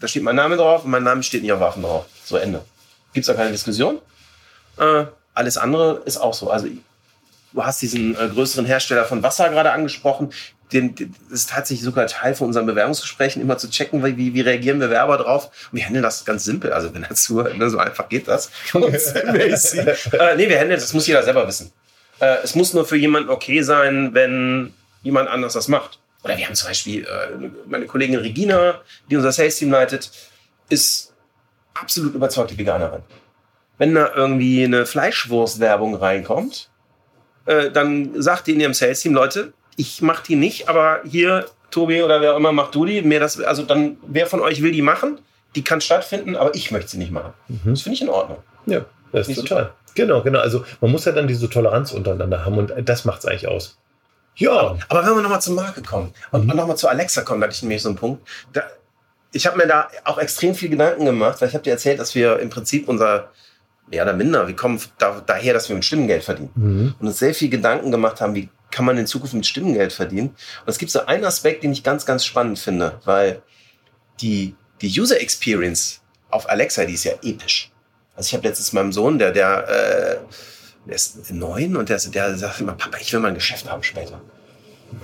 da 0.00 0.08
steht 0.08 0.22
mein 0.22 0.36
Name 0.36 0.56
drauf 0.56 0.84
und 0.84 0.90
mein 0.90 1.04
Name 1.04 1.22
steht 1.22 1.42
nicht 1.42 1.52
auf 1.52 1.60
Waffen 1.60 1.82
drauf. 1.82 2.06
So 2.24 2.36
Ende. 2.36 2.64
Gibt 3.12 3.24
es 3.24 3.28
da 3.28 3.34
keine 3.34 3.52
Diskussion. 3.52 3.98
Äh, 4.78 5.04
alles 5.34 5.56
andere 5.56 6.02
ist 6.04 6.16
auch 6.16 6.34
so. 6.34 6.50
Also 6.50 6.66
du 7.52 7.64
hast 7.64 7.80
diesen 7.80 8.14
äh, 8.16 8.28
größeren 8.28 8.66
Hersteller 8.66 9.04
von 9.04 9.22
Wasser 9.22 9.48
gerade 9.50 9.70
angesprochen. 9.72 10.30
Den, 10.74 10.94
das 11.30 11.40
ist 11.40 11.50
tatsächlich 11.50 11.84
sogar 11.84 12.06
Teil 12.06 12.34
von 12.34 12.48
unseren 12.48 12.66
Bewerbungsgesprächen, 12.66 13.40
immer 13.40 13.56
zu 13.56 13.70
checken, 13.70 14.04
wie, 14.04 14.34
wie, 14.34 14.40
reagieren 14.40 14.80
Bewerber 14.80 15.16
drauf. 15.16 15.50
Und 15.70 15.78
wir 15.78 15.86
handeln 15.86 16.02
das 16.02 16.24
ganz 16.24 16.44
simpel. 16.44 16.72
Also 16.72 16.92
wenn 16.92 17.04
er 17.04 17.14
zuhört, 17.14 17.56
ne, 17.56 17.70
so 17.70 17.78
einfach 17.78 18.08
geht 18.08 18.28
das. 18.28 18.50
Äh, 18.74 20.36
nee, 20.36 20.48
wir 20.48 20.58
handeln 20.58 20.80
das, 20.80 20.92
muss 20.92 21.06
jeder 21.06 21.22
selber 21.22 21.46
wissen. 21.46 21.72
Äh, 22.20 22.38
es 22.42 22.54
muss 22.54 22.74
nur 22.74 22.84
für 22.84 22.96
jemanden 22.96 23.30
okay 23.30 23.62
sein, 23.62 24.14
wenn 24.14 24.74
jemand 25.02 25.28
anders 25.28 25.52
das 25.52 25.68
macht. 25.68 26.00
Oder 26.24 26.36
wir 26.38 26.46
haben 26.46 26.54
zum 26.54 26.68
Beispiel 26.68 27.04
äh, 27.04 27.50
meine 27.66 27.86
Kollegin 27.86 28.18
Regina, 28.18 28.80
die 29.10 29.16
unser 29.16 29.30
Sales-Team 29.32 29.70
leitet, 29.70 30.10
ist 30.70 31.12
absolut 31.74 32.14
überzeugte 32.14 32.56
Veganerin. 32.56 33.02
Wenn 33.78 33.94
da 33.94 34.12
irgendwie 34.14 34.64
eine 34.64 34.86
Fleischwurst-Werbung 34.86 35.94
reinkommt, 35.96 36.70
äh, 37.46 37.70
dann 37.70 38.20
sagt 38.22 38.46
die 38.46 38.52
in 38.52 38.60
ihrem 38.60 38.74
Sales-Team, 38.74 39.12
Leute, 39.12 39.52
ich 39.76 40.02
mach 40.02 40.20
die 40.20 40.36
nicht, 40.36 40.68
aber 40.68 41.00
hier, 41.04 41.46
Tobi 41.70 42.02
oder 42.02 42.20
wer 42.20 42.32
auch 42.34 42.36
immer, 42.36 42.52
macht 42.52 42.74
du 42.74 42.84
die. 42.84 43.02
Mir 43.02 43.20
das, 43.20 43.40
also 43.40 43.62
dann, 43.62 43.96
wer 44.06 44.26
von 44.26 44.40
euch 44.40 44.62
will 44.62 44.72
die 44.72 44.82
machen, 44.82 45.18
die 45.54 45.62
kann 45.64 45.80
stattfinden, 45.80 46.36
aber 46.36 46.54
ich 46.54 46.70
möchte 46.70 46.90
sie 46.92 46.98
nicht 46.98 47.12
machen. 47.12 47.32
Das 47.64 47.82
finde 47.82 47.94
ich 47.94 48.02
in 48.02 48.08
Ordnung. 48.08 48.38
Ja, 48.66 48.84
das 49.12 49.28
ist 49.28 49.36
total. 49.40 49.72
Genau, 49.94 50.22
genau. 50.22 50.40
Also 50.40 50.64
man 50.80 50.90
muss 50.90 51.04
ja 51.04 51.12
dann 51.12 51.28
diese 51.28 51.48
Toleranz 51.48 51.92
untereinander 51.92 52.44
haben 52.44 52.58
und 52.58 52.72
das 52.88 53.04
macht 53.04 53.20
es 53.20 53.26
eigentlich 53.26 53.46
aus. 53.48 53.78
Ja, 54.36 54.76
Aber 54.88 55.06
wenn 55.06 55.14
wir 55.14 55.22
nochmal 55.22 55.40
zur 55.40 55.54
Marke 55.54 55.80
kommen 55.82 56.12
und 56.32 56.46
Mhm. 56.48 56.56
nochmal 56.56 56.76
zu 56.76 56.88
Alexa 56.88 57.22
kommen, 57.22 57.40
da 57.40 57.46
hatte 57.46 57.54
ich 57.54 57.62
nämlich 57.62 57.82
so 57.82 57.88
einen 57.90 57.96
Punkt. 57.98 58.26
Da, 58.52 58.62
ich 59.32 59.46
habe 59.46 59.56
mir 59.56 59.66
da 59.68 59.88
auch 60.04 60.18
extrem 60.18 60.56
viel 60.56 60.68
Gedanken 60.70 61.04
gemacht, 61.04 61.40
weil 61.40 61.48
ich 61.48 61.54
habe 61.54 61.62
dir 61.62 61.70
erzählt, 61.70 62.00
dass 62.00 62.16
wir 62.16 62.40
im 62.40 62.50
Prinzip 62.50 62.88
unser, 62.88 63.30
mehr 63.88 64.02
oder 64.02 64.12
minder, 64.12 64.48
wir 64.48 64.56
kommen 64.56 64.80
da, 64.98 65.22
daher, 65.24 65.54
dass 65.54 65.68
wir 65.68 65.76
mit 65.76 65.84
Stimmengeld 65.84 66.24
verdienen. 66.24 66.50
Mhm. 66.56 66.94
Und 66.98 67.06
uns 67.06 67.18
sehr 67.20 67.32
viel 67.34 67.48
Gedanken 67.48 67.92
gemacht 67.92 68.20
haben, 68.20 68.34
wie 68.34 68.48
kann 68.74 68.84
man 68.84 68.98
in 68.98 69.06
Zukunft 69.06 69.34
mit 69.34 69.46
Stimmengeld 69.46 69.92
verdienen. 69.92 70.30
Und 70.30 70.68
es 70.68 70.78
gibt 70.78 70.90
so 70.90 71.06
einen 71.06 71.24
Aspekt, 71.24 71.62
den 71.62 71.72
ich 71.72 71.84
ganz, 71.84 72.04
ganz 72.04 72.24
spannend 72.24 72.58
finde, 72.58 73.00
weil 73.04 73.40
die, 74.20 74.56
die 74.80 75.00
User 75.00 75.20
Experience 75.20 76.00
auf 76.28 76.50
Alexa, 76.50 76.84
die 76.84 76.94
ist 76.94 77.04
ja 77.04 77.12
episch. 77.22 77.70
Also 78.16 78.28
ich 78.28 78.34
habe 78.34 78.48
letztens 78.48 78.72
meinem 78.72 78.92
Sohn, 78.92 79.20
der, 79.20 79.30
der, 79.30 79.68
äh, 79.68 80.16
der 80.86 80.94
ist 80.94 81.30
neun 81.30 81.76
und 81.76 81.88
der, 81.88 81.98
der 81.98 82.36
sagt 82.36 82.60
immer, 82.60 82.72
Papa, 82.72 82.98
ich 83.00 83.12
will 83.12 83.20
mal 83.20 83.28
ein 83.28 83.34
Geschäft 83.34 83.70
haben 83.70 83.84
später. 83.84 84.20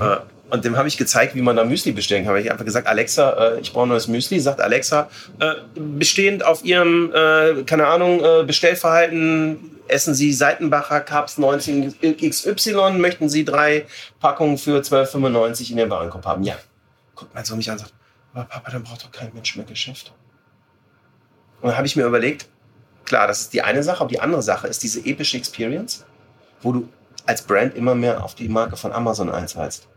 Äh, 0.01 0.17
und 0.51 0.65
dem 0.65 0.77
habe 0.77 0.89
ich 0.89 0.97
gezeigt, 0.97 1.35
wie 1.35 1.43
man 1.43 1.57
da 1.57 1.65
Müsli 1.65 1.93
bestellen 1.93 2.25
kann. 2.25 2.31
Habe 2.31 2.41
ich 2.41 2.51
einfach 2.51 2.65
gesagt, 2.65 2.87
Alexa, 2.87 3.55
äh, 3.55 3.61
ich 3.61 3.73
brauche 3.73 3.87
neues 3.87 4.09
Müsli. 4.09 4.41
Sagt 4.41 4.61
Alexa, 4.61 5.09
äh, 5.39 5.55
bestehend 5.75 6.45
auf 6.45 6.65
ihrem, 6.65 7.13
äh, 7.15 7.63
keine 7.65 7.87
Ahnung, 7.87 8.23
äh, 8.23 8.45
Bestellverhalten, 8.45 9.79
essen 9.89 10.15
Sie 10.15 10.33
Seitenbacher 10.33 11.01
Cups 11.01 11.39
19 11.39 11.95
XY, 12.01 12.99
möchten 12.99 13.29
Sie 13.29 13.45
drei 13.45 13.87
Packungen 14.21 14.59
für 14.59 14.81
12,95 14.81 15.71
in 15.73 15.79
Ihrem 15.79 15.91
Warenkorb 15.91 16.27
haben? 16.27 16.43
Ja. 16.43 16.57
Guckt 17.15 17.35
mein 17.35 17.45
Sohn 17.45 17.59
mich 17.59 17.69
an 17.71 17.77
und 17.77 17.81
sagt, 17.81 17.95
aber 18.35 18.45
Papa, 18.45 18.71
dann 18.71 18.83
braucht 18.83 19.05
doch 19.05 19.11
kein 19.11 19.33
Mensch 19.35 19.57
mehr 19.57 19.67
Geschäfte. 19.67 20.11
Und 21.61 21.69
dann 21.69 21.77
habe 21.77 21.87
ich 21.87 21.97
mir 21.97 22.07
überlegt, 22.07 22.47
klar, 23.05 23.27
das 23.27 23.41
ist 23.41 23.53
die 23.53 23.63
eine 23.63 23.83
Sache, 23.83 24.01
aber 24.01 24.09
die 24.09 24.21
andere 24.21 24.43
Sache 24.43 24.69
ist 24.69 24.83
diese 24.83 25.05
epische 25.05 25.37
Experience, 25.37 26.05
wo 26.63 26.73
du 26.73 26.89
als 27.27 27.43
Brand 27.43 27.75
immer 27.75 27.95
mehr 27.95 28.25
auf 28.25 28.35
die 28.35 28.49
Marke 28.49 28.77
von 28.77 28.93
Amazon 28.93 29.31
einzahlst. 29.31 29.90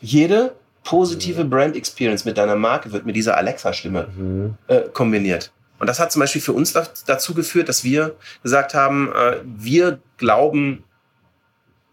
Jede 0.00 0.54
positive 0.84 1.44
Brand 1.44 1.76
Experience 1.76 2.24
mit 2.24 2.38
deiner 2.38 2.56
Marke 2.56 2.90
wird 2.92 3.04
mit 3.06 3.14
dieser 3.16 3.36
Alexa-Stimme 3.36 4.08
Mhm. 4.16 4.54
äh, 4.66 4.80
kombiniert. 4.92 5.52
Und 5.78 5.86
das 5.86 5.98
hat 6.00 6.10
zum 6.12 6.20
Beispiel 6.20 6.40
für 6.42 6.52
uns 6.52 6.72
da, 6.72 6.86
dazu 7.06 7.34
geführt, 7.34 7.68
dass 7.68 7.84
wir 7.84 8.16
gesagt 8.42 8.74
haben, 8.74 9.12
äh, 9.12 9.36
wir 9.44 10.00
glauben 10.18 10.84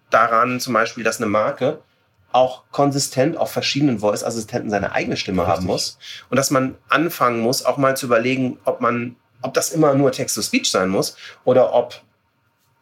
daran 0.09 0.59
zum 0.59 0.73
Beispiel, 0.73 1.03
dass 1.03 1.17
eine 1.17 1.25
Marke 1.27 1.79
auch 2.31 2.63
konsistent 2.71 3.37
auf 3.37 3.51
verschiedenen 3.51 3.99
Voice-Assistenten 3.99 4.69
seine 4.69 4.91
eigene 4.91 5.17
Stimme 5.17 5.43
haben 5.43 5.67
Richtig. 5.67 5.67
muss. 5.67 5.97
Und 6.29 6.37
dass 6.37 6.51
man 6.51 6.75
anfangen 6.89 7.39
muss, 7.39 7.65
auch 7.65 7.77
mal 7.77 7.95
zu 7.97 8.05
überlegen, 8.05 8.59
ob 8.65 8.81
man, 8.81 9.15
ob 9.41 9.53
das 9.53 9.71
immer 9.71 9.93
nur 9.95 10.11
Text-to-Speech 10.11 10.69
sein 10.69 10.89
muss 10.89 11.15
oder 11.45 11.73
ob 11.73 12.01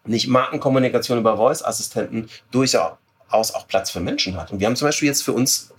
nicht 0.06 0.28
Markenkommunikation 0.28 1.18
über 1.20 1.38
Voice-Assistenten 1.38 2.30
durchaus 2.52 2.94
auch 3.30 3.68
Platz 3.68 3.92
für 3.92 4.00
Menschen 4.00 4.38
hat. 4.38 4.52
Und 4.52 4.60
wir 4.60 4.68
haben 4.68 4.76
zum 4.76 4.88
Beispiel 4.88 5.08
jetzt 5.08 5.24
für 5.24 5.34
uns 5.34 5.74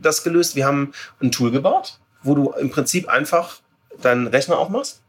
das 0.00 0.22
gelöst. 0.22 0.56
Wir 0.56 0.66
haben 0.66 0.92
ein 1.20 1.30
Tool 1.30 1.50
gebaut, 1.50 1.98
wo 2.22 2.34
du 2.34 2.52
im 2.52 2.70
Prinzip 2.70 3.08
einfach 3.08 3.60
deinen 4.02 4.26
Rechner 4.26 4.58
aufmachst 4.58 5.00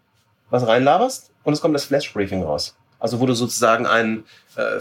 was 0.51 0.67
reinlaberst 0.67 1.32
und 1.43 1.53
es 1.53 1.61
kommt 1.61 1.73
das 1.73 1.86
Flash-Briefing 1.86 2.43
raus. 2.43 2.75
Also 2.99 3.19
wo 3.19 3.25
du 3.25 3.34
sozusagen 3.34 3.88
ein, 3.88 4.25
äh, 4.57 4.79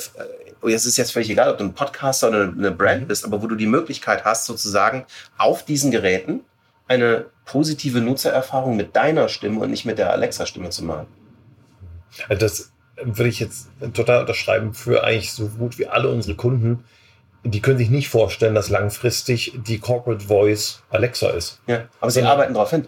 oh, 0.60 0.68
es 0.68 0.84
ist 0.84 0.98
jetzt 0.98 1.12
völlig 1.12 1.30
egal, 1.30 1.50
ob 1.50 1.56
du 1.56 1.64
ein 1.64 1.72
Podcaster 1.72 2.28
oder 2.28 2.42
eine 2.42 2.70
Brand 2.70 3.08
bist, 3.08 3.24
aber 3.24 3.40
wo 3.40 3.46
du 3.46 3.54
die 3.54 3.66
Möglichkeit 3.66 4.24
hast, 4.26 4.44
sozusagen 4.44 5.06
auf 5.38 5.64
diesen 5.64 5.90
Geräten 5.90 6.40
eine 6.86 7.26
positive 7.46 8.00
Nutzererfahrung 8.00 8.76
mit 8.76 8.94
deiner 8.94 9.28
Stimme 9.28 9.60
und 9.60 9.70
nicht 9.70 9.86
mit 9.86 9.96
der 9.96 10.10
Alexa-Stimme 10.10 10.68
zu 10.70 10.84
machen. 10.84 11.06
Also 12.28 12.40
das 12.40 12.69
würde 13.04 13.28
ich 13.28 13.40
jetzt 13.40 13.68
total 13.94 14.20
unterschreiben 14.20 14.74
für 14.74 15.04
eigentlich 15.04 15.32
so 15.32 15.48
gut 15.48 15.78
wie 15.78 15.86
alle 15.86 16.08
unsere 16.08 16.36
Kunden. 16.36 16.84
Die 17.44 17.60
können 17.60 17.78
sich 17.78 17.90
nicht 17.90 18.08
vorstellen, 18.08 18.54
dass 18.54 18.68
langfristig 18.68 19.54
die 19.66 19.78
Corporate 19.78 20.26
Voice 20.26 20.82
Alexa 20.90 21.30
ist. 21.30 21.60
Ja, 21.66 21.84
aber 22.00 22.10
sie 22.10 22.22
arbeiten 22.22 22.54
darauf 22.54 22.70
hin. 22.70 22.86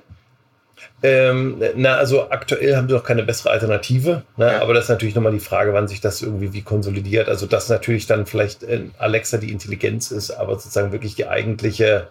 Ähm, 1.02 1.60
na, 1.74 1.96
also 1.96 2.30
aktuell 2.30 2.76
haben 2.76 2.88
sie 2.88 2.94
noch 2.94 3.04
keine 3.04 3.24
bessere 3.24 3.50
Alternative. 3.50 4.22
Ne? 4.36 4.52
Ja. 4.52 4.62
Aber 4.62 4.74
das 4.74 4.84
ist 4.84 4.90
natürlich 4.90 5.14
nochmal 5.14 5.32
die 5.32 5.40
Frage, 5.40 5.72
wann 5.72 5.88
sich 5.88 6.00
das 6.00 6.22
irgendwie 6.22 6.52
wie 6.52 6.62
konsolidiert. 6.62 7.28
Also, 7.28 7.46
dass 7.46 7.68
natürlich 7.68 8.06
dann 8.06 8.26
vielleicht 8.26 8.62
äh, 8.62 8.84
Alexa 8.98 9.38
die 9.38 9.50
Intelligenz 9.50 10.10
ist, 10.10 10.30
aber 10.30 10.54
sozusagen 10.54 10.92
wirklich 10.92 11.14
die 11.14 11.26
eigentliche 11.26 12.08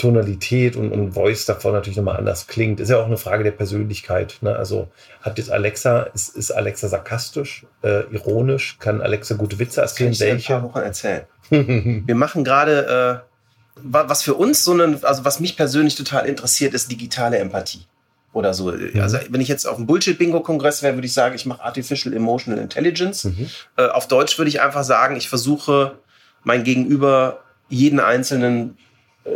Tonalität 0.00 0.76
und, 0.76 0.90
und 0.92 1.12
Voice 1.12 1.44
davon 1.46 1.72
natürlich 1.72 1.96
nochmal 1.96 2.16
anders 2.16 2.46
klingt. 2.46 2.80
Ist 2.80 2.88
ja 2.88 2.98
auch 2.98 3.06
eine 3.06 3.16
Frage 3.16 3.44
der 3.44 3.50
Persönlichkeit. 3.52 4.38
Ne? 4.40 4.54
Also, 4.56 4.88
hat 5.22 5.38
jetzt 5.38 5.50
Alexa, 5.50 6.02
ist, 6.14 6.36
ist 6.36 6.50
Alexa 6.50 6.88
sarkastisch, 6.88 7.66
äh, 7.82 8.02
ironisch? 8.12 8.76
Kann 8.78 9.00
Alexa 9.00 9.34
gute 9.34 9.58
Witze 9.58 9.76
Kann 9.76 9.84
erzählen? 9.84 10.12
ich 10.12 10.18
dir 10.18 10.28
in 10.30 10.36
ein 10.36 10.42
paar 10.42 10.62
Wochen 10.62 10.78
erzählen. 10.84 11.22
Wir 11.50 12.14
machen 12.14 12.44
gerade, 12.44 13.22
äh, 13.26 13.82
wa- 13.92 14.04
was 14.08 14.22
für 14.22 14.34
uns 14.34 14.64
so 14.64 14.72
ein, 14.72 15.04
also 15.04 15.24
was 15.24 15.40
mich 15.40 15.56
persönlich 15.56 15.94
total 15.96 16.26
interessiert, 16.26 16.74
ist 16.74 16.90
digitale 16.90 17.38
Empathie. 17.38 17.86
Oder 18.32 18.54
so. 18.54 18.72
Also 19.00 19.18
wenn 19.30 19.40
ich 19.40 19.48
jetzt 19.48 19.66
auf 19.66 19.74
dem 19.74 19.86
Bullshit-Bingo-Kongress 19.86 20.84
wäre, 20.84 20.94
würde 20.94 21.06
ich 21.06 21.12
sagen, 21.12 21.34
ich 21.34 21.46
mache 21.46 21.64
Artificial 21.64 22.14
Emotional 22.14 22.60
Intelligence. 22.60 23.28
Äh, 23.76 23.86
auf 23.88 24.06
Deutsch 24.06 24.38
würde 24.38 24.48
ich 24.48 24.60
einfach 24.60 24.84
sagen, 24.84 25.16
ich 25.16 25.28
versuche 25.28 25.98
mein 26.44 26.62
Gegenüber 26.62 27.40
jeden 27.68 27.98
Einzelnen 27.98 28.78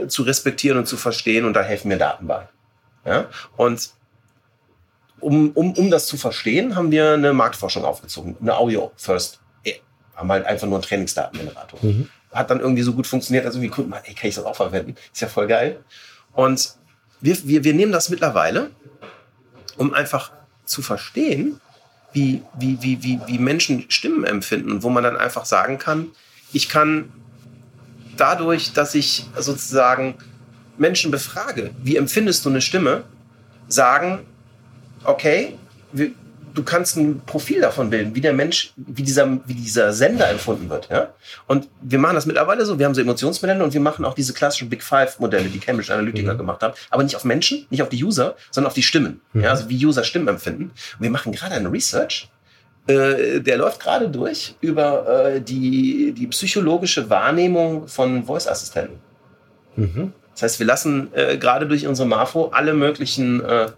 zu 0.08 0.22
respektieren 0.22 0.78
und 0.78 0.86
zu 0.86 0.96
verstehen 0.96 1.44
und 1.44 1.54
da 1.54 1.62
helfen 1.62 1.88
mir 1.88 1.98
Daten 1.98 2.26
bei. 2.26 2.48
Ja? 3.04 3.26
Und 3.56 3.90
um, 5.20 5.50
um, 5.52 5.72
um 5.72 5.90
das 5.90 6.06
zu 6.06 6.16
verstehen, 6.16 6.76
haben 6.76 6.90
wir 6.90 7.12
eine 7.12 7.32
Marktforschung 7.32 7.84
aufgezogen, 7.84 8.36
eine 8.40 8.56
Audio 8.56 8.92
First. 8.96 9.40
Eh, 9.64 9.74
Haben 10.14 10.30
halt 10.30 10.44
einfach 10.44 10.66
nur 10.66 10.76
einen 10.76 10.82
Trainingsdatengenerator. 10.82 11.80
Hat 12.30 12.50
dann 12.50 12.60
irgendwie 12.60 12.82
so 12.82 12.92
gut 12.92 13.06
funktioniert, 13.06 13.46
dass 13.46 13.54
irgendwie 13.54 13.70
Kunden 13.70 13.90
meinen, 13.90 14.04
ey, 14.04 14.14
kann 14.14 14.28
ich 14.28 14.34
das 14.34 14.44
auch 14.44 14.56
verwenden? 14.56 14.96
Ist 15.12 15.22
ja 15.22 15.28
voll 15.28 15.46
geil. 15.46 15.82
Und 16.32 16.74
wir, 17.20 17.36
wir, 17.44 17.64
wir 17.64 17.74
nehmen 17.74 17.92
das 17.92 18.10
mittlerweile, 18.10 18.70
um 19.76 19.94
einfach 19.94 20.32
zu 20.64 20.82
verstehen, 20.82 21.60
wie, 22.12 22.42
wie, 22.58 22.78
wie, 22.80 23.02
wie, 23.02 23.20
wie 23.26 23.38
Menschen 23.38 23.90
Stimmen 23.90 24.24
empfinden, 24.24 24.82
wo 24.82 24.90
man 24.90 25.04
dann 25.04 25.16
einfach 25.16 25.46
sagen 25.46 25.78
kann, 25.78 26.08
ich 26.52 26.68
kann 26.68 27.12
dadurch, 28.16 28.72
dass 28.72 28.94
ich 28.94 29.26
sozusagen 29.38 30.14
Menschen 30.76 31.10
befrage, 31.10 31.70
wie 31.82 31.96
empfindest 31.96 32.44
du 32.44 32.50
eine 32.50 32.60
Stimme, 32.60 33.04
sagen, 33.68 34.20
okay, 35.04 35.56
wir, 35.92 36.10
du 36.54 36.62
kannst 36.62 36.96
ein 36.96 37.20
Profil 37.26 37.60
davon 37.60 37.90
bilden, 37.90 38.14
wie 38.14 38.20
der 38.20 38.32
Mensch, 38.32 38.72
wie 38.76 39.02
dieser, 39.02 39.38
wie 39.46 39.54
dieser 39.54 39.92
Sender 39.92 40.28
empfunden 40.28 40.70
wird. 40.70 40.88
Ja? 40.90 41.12
Und 41.46 41.68
wir 41.80 41.98
machen 41.98 42.14
das 42.14 42.26
mittlerweile 42.26 42.64
so, 42.64 42.78
wir 42.78 42.86
haben 42.86 42.94
so 42.94 43.00
Emotionsmodelle 43.00 43.62
und 43.62 43.74
wir 43.74 43.80
machen 43.80 44.04
auch 44.04 44.14
diese 44.14 44.32
klassischen 44.32 44.68
Big 44.70 44.82
Five 44.82 45.18
Modelle, 45.18 45.48
die 45.48 45.58
Cambridge 45.58 45.92
Analytica 45.92 46.34
gemacht 46.34 46.62
haben, 46.62 46.74
aber 46.90 47.02
nicht 47.02 47.16
auf 47.16 47.24
Menschen, 47.24 47.66
nicht 47.70 47.82
auf 47.82 47.88
die 47.88 48.02
User, 48.02 48.36
sondern 48.50 48.68
auf 48.68 48.74
die 48.74 48.82
Stimmen. 48.82 49.20
Ja? 49.34 49.50
Also 49.50 49.68
wie 49.68 49.84
User 49.84 50.04
Stimmen 50.04 50.28
empfinden. 50.28 50.64
Und 50.64 51.00
wir 51.00 51.10
machen 51.10 51.32
gerade 51.32 51.54
eine 51.54 51.70
Research, 51.70 52.30
äh, 52.86 53.40
der 53.40 53.56
läuft 53.56 53.80
gerade 53.80 54.08
durch 54.08 54.56
über 54.60 55.34
äh, 55.34 55.40
die, 55.40 56.12
die 56.12 56.26
psychologische 56.26 57.08
Wahrnehmung 57.08 57.88
von 57.88 58.24
Voice-Assistenten. 58.24 58.98
Das 60.32 60.42
heißt, 60.42 60.58
wir 60.58 60.66
lassen 60.66 61.08
äh, 61.14 61.38
gerade 61.38 61.66
durch 61.66 61.86
unsere 61.86 62.06
Marfo 62.08 62.48
alle 62.52 62.74
möglichen 62.74 63.42
äh, 63.44 63.68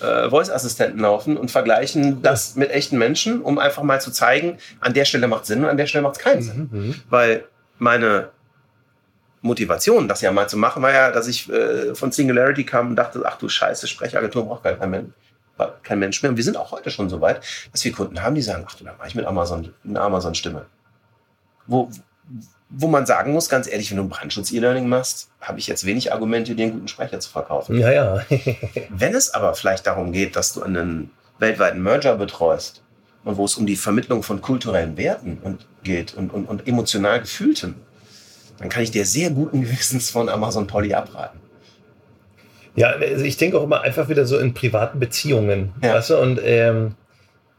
äh, 0.00 0.30
Voice-Assistenten 0.30 1.00
laufen 1.00 1.36
und 1.36 1.50
vergleichen 1.50 2.22
das 2.22 2.56
mit 2.56 2.70
echten 2.70 2.96
Menschen, 2.98 3.42
um 3.42 3.58
einfach 3.58 3.82
mal 3.82 4.00
zu 4.00 4.10
zeigen, 4.10 4.58
an 4.80 4.94
der 4.94 5.04
Stelle 5.04 5.28
macht 5.28 5.46
Sinn 5.46 5.64
und 5.64 5.68
an 5.68 5.76
der 5.76 5.86
Stelle 5.86 6.02
macht 6.02 6.16
es 6.16 6.22
keinen 6.22 6.42
Sinn. 6.42 7.02
Weil 7.10 7.44
meine 7.78 8.30
Motivation, 9.42 10.08
das 10.08 10.20
ja 10.22 10.32
mal 10.32 10.48
zu 10.48 10.56
machen, 10.56 10.82
war 10.82 10.92
ja, 10.92 11.10
dass 11.10 11.28
ich 11.28 11.50
von 11.94 12.10
Singularity 12.10 12.64
kam 12.64 12.88
und 12.88 12.96
dachte, 12.96 13.22
ach 13.24 13.36
du 13.38 13.48
Scheiße, 13.48 13.86
Sprechagentur 13.86 14.44
braucht 14.46 14.64
gar 14.64 14.74
kein 14.74 14.90
Mensch, 14.90 15.12
kein 15.82 15.98
Mensch 15.98 16.22
mehr. 16.22 16.30
Und 16.30 16.36
wir 16.36 16.44
sind 16.44 16.56
auch 16.56 16.72
heute 16.72 16.90
schon 16.90 17.08
so 17.08 17.20
weit, 17.20 17.40
dass 17.72 17.84
wir 17.84 17.92
Kunden 17.92 18.22
haben, 18.22 18.34
die 18.34 18.42
sagen, 18.42 18.64
ach 18.68 18.74
du, 18.74 18.84
da 18.84 18.94
mache 18.96 19.08
ich 19.08 19.14
mit 19.14 19.24
Amazon 19.24 19.72
eine 19.84 20.00
Amazon-Stimme. 20.00 20.66
Wo, 21.66 21.90
wo 22.68 22.88
man 22.88 23.06
sagen 23.06 23.32
muss, 23.32 23.48
ganz 23.48 23.68
ehrlich, 23.68 23.90
wenn 23.90 23.98
du 23.98 24.04
ein 24.04 24.08
Brandschutz-E-Learning 24.08 24.88
machst, 24.88 25.30
habe 25.40 25.58
ich 25.58 25.66
jetzt 25.66 25.86
wenig 25.86 26.12
Argumente, 26.12 26.54
dir 26.54 26.64
einen 26.64 26.72
guten 26.72 26.88
Sprecher 26.88 27.20
zu 27.20 27.30
verkaufen. 27.30 27.78
Ja, 27.78 27.90
ja. 27.90 28.24
Wenn 28.90 29.14
es 29.14 29.32
aber 29.34 29.54
vielleicht 29.54 29.86
darum 29.86 30.12
geht, 30.12 30.36
dass 30.36 30.52
du 30.52 30.62
einen 30.62 31.10
weltweiten 31.38 31.82
Merger 31.82 32.16
betreust 32.16 32.82
und 33.24 33.36
wo 33.36 33.44
es 33.44 33.56
um 33.56 33.66
die 33.66 33.76
Vermittlung 33.76 34.22
von 34.22 34.40
kulturellen 34.40 34.96
Werten 34.96 35.38
und 35.42 35.66
geht 35.82 36.14
und, 36.14 36.32
und, 36.32 36.46
und 36.46 36.66
emotional 36.66 37.20
gefühltem, 37.20 37.76
dann 38.58 38.68
kann 38.68 38.82
ich 38.82 38.90
dir 38.90 39.04
sehr 39.04 39.30
guten 39.30 39.60
Gewissens 39.60 40.10
von 40.10 40.28
Amazon 40.28 40.66
Polly 40.66 40.94
abraten. 40.94 41.38
Ja, 42.76 42.90
also 42.90 43.24
ich 43.24 43.36
denke 43.36 43.58
auch 43.58 43.64
immer 43.64 43.80
einfach 43.80 44.08
wieder 44.08 44.26
so 44.26 44.38
in 44.38 44.54
privaten 44.54 45.00
Beziehungen. 45.00 45.72
Ja. 45.82 45.94
Weißt 45.94 46.10
du? 46.10 46.18
Und 46.18 46.40
ähm, 46.42 46.94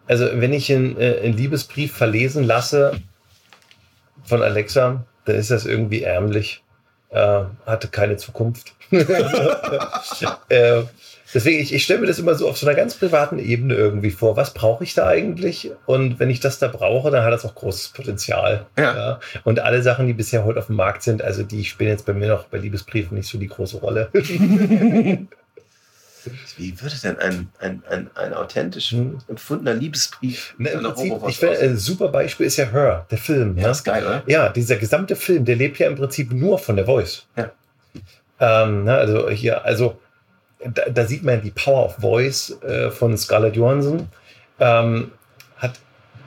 also 0.07 0.28
wenn 0.34 0.53
ich 0.53 0.72
einen, 0.72 0.97
äh, 0.99 1.20
einen 1.24 1.34
Liebesbrief 1.34 1.93
verlesen 1.93 2.43
lasse 2.43 2.93
von 4.24 4.41
Alexa, 4.41 5.03
dann 5.26 5.36
ist 5.36 5.51
das 5.51 5.65
irgendwie 5.65 6.03
ärmlich. 6.03 6.63
Äh, 7.09 7.43
hatte 7.65 7.88
keine 7.88 8.18
Zukunft. 8.18 8.74
äh, 10.49 10.84
deswegen, 11.38 11.61
ich, 11.61 11.71
ich 11.71 11.83
stelle 11.83 11.99
mir 11.99 12.07
das 12.07 12.17
immer 12.17 12.33
so 12.33 12.49
auf 12.49 12.57
so 12.57 12.65
einer 12.65 12.75
ganz 12.75 12.95
privaten 12.95 13.38
Ebene 13.38 13.75
irgendwie 13.75 14.09
vor. 14.09 14.35
Was 14.38 14.55
brauche 14.55 14.83
ich 14.83 14.95
da 14.95 15.07
eigentlich? 15.07 15.69
Und 15.85 16.19
wenn 16.19 16.31
ich 16.31 16.39
das 16.39 16.57
da 16.57 16.67
brauche, 16.67 17.11
dann 17.11 17.23
hat 17.23 17.31
das 17.31 17.45
auch 17.45 17.53
großes 17.53 17.89
Potenzial. 17.89 18.65
Ja. 18.77 19.19
Und 19.43 19.59
alle 19.59 19.83
Sachen, 19.83 20.07
die 20.07 20.13
bisher 20.13 20.45
heute 20.45 20.57
auf 20.57 20.65
dem 20.65 20.77
Markt 20.77 21.03
sind, 21.03 21.21
also 21.21 21.43
die 21.43 21.63
spielen 21.63 21.91
jetzt 21.91 22.07
bei 22.07 22.13
mir 22.13 22.27
noch 22.27 22.45
bei 22.45 22.57
Liebesbriefen 22.57 23.15
nicht 23.15 23.29
so 23.29 23.38
die 23.38 23.47
große 23.47 23.77
Rolle. 23.77 24.09
Wie 26.57 26.81
würde 26.81 26.95
denn 27.01 27.19
ein, 27.19 27.49
ein, 27.59 27.83
ein, 27.89 28.09
ein 28.15 28.33
authentisch 28.33 28.91
Hm. 28.91 29.19
empfundener 29.29 29.75
Liebesbrief 29.75 30.55
Ne, 30.57 30.71
im 30.71 30.81
Prinzip, 30.81 31.13
ich 31.27 31.38
finde, 31.38 31.59
ein 31.59 31.77
super 31.77 32.09
Beispiel 32.09 32.47
ist 32.47 32.57
ja 32.57 32.65
Her, 32.65 33.05
der 33.11 33.17
Film. 33.17 33.55
Ja, 33.57 33.65
ne? 33.65 33.71
ist 33.71 33.83
geil, 33.85 34.03
oder? 34.05 34.23
Ja, 34.25 34.49
dieser 34.49 34.75
gesamte 34.75 35.15
Film, 35.15 35.45
der 35.45 35.55
lebt 35.55 35.77
ja 35.77 35.88
im 35.88 35.95
Prinzip 35.95 36.33
nur 36.33 36.59
von 36.59 36.75
der 36.75 36.85
Voice. 36.85 37.27
Ja. 37.38 37.51
Ähm, 38.39 38.83
ne, 38.83 38.95
also 38.95 39.29
hier, 39.29 39.63
also 39.63 39.97
da, 40.63 40.89
da 40.89 41.05
sieht 41.05 41.23
man 41.23 41.41
die 41.41 41.51
Power 41.51 41.85
of 41.85 41.95
Voice 41.97 42.57
äh, 42.61 42.89
von 42.91 43.17
Scarlett 43.17 43.55
Johansson. 43.55 44.07
Ähm, 44.59 45.11
hat 45.57 45.73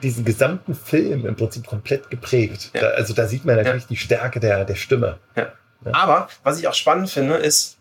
diesen 0.03 0.23
gesamten 0.25 0.73
Film 0.73 1.25
im 1.25 1.35
Prinzip 1.35 1.67
komplett 1.67 2.09
geprägt. 2.09 2.71
Ja. 2.73 2.81
Da, 2.81 2.87
also 2.89 3.13
da 3.13 3.27
sieht 3.27 3.45
man 3.45 3.55
natürlich 3.57 3.87
die 3.87 3.97
Stärke 3.97 4.39
der, 4.39 4.65
der 4.65 4.75
Stimme. 4.75 5.17
Ja. 5.35 5.51
Aber 5.91 6.29
was 6.43 6.59
ich 6.59 6.67
auch 6.67 6.73
spannend 6.73 7.09
finde, 7.09 7.35
ist 7.35 7.77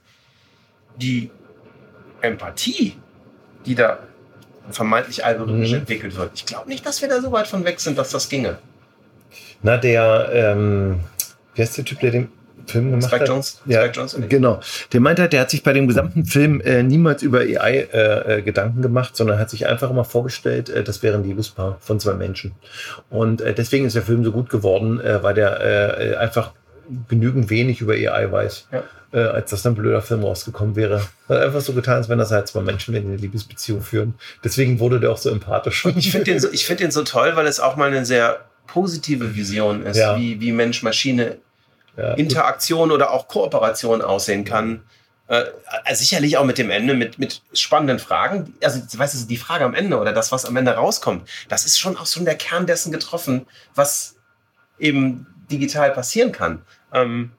die 0.96 1.30
Empathie, 2.20 2.96
die 3.66 3.74
da 3.74 3.98
vermeintlich 4.70 5.24
algorithmisch 5.24 5.70
Mhm. 5.70 5.78
entwickelt 5.78 6.16
wird. 6.16 6.30
Ich 6.34 6.46
glaube 6.46 6.68
nicht, 6.68 6.84
dass 6.86 7.00
wir 7.02 7.08
da 7.08 7.20
so 7.20 7.32
weit 7.32 7.46
von 7.46 7.64
weg 7.64 7.80
sind, 7.80 7.98
dass 7.98 8.10
das 8.10 8.28
ginge. 8.28 8.58
Na, 9.62 9.76
der, 9.76 10.30
ähm, 10.32 11.00
wie 11.54 11.62
heißt 11.62 11.76
der 11.78 11.84
Typ, 11.84 12.00
der 12.00 12.10
den 12.10 12.32
Film 12.66 12.90
gemacht 12.90 13.04
Spike 13.08 13.20
hat? 13.22 13.28
Jones? 13.28 13.60
Ja, 13.66 13.80
Spike 13.82 13.96
Jones? 13.98 14.16
genau. 14.28 14.60
Der 14.92 15.00
meinte 15.00 15.22
halt, 15.22 15.32
der 15.32 15.40
hat 15.40 15.50
sich 15.50 15.62
bei 15.62 15.72
dem 15.72 15.88
gesamten 15.88 16.24
Film 16.24 16.60
äh, 16.60 16.82
niemals 16.82 17.22
über 17.22 17.38
AI 17.40 17.88
äh, 17.92 18.38
äh, 18.38 18.42
Gedanken 18.42 18.82
gemacht, 18.82 19.16
sondern 19.16 19.38
hat 19.38 19.50
sich 19.50 19.66
einfach 19.66 19.90
immer 19.90 20.04
vorgestellt, 20.04 20.68
äh, 20.68 20.82
das 20.84 21.02
wäre 21.02 21.16
ein 21.18 21.24
Liebespaar 21.24 21.78
von 21.80 22.00
zwei 22.00 22.14
Menschen. 22.14 22.52
Und 23.10 23.40
äh, 23.40 23.54
deswegen 23.54 23.84
ist 23.86 23.96
der 23.96 24.02
Film 24.02 24.24
so 24.24 24.32
gut 24.32 24.48
geworden, 24.50 25.00
äh, 25.00 25.22
weil 25.22 25.34
der 25.34 26.18
einfach 26.20 26.52
genügend 27.08 27.50
wenig 27.50 27.80
über 27.80 27.92
AI 27.94 28.30
weiß, 28.32 28.66
Ja. 28.72 28.82
äh, 29.12 29.18
als 29.28 29.50
dass 29.50 29.62
dann 29.62 29.74
ein 29.74 29.76
blöder 29.76 30.02
Film 30.02 30.22
rausgekommen 30.24 30.74
wäre. 30.74 31.02
Hat 31.28 31.38
einfach 31.38 31.60
so 31.60 31.72
getan, 31.72 31.96
als 31.96 32.08
wenn 32.08 32.18
das 32.18 32.32
halt 32.32 32.48
zwei 32.48 32.62
Menschen 32.62 32.94
in 32.96 33.06
eine 33.06 33.16
Liebesbeziehung 33.16 33.80
führen. 33.80 34.14
Deswegen 34.42 34.80
wurde 34.80 34.98
der 34.98 35.12
auch 35.12 35.16
so 35.18 35.30
empathisch. 35.30 35.86
Ich 35.96 36.10
finde 36.10 36.24
den, 36.24 36.40
so, 36.40 36.48
ich 36.50 36.66
find 36.66 36.80
den 36.80 36.90
so 36.90 37.02
toll, 37.04 37.32
weil 37.36 37.46
es 37.46 37.60
auch 37.60 37.76
mal 37.76 37.88
eine 37.88 38.04
sehr 38.04 38.40
positive 38.66 39.36
Vision 39.36 39.84
ist, 39.86 39.96
Ja. 39.98 40.16
wie, 40.18 40.40
wie 40.40 40.50
Mensch-Maschine 40.52 41.36
ja, 42.00 42.14
Interaktion 42.14 42.90
oder 42.90 43.10
auch 43.10 43.28
Kooperation 43.28 44.02
aussehen 44.02 44.44
kann. 44.44 44.84
Äh, 45.28 45.44
sicherlich 45.92 46.36
auch 46.38 46.44
mit 46.44 46.58
dem 46.58 46.70
Ende, 46.70 46.94
mit, 46.94 47.18
mit 47.20 47.42
spannenden 47.52 48.00
Fragen. 48.00 48.54
Also, 48.64 48.80
weißt 48.98 49.22
du, 49.22 49.28
die 49.28 49.36
Frage 49.36 49.64
am 49.64 49.74
Ende 49.74 49.98
oder 49.98 50.12
das, 50.12 50.32
was 50.32 50.44
am 50.44 50.56
Ende 50.56 50.72
rauskommt, 50.72 51.28
das 51.48 51.64
ist 51.64 51.78
schon 51.78 51.96
auch 51.96 52.06
so 52.06 52.24
der 52.24 52.34
Kern 52.34 52.66
dessen 52.66 52.90
getroffen, 52.90 53.46
was 53.74 54.16
eben 54.78 55.26
digital 55.50 55.92
passieren 55.92 56.32
kann. 56.32 56.62
Ähm, 56.92 57.32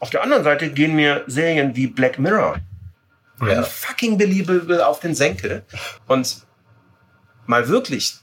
auf 0.00 0.10
der 0.10 0.22
anderen 0.22 0.44
Seite 0.44 0.70
gehen 0.70 0.94
mir 0.94 1.24
Serien 1.26 1.76
wie 1.76 1.86
Black 1.86 2.18
Mirror 2.18 2.56
Ja. 3.42 3.62
fucking 3.62 4.18
believable 4.18 4.86
auf 4.86 5.00
den 5.00 5.14
Senkel. 5.14 5.62
Und 6.06 6.46
mal 7.46 7.68
wirklich 7.68 8.16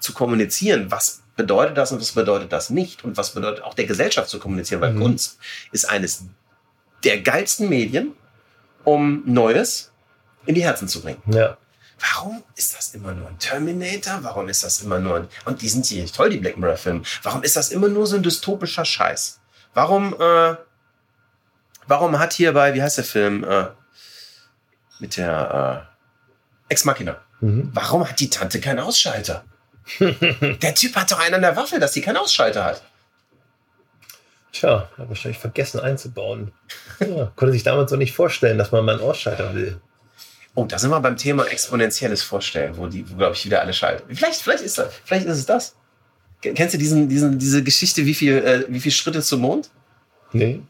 zu 0.00 0.12
kommunizieren, 0.12 0.90
was 0.90 1.23
bedeutet 1.36 1.76
das 1.76 1.90
und 1.92 2.00
was 2.00 2.12
bedeutet 2.12 2.52
das 2.52 2.70
nicht 2.70 3.04
und 3.04 3.16
was 3.16 3.30
bedeutet 3.32 3.64
auch 3.64 3.74
der 3.74 3.86
Gesellschaft 3.86 4.28
zu 4.28 4.38
kommunizieren, 4.38 4.80
weil 4.80 4.92
Mhm. 4.92 5.00
Kunst 5.00 5.38
ist 5.72 5.88
eines 5.88 6.24
der 7.02 7.20
geilsten 7.20 7.68
Medien, 7.68 8.12
um 8.84 9.22
Neues 9.26 9.92
in 10.46 10.54
die 10.54 10.62
Herzen 10.62 10.88
zu 10.88 11.00
bringen. 11.02 11.22
Ja. 11.26 11.56
Warum 11.98 12.42
ist 12.56 12.76
das 12.76 12.94
immer 12.94 13.12
nur 13.12 13.28
ein 13.28 13.38
Terminator? 13.38 14.18
Warum 14.22 14.48
ist 14.48 14.62
das 14.64 14.80
immer 14.82 14.98
nur 14.98 15.16
ein... 15.16 15.28
Und 15.44 15.62
die 15.62 15.68
sind 15.68 15.86
hier 15.86 16.06
toll, 16.06 16.30
die 16.30 16.38
Black 16.38 16.56
Mirror-Filme. 16.58 17.02
Warum 17.22 17.42
ist 17.42 17.56
das 17.56 17.70
immer 17.70 17.88
nur 17.88 18.06
so 18.06 18.16
ein 18.16 18.22
dystopischer 18.22 18.84
Scheiß? 18.84 19.40
Warum, 19.74 20.14
äh, 20.20 20.56
warum 21.86 22.18
hat 22.18 22.32
hier 22.32 22.52
bei, 22.52 22.74
wie 22.74 22.82
heißt 22.82 22.98
der 22.98 23.04
Film, 23.04 23.44
äh, 23.44 23.68
mit 24.98 25.16
der 25.16 25.88
äh, 26.68 26.72
Ex 26.72 26.84
Machina, 26.84 27.16
Mhm. 27.40 27.70
warum 27.74 28.08
hat 28.08 28.20
die 28.20 28.30
Tante 28.30 28.60
keinen 28.60 28.78
Ausschalter? 28.80 29.44
Der 30.00 30.74
Typ 30.74 30.96
hat 30.96 31.10
doch 31.10 31.18
einen 31.18 31.34
an 31.34 31.42
der 31.42 31.56
Waffe, 31.56 31.78
dass 31.78 31.92
die 31.92 32.00
keinen 32.00 32.16
Ausschalter 32.16 32.64
hat. 32.64 32.82
Tja, 34.52 34.88
hat 34.96 35.08
wahrscheinlich 35.08 35.38
vergessen 35.38 35.80
einzubauen. 35.80 36.52
Ja, 37.00 37.32
konnte 37.34 37.52
sich 37.52 37.64
damals 37.64 37.90
so 37.90 37.96
nicht 37.96 38.14
vorstellen, 38.14 38.56
dass 38.56 38.70
man 38.70 38.84
mal 38.84 38.94
einen 38.94 39.02
Ausschalter 39.02 39.54
will. 39.54 39.80
Oh, 40.54 40.64
da 40.64 40.78
sind 40.78 40.90
wir 40.90 41.00
beim 41.00 41.16
Thema 41.16 41.44
exponentielles 41.46 42.22
Vorstellen, 42.22 42.76
wo 42.76 42.86
die, 42.86 43.08
wo, 43.10 43.16
glaube 43.16 43.34
ich, 43.34 43.44
wieder 43.44 43.60
alle 43.60 43.72
schalten. 43.72 44.14
Vielleicht, 44.14 44.40
vielleicht 44.40 44.62
ist 44.62 44.78
das, 44.78 44.94
vielleicht 45.04 45.26
ist 45.26 45.38
es 45.38 45.46
das. 45.46 45.74
Kennst 46.40 46.74
du 46.74 46.78
diesen, 46.78 47.08
diesen, 47.08 47.38
diese 47.38 47.64
Geschichte, 47.64 48.06
wie 48.06 48.14
viel, 48.14 48.38
äh, 48.38 48.64
wie 48.68 48.78
viel 48.78 48.92
Schritte 48.92 49.22
zum 49.22 49.40
Mond? 49.40 49.70
Nee. 50.32 50.62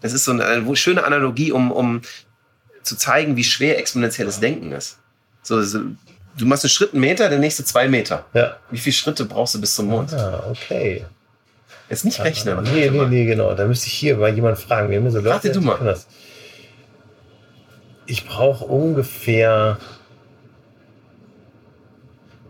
Das 0.00 0.12
ist 0.12 0.24
so 0.24 0.32
eine, 0.32 0.44
eine 0.44 0.76
schöne 0.76 1.04
Analogie, 1.04 1.52
um, 1.52 1.70
um 1.70 2.02
zu 2.82 2.96
zeigen, 2.96 3.36
wie 3.36 3.44
schwer 3.44 3.78
exponentielles 3.78 4.40
Denken 4.40 4.72
ist. 4.72 4.98
So, 5.42 5.62
so, 5.62 5.80
du 6.36 6.46
machst 6.46 6.64
einen 6.64 6.70
Schritt 6.70 6.92
einen 6.92 7.00
Meter, 7.00 7.28
der 7.28 7.38
nächste 7.38 7.64
zwei 7.64 7.88
Meter. 7.88 8.24
Ja. 8.34 8.56
Wie 8.70 8.78
viele 8.78 8.94
Schritte 8.94 9.24
brauchst 9.24 9.54
du 9.54 9.60
bis 9.60 9.74
zum 9.74 9.86
Mond? 9.86 10.12
Ah, 10.12 10.44
okay. 10.50 11.04
Jetzt 11.88 12.04
nicht 12.04 12.20
rechnen. 12.20 12.62
Nee, 12.62 12.90
nee, 12.90 13.06
nee, 13.06 13.24
genau. 13.26 13.54
Da 13.54 13.66
müsste 13.66 13.88
ich 13.88 13.92
hier 13.92 14.16
mal 14.16 14.34
jemanden 14.34 14.58
fragen. 14.58 14.90
Wir 14.90 14.98
haben 14.98 15.10
so 15.10 15.20
Rate 15.20 15.52
du 15.52 15.60
die 15.60 15.66
mal. 15.66 15.78
das. 15.78 16.06
Ich 18.06 18.26
brauche 18.26 18.64
ungefähr 18.64 19.78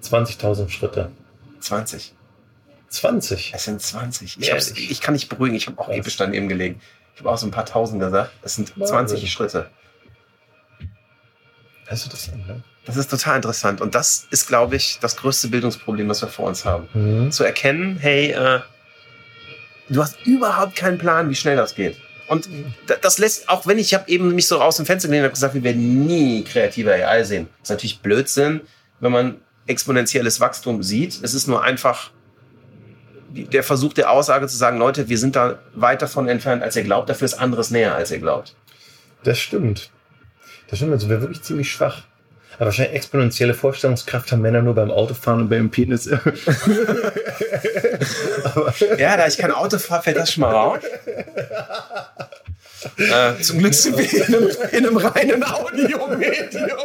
20.000 0.03 0.69
Schritte. 0.69 1.11
20. 1.61 2.15
20. 2.89 3.53
Es 3.55 3.65
sind 3.65 3.83
20. 3.83 4.39
Ich, 4.41 4.91
ich 4.91 5.01
kann 5.01 5.15
nicht 5.15 5.29
beruhigen. 5.29 5.57
Ich 5.57 5.67
habe 5.67 5.79
auch 5.81 5.89
episch 5.89 6.17
daneben 6.17 6.49
gelegen. 6.49 6.81
Ich 7.15 7.21
habe 7.21 7.31
auch 7.31 7.39
so 7.39 7.47
ein 7.47 7.51
paar 7.51 7.67
Tausend 7.67 8.01
gesagt. 8.01 8.31
Es 8.43 8.57
sind 8.57 8.79
Wahnsinn. 8.79 9.19
20 9.19 9.33
Schritte. 9.33 9.71
Hörst 11.87 12.07
du 12.07 12.11
das 12.11 12.33
an, 12.33 12.45
ne? 12.47 12.63
Das 12.87 12.97
ist 12.97 13.11
total 13.11 13.37
interessant. 13.37 13.81
Und 13.81 13.95
das 13.95 14.27
ist, 14.31 14.47
glaube 14.47 14.77
ich, 14.77 14.99
das 15.01 15.17
größte 15.17 15.49
Bildungsproblem, 15.49 16.09
was 16.09 16.21
wir 16.21 16.29
vor 16.29 16.47
uns 16.47 16.65
haben. 16.65 16.89
Mhm. 16.93 17.31
Zu 17.33 17.45
erkennen, 17.45 17.97
hey, 17.99 18.33
äh, 18.33 18.61
du 19.89 20.03
hast 20.03 20.17
überhaupt 20.27 20.77
keinen 20.77 20.99
Plan, 20.99 21.31
wie 21.31 21.35
schnell 21.35 21.57
das 21.57 21.75
geht. 21.75 21.97
Und 22.29 22.49
da- 22.87 22.97
das 22.97 23.19
lässt, 23.19 23.49
auch 23.49 23.67
wenn 23.67 23.79
ich 23.79 23.95
habe 23.95 24.09
eben 24.11 24.35
mich 24.35 24.49
so 24.49 24.61
aus 24.61 24.77
dem 24.77 24.87
Fenster 24.87 25.09
gelehnt 25.09 25.27
und 25.27 25.33
gesagt, 25.33 25.55
wir 25.55 25.63
werden 25.63 26.07
nie 26.07 26.43
kreative 26.45 26.93
AI 26.93 27.23
sehen. 27.25 27.49
Das 27.61 27.67
ist 27.67 27.71
natürlich 27.71 28.01
Blödsinn, 28.01 28.63
wenn 29.01 29.13
man 29.13 29.37
exponentielles 29.67 30.41
Wachstum 30.41 30.83
sieht. 30.83 31.19
Es 31.23 31.33
ist 31.35 31.47
nur 31.49 31.63
einfach 31.63 32.11
der 33.31 33.63
Versuch 33.65 33.93
der 33.95 34.11
Aussage 34.11 34.47
zu 34.47 34.57
sagen, 34.57 34.79
Leute, 34.79 35.09
wir 35.09 35.19
sind 35.19 35.37
da 35.37 35.59
weit 35.75 36.03
davon 36.03 36.29
entfernt, 36.29 36.63
als 36.63 36.77
ihr 36.77 36.85
glaubt. 36.85 37.09
Dafür 37.09 37.25
ist 37.25 37.35
anderes 37.35 37.71
näher, 37.71 37.95
als 37.95 38.11
ihr 38.11 38.19
glaubt. 38.21 38.55
Das 39.25 39.39
stimmt. 39.39 39.91
Das 40.69 40.79
stimmt. 40.79 40.93
Also 40.93 41.09
wir 41.09 41.21
wirklich 41.21 41.43
ziemlich 41.43 41.71
schwach. 41.73 42.03
Aber 42.57 42.67
wahrscheinlich 42.67 42.95
exponentielle 42.97 43.55
Vorstellungskraft 43.55 44.31
haben 44.33 44.43
Männer 44.43 44.63
nur 44.63 44.75
beim 44.75 44.91
Autofahren 44.91 45.43
und 45.43 45.49
beim 45.49 45.71
Penis. 45.71 46.09
Ja, 48.99 49.17
da 49.17 49.27
ich 49.27 49.39
kein 49.39 49.51
Auto 49.53 49.79
fahre, 49.79 50.03
fällt 50.03 50.17
das 50.17 50.33
schon 50.33 50.43
mal 50.43 50.53
raus. 50.53 50.79
Äh, 52.99 53.41
zum 53.43 53.59
Glück 53.59 53.75
sind 53.75 53.97
wir 53.97 54.13
in 54.13 54.23
einem, 54.35 54.49
in 54.73 54.87
einem 54.87 54.97
reinen 54.97 55.43
Audiomedium. 55.45 56.81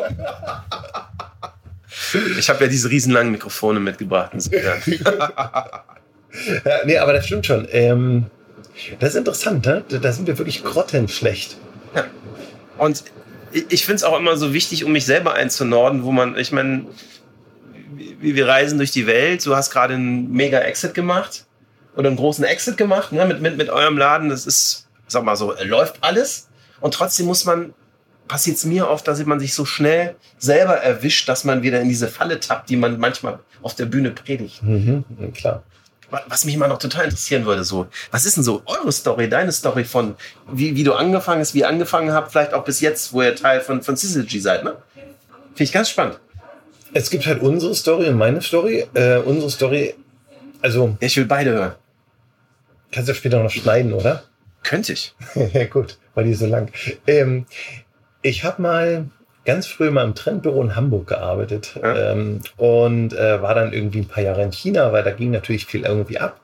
Ich 2.38 2.49
habe 2.49 2.63
ja 2.63 2.70
diese 2.70 2.89
riesenlangen 2.89 3.32
Mikrofone 3.32 3.80
mitgebracht. 3.80 4.32
ja, 4.51 4.74
nee, 6.86 6.97
aber 6.97 7.13
das 7.13 7.26
stimmt 7.26 7.45
schon. 7.45 7.67
Ähm, 7.72 8.26
das 8.99 9.09
ist 9.09 9.15
interessant, 9.17 9.65
ne? 9.65 9.84
Da- 9.89 9.97
Da 9.97 10.11
sind 10.11 10.28
wir 10.28 10.38
wirklich 10.38 10.63
grottenschlecht. 10.63 11.57
Und 12.78 13.03
ich- 13.52 13.86
finde 13.86 13.95
es 13.97 14.04
auch 14.04 14.18
immer 14.18 14.38
so 14.38 14.54
wichtig, 14.54 14.84
um 14.86 14.91
mich 14.91 15.06
selber 15.06 15.34
einzunorden, 15.34 16.04
wo 16.04 16.12
man, 16.12 16.38
ich 16.38 16.52
meine, 16.52 16.86
wir 18.22 18.47
reisen 18.47 18.78
durch 18.78 18.91
die 18.91 19.08
Welt. 19.08 19.45
Du 19.45 19.56
hast 19.56 19.72
gerade 19.72 19.93
einen 19.95 20.32
mega 20.32 20.60
Exit 20.60 20.93
gemacht 20.93 21.45
oder 21.95 22.08
einen 22.08 22.18
großen 22.18 22.43
Exit 22.43 22.78
gemacht 22.78 23.12
ne, 23.12 23.26
mit, 23.26 23.41
mit, 23.41 23.58
mit 23.58 23.70
eurem 23.70 23.97
Laden. 23.97 24.30
Das 24.30 24.45
ist, 24.45 24.88
sag 25.08 25.24
mal 25.24 25.36
so, 25.36 25.54
läuft 25.64 25.97
alles. 26.02 26.47
Und 26.82 26.93
trotzdem 26.93 27.26
muss 27.26 27.45
man, 27.45 27.74
passiert 28.28 28.58
es 28.58 28.66
mir 28.66 28.88
oft, 28.89 29.08
dass 29.08 29.24
man 29.26 29.39
sich 29.39 29.54
so 29.54 29.66
schnell 29.66 30.16
selber 30.38 30.76
erwischt, 30.76 31.28
dass 31.28 31.43
man 31.43 31.64
wieder 31.64 31.82
in 31.82 31.89
diese 31.89 32.08
Falle 32.08 32.39
tappt, 32.39 32.70
die 32.70 32.76
man 32.78 33.00
manchmal 33.00 33.39
auf 33.62 33.76
der 33.76 33.86
Bühne 33.86 34.12
predigt. 34.12 34.62
Mhm, 34.64 35.04
klar. 35.34 35.64
Wa- 36.12 36.24
Was 36.28 36.45
mich 36.45 36.57
mal 36.57 36.68
noch 36.68 36.80
total 36.80 37.05
interessieren 37.05 37.45
würde, 37.45 37.64
so, 37.64 37.88
was 38.12 38.26
ist 38.26 38.36
denn 38.38 38.43
so 38.43 38.62
eure 38.66 38.91
Story, 38.91 39.30
deine 39.30 39.51
Story 39.51 39.84
von, 39.84 40.16
wie, 40.51 40.76
wie 40.76 40.84
du 40.84 40.93
angefangen 40.93 41.41
hast, 41.41 41.53
wie 41.53 41.60
ihr 41.60 41.68
angefangen 41.68 42.12
habt, 42.14 42.32
vielleicht 42.32 42.53
auch 42.53 42.64
bis 42.64 42.82
jetzt, 42.82 43.14
wo 43.14 43.22
ihr 43.22 43.36
Teil 43.36 43.62
von, 43.62 43.82
von 43.82 43.95
Syzygy 43.95 44.39
seid, 44.39 44.64
ne? 44.64 44.76
Finde 44.95 45.64
ich 45.64 45.72
ganz 45.72 45.89
spannend. 45.89 46.20
Es 46.93 47.10
gibt 47.10 47.26
halt 47.28 47.41
unsere 47.41 47.76
Story 47.76 48.07
und 48.10 48.18
meine 48.18 48.41
Story. 48.41 48.88
Äh, 48.95 49.18
unsere 49.18 49.49
Story, 49.51 49.93
also 50.62 50.97
ich 50.99 51.16
will 51.18 51.26
beide 51.26 51.51
hören. 51.51 51.76
kannst 52.91 53.10
du 53.10 53.14
später 53.14 53.43
noch 53.43 53.51
schneiden, 53.51 53.93
oder? 53.93 54.24
Könnte 54.64 54.93
ich. 54.93 55.14
Ja, 55.53 55.66
gut, 55.66 55.97
weil 56.16 56.26
die 56.26 56.32
ist 56.32 56.39
so 56.39 56.47
lang. 56.47 56.72
Ähm, 57.05 57.45
ich 58.24 58.43
habe 58.43 58.62
mal 58.62 59.05
ganz 59.50 59.66
früh 59.66 59.89
mal 59.89 60.06
im 60.06 60.14
Trendbüro 60.14 60.62
in 60.62 60.76
Hamburg 60.76 61.08
gearbeitet 61.08 61.80
Ja. 61.82 62.12
ähm, 62.12 62.41
und 62.58 63.14
äh, 63.14 63.41
war 63.41 63.56
dann 63.56 63.74
irgendwie 63.74 64.00
ein 64.00 64.08
paar 64.08 64.24
Jahre 64.24 64.43
in 64.43 64.52
China, 64.52 64.91
weil 64.91 65.04
da 65.04 65.12
ging 65.12 65.32
natürlich 65.32 65.66
viel 65.66 65.86
irgendwie 65.86 66.20
ab 66.20 66.39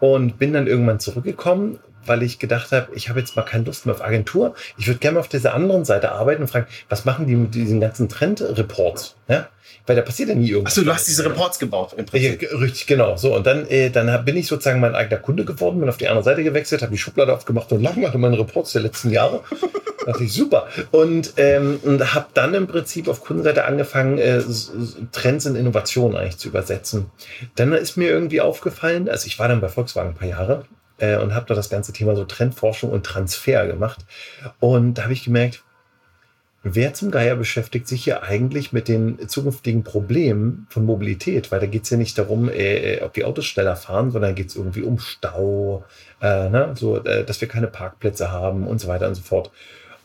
und 0.00 0.38
bin 0.38 0.54
dann 0.54 0.66
irgendwann 0.66 0.98
zurückgekommen, 0.98 1.78
weil 2.08 2.22
ich 2.22 2.38
gedacht 2.38 2.72
habe, 2.72 2.88
ich 2.94 3.08
habe 3.08 3.20
jetzt 3.20 3.36
mal 3.36 3.42
keine 3.42 3.64
Lust 3.64 3.86
mehr 3.86 3.94
auf 3.94 4.02
Agentur. 4.02 4.54
Ich 4.78 4.86
würde 4.86 5.00
gerne 5.00 5.14
mal 5.14 5.20
auf 5.20 5.28
dieser 5.28 5.54
anderen 5.54 5.84
Seite 5.84 6.12
arbeiten 6.12 6.42
und 6.42 6.48
fragen, 6.48 6.66
was 6.88 7.04
machen 7.04 7.26
die 7.26 7.34
mit 7.34 7.54
diesen 7.54 7.80
ganzen 7.80 8.08
Trendreports? 8.08 9.16
Ja? 9.28 9.48
Weil 9.86 9.96
da 9.96 10.02
passiert 10.02 10.28
ja 10.28 10.34
nie 10.34 10.50
irgendwas. 10.50 10.72
Achso, 10.72 10.84
du 10.84 10.92
hast 10.92 11.06
diese 11.06 11.24
Reports 11.24 11.58
gebaut 11.58 11.94
im 11.96 12.06
Prinzip. 12.06 12.42
richtig, 12.60 12.86
genau. 12.86 13.16
So, 13.16 13.36
und 13.36 13.46
dann, 13.46 13.66
äh, 13.68 13.90
dann 13.90 14.24
bin 14.24 14.36
ich 14.36 14.46
sozusagen 14.46 14.80
mein 14.80 14.94
eigener 14.94 15.18
Kunde 15.18 15.44
geworden, 15.44 15.80
bin 15.80 15.88
auf 15.88 15.96
die 15.96 16.08
andere 16.08 16.24
Seite 16.24 16.42
gewechselt, 16.42 16.82
habe 16.82 16.92
die 16.92 16.98
Schublade 16.98 17.32
aufgemacht 17.32 17.70
und 17.72 17.82
lang 17.82 18.04
hatte 18.06 18.18
meine 18.18 18.38
Reports 18.38 18.72
der 18.72 18.82
letzten 18.82 19.10
Jahre. 19.10 19.42
dachte 20.06 20.24
ich, 20.24 20.32
super. 20.32 20.68
Und, 20.92 21.34
ähm, 21.36 21.80
und 21.82 22.14
habe 22.14 22.26
dann 22.34 22.54
im 22.54 22.66
Prinzip 22.66 23.08
auf 23.08 23.22
Kundenseite 23.22 23.64
angefangen, 23.64 24.18
äh, 24.18 24.40
Trends 25.12 25.46
in 25.46 25.56
Innovationen 25.56 26.16
eigentlich 26.16 26.38
zu 26.38 26.48
übersetzen. 26.48 27.06
Dann 27.56 27.72
ist 27.72 27.96
mir 27.96 28.08
irgendwie 28.08 28.40
aufgefallen, 28.40 29.08
also 29.08 29.26
ich 29.26 29.38
war 29.38 29.48
dann 29.48 29.60
bei 29.60 29.68
Volkswagen 29.68 30.10
ein 30.10 30.14
paar 30.14 30.28
Jahre 30.28 30.64
äh, 30.98 31.16
und 31.16 31.34
habe 31.34 31.46
da 31.46 31.54
das 31.54 31.70
ganze 31.70 31.92
Thema 31.92 32.16
so 32.16 32.24
Trendforschung 32.24 32.90
und 32.90 33.04
Transfer 33.04 33.66
gemacht. 33.66 34.04
Und 34.60 34.94
da 34.94 35.04
habe 35.04 35.12
ich 35.12 35.24
gemerkt, 35.24 35.62
Wer 36.68 36.94
zum 36.94 37.12
Geier 37.12 37.36
beschäftigt 37.36 37.86
sich 37.86 38.02
hier 38.02 38.24
eigentlich 38.24 38.72
mit 38.72 38.88
den 38.88 39.28
zukünftigen 39.28 39.84
Problemen 39.84 40.66
von 40.68 40.84
Mobilität? 40.84 41.52
Weil 41.52 41.60
da 41.60 41.66
geht 41.66 41.84
es 41.84 41.90
ja 41.90 41.96
nicht 41.96 42.18
darum, 42.18 42.48
äh, 42.48 43.00
ob 43.04 43.12
die 43.12 43.24
Autos 43.24 43.44
schneller 43.44 43.76
fahren, 43.76 44.10
sondern 44.10 44.34
geht 44.34 44.48
es 44.48 44.56
irgendwie 44.56 44.82
um 44.82 44.98
Stau, 44.98 45.84
äh, 46.20 46.48
ne? 46.48 46.72
so, 46.74 46.96
äh, 47.04 47.24
dass 47.24 47.40
wir 47.40 47.46
keine 47.46 47.68
Parkplätze 47.68 48.32
haben 48.32 48.66
und 48.66 48.80
so 48.80 48.88
weiter 48.88 49.06
und 49.06 49.14
so 49.14 49.22
fort. 49.22 49.52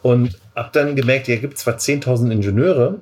Und 0.03 0.37
hab 0.55 0.71
dann 0.73 0.95
gemerkt, 0.95 1.27
ja, 1.27 1.37
gibt 1.37 1.57
zwar 1.57 1.77
10.000 1.77 2.29
Ingenieure, 2.31 3.01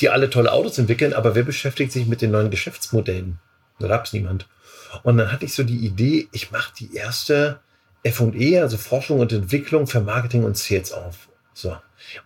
die 0.00 0.10
alle 0.10 0.28
tolle 0.28 0.50
Autos 0.50 0.76
entwickeln, 0.76 1.12
aber 1.12 1.36
wer 1.36 1.44
beschäftigt 1.44 1.92
sich 1.92 2.08
mit 2.08 2.22
den 2.22 2.32
neuen 2.32 2.50
Geschäftsmodellen? 2.50 3.38
Da 3.78 3.86
gab 3.86 4.06
es 4.06 4.12
niemand. 4.12 4.48
Und 5.02 5.16
dann 5.16 5.32
hatte 5.32 5.44
ich 5.44 5.54
so 5.54 5.62
die 5.62 5.84
Idee, 5.86 6.28
ich 6.32 6.50
mache 6.50 6.72
die 6.78 6.94
erste 6.94 7.60
F&E, 8.02 8.60
also 8.60 8.76
Forschung 8.76 9.20
und 9.20 9.32
Entwicklung 9.32 9.86
für 9.86 10.00
Marketing 10.00 10.44
und 10.44 10.56
Sales 10.56 10.92
auf. 10.92 11.28
So. 11.54 11.76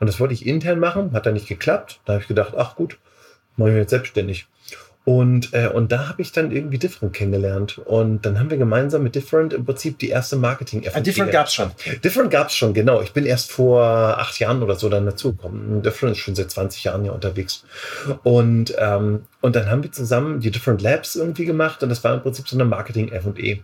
Und 0.01 0.07
das 0.07 0.19
wollte 0.19 0.35
ich 0.35 0.47
intern 0.47 0.81
machen, 0.81 1.12
hat 1.12 1.27
dann 1.27 1.35
nicht 1.35 1.49
geklappt. 1.49 2.01
Da 2.05 2.14
habe 2.14 2.23
ich 2.23 2.29
gedacht, 2.29 2.55
ach 2.57 2.75
gut, 2.75 2.99
mache 3.57 3.71
ich 3.71 3.75
mich 3.75 3.83
jetzt 3.83 3.91
selbstständig. 3.91 4.47
Und, 5.09 5.54
äh, 5.54 5.68
und 5.68 5.90
da 5.90 6.06
habe 6.06 6.20
ich 6.20 6.32
dann 6.32 6.52
irgendwie 6.52 6.76
Different 6.76 7.14
kennengelernt. 7.14 7.78
Und 7.78 8.26
dann 8.26 8.38
haben 8.38 8.50
wir 8.50 8.59
gemeinsam 8.59 9.04
mit 9.04 9.14
Different 9.14 9.54
im 9.54 9.64
Prinzip 9.64 9.98
die 9.98 10.11
erste 10.11 10.36
marketing 10.36 10.84
Ah, 10.92 11.00
Different 11.00 11.32
gab's 11.32 11.54
schon. 11.54 11.70
Different 12.04 12.30
gab's 12.30 12.54
schon, 12.54 12.74
genau. 12.74 13.00
Ich 13.00 13.14
bin 13.14 13.24
erst 13.24 13.50
vor 13.50 13.82
acht 13.82 14.38
Jahren 14.38 14.62
oder 14.62 14.74
so 14.74 14.90
dann 14.90 15.06
dazugekommen. 15.06 15.80
Different 15.80 16.14
ist 16.14 16.22
schon 16.22 16.34
seit 16.34 16.50
20 16.50 16.84
Jahren 16.84 17.06
ja 17.06 17.12
unterwegs. 17.12 17.64
Und, 18.22 18.74
ähm, 18.78 19.24
und 19.40 19.56
dann 19.56 19.70
haben 19.70 19.82
wir 19.82 19.90
zusammen 19.90 20.40
die 20.40 20.50
Different 20.50 20.82
Labs 20.82 21.16
irgendwie 21.16 21.46
gemacht 21.46 21.82
und 21.82 21.88
das 21.88 22.04
war 22.04 22.12
im 22.12 22.20
Prinzip 22.20 22.46
so 22.46 22.56
eine 22.56 22.66
Marketing 22.66 23.09
F&E. 23.09 23.62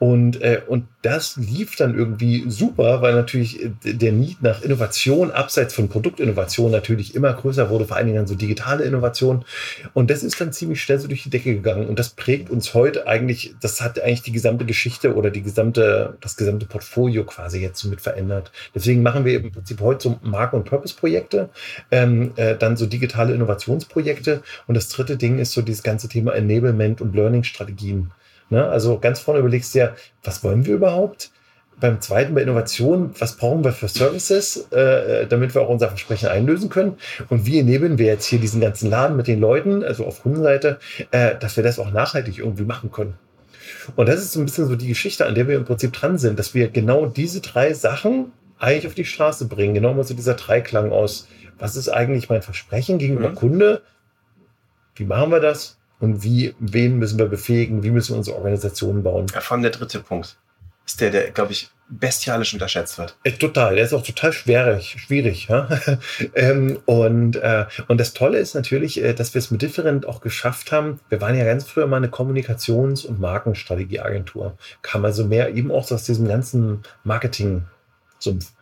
Und, 0.00 0.42
äh, 0.42 0.60
und 0.66 0.86
das 1.02 1.36
lief 1.36 1.76
dann 1.76 1.96
irgendwie 1.96 2.44
super, 2.48 3.00
weil 3.00 3.14
natürlich 3.14 3.62
äh, 3.62 3.70
der 3.84 4.10
Need 4.10 4.42
nach 4.42 4.62
Innovation 4.62 5.30
abseits 5.30 5.72
von 5.72 5.88
Produktinnovation 5.88 6.72
natürlich 6.72 7.14
immer 7.14 7.32
größer 7.32 7.70
wurde, 7.70 7.84
vor 7.84 7.96
allen 7.96 8.06
Dingen 8.06 8.18
dann 8.18 8.26
so 8.26 8.34
digitale 8.34 8.84
Innovation. 8.84 9.44
Und 9.92 10.10
das 10.10 10.24
ist 10.24 10.40
dann 10.40 10.52
ziemlich 10.52 10.82
schnell 10.82 10.98
so 10.98 11.06
durch 11.06 11.22
die 11.22 11.30
Decke 11.30 11.54
gegangen. 11.54 11.86
Und 11.86 11.98
das 11.98 12.10
prägt 12.10 12.50
uns 12.50 12.74
heute 12.74 13.06
eigentlich, 13.06 13.54
das 13.60 13.80
hat 13.80 14.00
eigentlich 14.00 14.22
die 14.22 14.32
gesamte 14.32 14.64
Geschichte 14.64 15.14
oder 15.14 15.30
die 15.30 15.42
gesamte, 15.42 16.16
das 16.20 16.36
gesamte 16.36 16.66
Portfolio 16.66 17.24
quasi 17.24 17.60
jetzt 17.60 17.78
so 17.78 17.88
mit 17.88 18.00
verändert. 18.00 18.50
Deswegen 18.74 19.02
machen 19.02 19.24
wir 19.24 19.36
im 19.36 19.52
Prinzip 19.52 19.80
heute 19.80 20.02
so 20.02 20.18
Marken- 20.22 20.56
und 20.56 20.64
Purpose-Projekte, 20.64 21.50
ähm, 21.92 22.32
äh, 22.34 22.56
dann 22.56 22.76
so 22.76 22.86
digitale 22.86 23.32
Innovationsprojekte. 23.32 24.42
Und 24.66 24.74
das 24.74 24.88
dritte 24.88 25.16
Ding 25.16 25.38
ist 25.38 25.52
so 25.52 25.62
dieses 25.62 25.84
ganze 25.84 26.08
Thema 26.08 26.34
Enablement 26.34 27.00
und 27.00 27.14
Learning-Strategien. 27.14 28.10
Ne? 28.50 28.64
Also 28.66 28.98
ganz 28.98 29.20
vorne 29.20 29.40
überlegst 29.40 29.74
du 29.74 29.78
ja, 29.80 29.94
was 30.22 30.44
wollen 30.44 30.64
wir 30.66 30.74
überhaupt? 30.74 31.30
Beim 31.80 32.00
zweiten 32.00 32.34
bei 32.34 32.42
Innovation, 32.42 33.10
was 33.18 33.36
brauchen 33.36 33.64
wir 33.64 33.72
für 33.72 33.88
Services, 33.88 34.68
äh, 34.70 35.26
damit 35.26 35.54
wir 35.54 35.62
auch 35.62 35.68
unser 35.68 35.88
Versprechen 35.88 36.28
einlösen 36.28 36.68
können? 36.68 36.96
Und 37.30 37.46
wie 37.46 37.58
enablen 37.58 37.98
wir 37.98 38.06
jetzt 38.06 38.26
hier 38.26 38.38
diesen 38.38 38.60
ganzen 38.60 38.90
Laden 38.90 39.16
mit 39.16 39.26
den 39.26 39.40
Leuten, 39.40 39.82
also 39.82 40.06
auf 40.06 40.22
Kundenseite, 40.22 40.78
äh, 41.10 41.34
dass 41.36 41.56
wir 41.56 41.64
das 41.64 41.80
auch 41.80 41.90
nachhaltig 41.90 42.38
irgendwie 42.38 42.62
machen 42.64 42.92
können? 42.92 43.14
Und 43.96 44.08
das 44.08 44.20
ist 44.20 44.32
so 44.32 44.40
ein 44.40 44.44
bisschen 44.44 44.68
so 44.68 44.76
die 44.76 44.86
Geschichte, 44.86 45.26
an 45.26 45.34
der 45.34 45.48
wir 45.48 45.56
im 45.56 45.64
Prinzip 45.64 45.92
dran 45.92 46.16
sind, 46.16 46.38
dass 46.38 46.54
wir 46.54 46.68
genau 46.68 47.06
diese 47.06 47.40
drei 47.40 47.74
Sachen 47.74 48.30
eigentlich 48.58 48.86
auf 48.86 48.94
die 48.94 49.04
Straße 49.04 49.46
bringen. 49.48 49.74
Genau 49.74 49.94
mal 49.94 50.04
so 50.04 50.14
dieser 50.14 50.34
Dreiklang 50.34 50.92
aus, 50.92 51.26
was 51.58 51.74
ist 51.74 51.88
eigentlich 51.88 52.28
mein 52.28 52.42
Versprechen 52.42 52.98
gegenüber 52.98 53.30
Mhm. 53.30 53.34
Kunde? 53.34 53.82
Wie 54.94 55.04
machen 55.04 55.30
wir 55.30 55.40
das? 55.40 55.78
Und 56.04 56.22
wie, 56.22 56.54
wen 56.58 56.98
müssen 56.98 57.18
wir 57.18 57.26
befähigen? 57.26 57.82
Wie 57.82 57.90
müssen 57.90 58.12
wir 58.12 58.18
unsere 58.18 58.36
Organisationen 58.36 59.02
bauen? 59.02 59.26
Ja, 59.32 59.40
vor 59.40 59.54
allem 59.54 59.62
der 59.62 59.72
dritte 59.72 60.00
Punkt 60.00 60.36
ist 60.86 61.00
der, 61.00 61.10
der, 61.10 61.30
glaube 61.30 61.52
ich, 61.52 61.70
bestialisch 61.88 62.52
unterschätzt 62.52 62.98
wird. 62.98 63.16
Äh, 63.24 63.32
Total, 63.32 63.74
der 63.74 63.84
ist 63.84 63.92
auch 63.92 64.04
total 64.04 64.32
schwierig, 64.32 64.96
schwierig. 64.98 65.48
Ja? 65.48 65.68
ähm, 66.34 66.78
und, 66.86 67.36
äh, 67.36 67.66
und 67.88 68.00
das 68.00 68.14
Tolle 68.14 68.38
ist 68.38 68.54
natürlich, 68.54 69.02
äh, 69.02 69.14
dass 69.14 69.34
wir 69.34 69.38
es 69.38 69.50
mit 69.50 69.62
Different 69.62 70.06
auch 70.06 70.20
geschafft 70.20 70.72
haben. 70.72 71.00
Wir 71.08 71.20
waren 71.20 71.36
ja 71.36 71.44
ganz 71.44 71.64
früher 71.64 71.86
mal 71.86 71.98
eine 71.98 72.08
Kommunikations- 72.08 73.06
und 73.06 73.20
Markenstrategieagentur. 73.20 74.56
Kam 74.82 75.04
also 75.04 75.24
mehr 75.24 75.54
eben 75.54 75.70
auch 75.70 75.90
aus 75.90 76.04
diesem 76.04 76.28
ganzen 76.28 76.82
Marketing-Sumpf. 78.24 78.52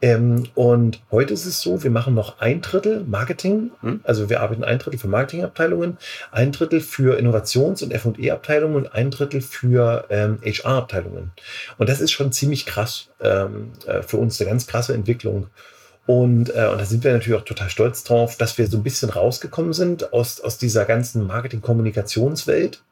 Ähm, 0.00 0.44
und 0.54 1.00
heute 1.10 1.34
ist 1.34 1.46
es 1.46 1.60
so, 1.60 1.82
wir 1.82 1.90
machen 1.90 2.14
noch 2.14 2.40
ein 2.40 2.60
Drittel 2.60 3.04
Marketing, 3.04 3.70
Hm. 3.80 4.00
also 4.04 4.28
wir 4.28 4.40
arbeiten 4.40 4.64
ein 4.64 4.78
Drittel 4.78 4.98
für 4.98 5.08
Marketingabteilungen, 5.08 5.98
ein 6.30 6.52
Drittel 6.52 6.80
für 6.80 7.18
Innovations- 7.18 7.82
und 7.82 7.92
F&E-Abteilungen 7.92 8.76
und 8.76 8.94
ein 8.94 9.10
Drittel 9.10 9.40
für 9.40 10.06
ähm, 10.10 10.38
HR-Abteilungen. 10.44 11.32
Und 11.78 11.88
das 11.88 12.00
ist 12.00 12.12
schon 12.12 12.32
ziemlich 12.32 12.66
krass 12.66 13.08
ähm, 13.20 13.72
äh, 13.86 14.02
für 14.02 14.16
uns, 14.16 14.40
eine 14.40 14.50
ganz 14.50 14.66
krasse 14.66 14.94
Entwicklung. 14.94 15.48
Und, 16.06 16.50
äh, 16.50 16.66
und 16.66 16.80
da 16.80 16.84
sind 16.84 17.04
wir 17.04 17.12
natürlich 17.12 17.40
auch 17.40 17.44
total 17.44 17.70
stolz 17.70 18.02
drauf, 18.02 18.36
dass 18.36 18.58
wir 18.58 18.66
so 18.66 18.76
ein 18.76 18.82
bisschen 18.82 19.10
rausgekommen 19.10 19.72
sind 19.72 20.12
aus, 20.12 20.40
aus 20.40 20.58
dieser 20.58 20.84
ganzen 20.84 21.26
Marketing-Kommunikationswelt 21.26 22.82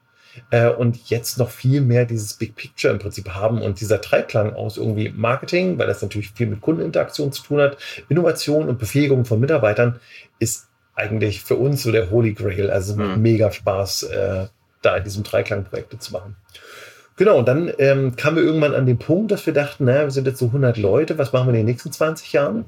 äh, 0.51 0.69
und 0.69 1.09
jetzt 1.11 1.39
noch 1.39 1.51
viel 1.51 1.81
mehr 1.81 2.05
dieses 2.05 2.35
Big 2.35 2.57
Picture 2.57 2.93
im 2.93 2.99
Prinzip 2.99 3.31
haben 3.31 3.61
und 3.63 3.81
dieser 3.81 3.99
Dreiklang 3.99 4.55
aus 4.55 4.77
irgendwie 4.77 5.11
Marketing, 5.11 5.79
weil 5.79 5.87
das 5.87 6.03
natürlich 6.03 6.31
viel 6.31 6.47
mit 6.47 6.61
Kundeninteraktion 6.61 7.33
zu 7.33 7.43
tun 7.43 7.61
hat, 7.61 7.77
Innovation 8.09 8.69
und 8.69 8.79
Befähigung 8.79 9.25
von 9.25 9.41
Mitarbeitern 9.41 10.01
ist 10.39 10.69
eigentlich 10.95 11.43
für 11.43 11.57
uns 11.57 11.83
so 11.83 11.93
der 11.93 12.11
Holy 12.11 12.33
Grail. 12.35 12.71
Also 12.71 12.97
Mhm. 12.97 13.23
mega 13.23 13.51
Spaß, 13.51 14.05
äh, 14.05 14.47
da 14.83 14.97
in 14.97 15.05
diesem 15.05 15.23
Dreiklang 15.23 15.65
Projekte 15.65 15.99
zu 15.99 16.13
machen. 16.13 16.37
Genau, 17.21 17.37
und 17.37 17.47
dann 17.47 17.71
ähm, 17.77 18.17
kamen 18.17 18.39
wir 18.39 18.43
irgendwann 18.43 18.75
an 18.75 18.87
den 18.87 18.97
Punkt, 18.97 19.31
dass 19.31 19.45
wir 19.45 19.53
dachten, 19.53 19.85
naja, 19.85 20.05
wir 20.05 20.11
sind 20.11 20.27
jetzt 20.27 20.39
so 20.39 20.47
100 20.47 20.79
Leute, 20.79 21.19
was 21.19 21.35
machen 21.35 21.49
wir 21.49 21.51
in 21.51 21.57
den 21.57 21.67
nächsten 21.67 21.93
20 21.93 22.33
Jahren? 22.33 22.65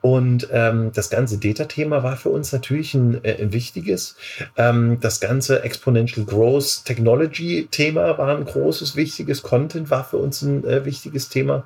Und 0.00 0.48
ähm, 0.50 0.90
das 0.92 1.08
ganze 1.08 1.38
Data-Thema 1.38 2.02
war 2.02 2.16
für 2.16 2.30
uns 2.30 2.50
natürlich 2.50 2.94
ein, 2.94 3.22
äh, 3.22 3.40
ein 3.40 3.52
wichtiges. 3.52 4.16
Ähm, 4.56 4.98
das 5.00 5.20
ganze 5.20 5.62
Exponential 5.62 6.26
Growth 6.26 6.84
Technology-Thema 6.84 8.18
war 8.18 8.36
ein 8.36 8.44
großes, 8.44 8.96
wichtiges. 8.96 9.44
Content 9.44 9.88
war 9.88 10.02
für 10.02 10.16
uns 10.16 10.42
ein 10.42 10.64
äh, 10.64 10.84
wichtiges 10.84 11.28
Thema. 11.28 11.62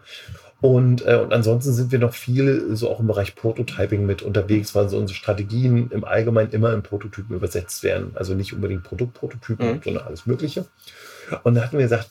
Und, 0.60 1.06
äh, 1.06 1.16
und 1.16 1.32
ansonsten 1.32 1.72
sind 1.72 1.90
wir 1.90 1.98
noch 1.98 2.12
viel 2.12 2.76
so 2.76 2.90
auch 2.90 3.00
im 3.00 3.06
Bereich 3.06 3.34
Prototyping 3.34 4.04
mit 4.04 4.20
unterwegs, 4.20 4.74
weil 4.74 4.90
so 4.90 4.98
unsere 4.98 5.16
Strategien 5.16 5.90
im 5.90 6.04
Allgemeinen 6.04 6.50
immer 6.50 6.74
in 6.74 6.82
Prototypen 6.82 7.34
übersetzt 7.34 7.82
werden. 7.82 8.10
Also 8.14 8.34
nicht 8.34 8.52
unbedingt 8.52 8.82
Produktprototypen, 8.82 9.76
Mhm. 9.76 9.80
sondern 9.82 10.06
alles 10.06 10.26
Mögliche. 10.26 10.66
Und 11.42 11.54
da 11.54 11.62
hatten 11.62 11.78
wir 11.78 11.84
gesagt, 11.84 12.10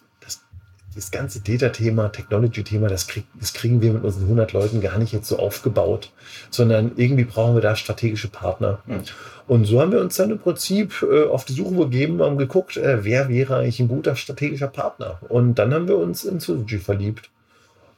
das, 0.96 1.12
ganze 1.12 1.42
Data-Thema, 1.42 2.10
Technology-Thema, 2.10 2.88
das, 2.88 3.08
krieg, 3.08 3.26
das 3.40 3.54
kriegen 3.54 3.82
wir 3.82 3.94
mit 3.94 4.04
unseren 4.04 4.24
100 4.24 4.54
Leuten 4.54 4.82
gar 4.82 4.98
nicht 4.98 5.14
jetzt 5.14 5.28
so 5.28 5.38
aufgebaut, 5.38 6.12
sondern 6.50 6.94
irgendwie 6.96 7.26
brauchen 7.26 7.56
wir 7.56 7.62
da 7.62 7.76
strategische 7.76 8.30
Partner. 8.30 8.80
Mhm. 8.86 9.04
Und 9.48 9.66
so 9.66 9.80
haben 9.80 9.92
wir 9.92 10.02
uns 10.02 10.16
dann 10.16 10.32
im 10.32 10.40
Prinzip 10.40 11.06
äh, 11.10 11.26
auf 11.26 11.46
die 11.46 11.54
Suche 11.54 11.76
begeben, 11.76 12.22
haben 12.22 12.38
geguckt, 12.38 12.78
äh, 12.78 13.04
wer 13.04 13.30
wäre 13.30 13.58
eigentlich 13.58 13.80
ein 13.80 13.88
guter 13.88 14.16
strategischer 14.16 14.68
Partner. 14.68 15.20
Und 15.30 15.56
dann 15.56 15.74
haben 15.74 15.88
wir 15.88 15.98
uns 15.98 16.24
in 16.24 16.40
Syzygy 16.40 16.80
verliebt 16.80 17.30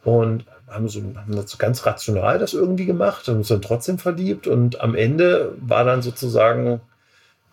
und 0.04 0.46
haben 0.68 0.90
so, 0.90 1.02
haben 1.16 1.36
das 1.36 1.50
so 1.50 1.58
ganz 1.58 1.86
rational 1.86 2.40
das 2.40 2.54
irgendwie 2.54 2.86
gemacht 2.86 3.30
und 3.30 3.38
uns 3.38 3.48
dann 3.48 3.62
trotzdem 3.62 3.98
verliebt. 3.98 4.48
Und 4.48 4.82
am 4.82 4.96
Ende 4.96 5.54
war 5.62 5.86
dann 5.86 6.02
sozusagen 6.02 6.82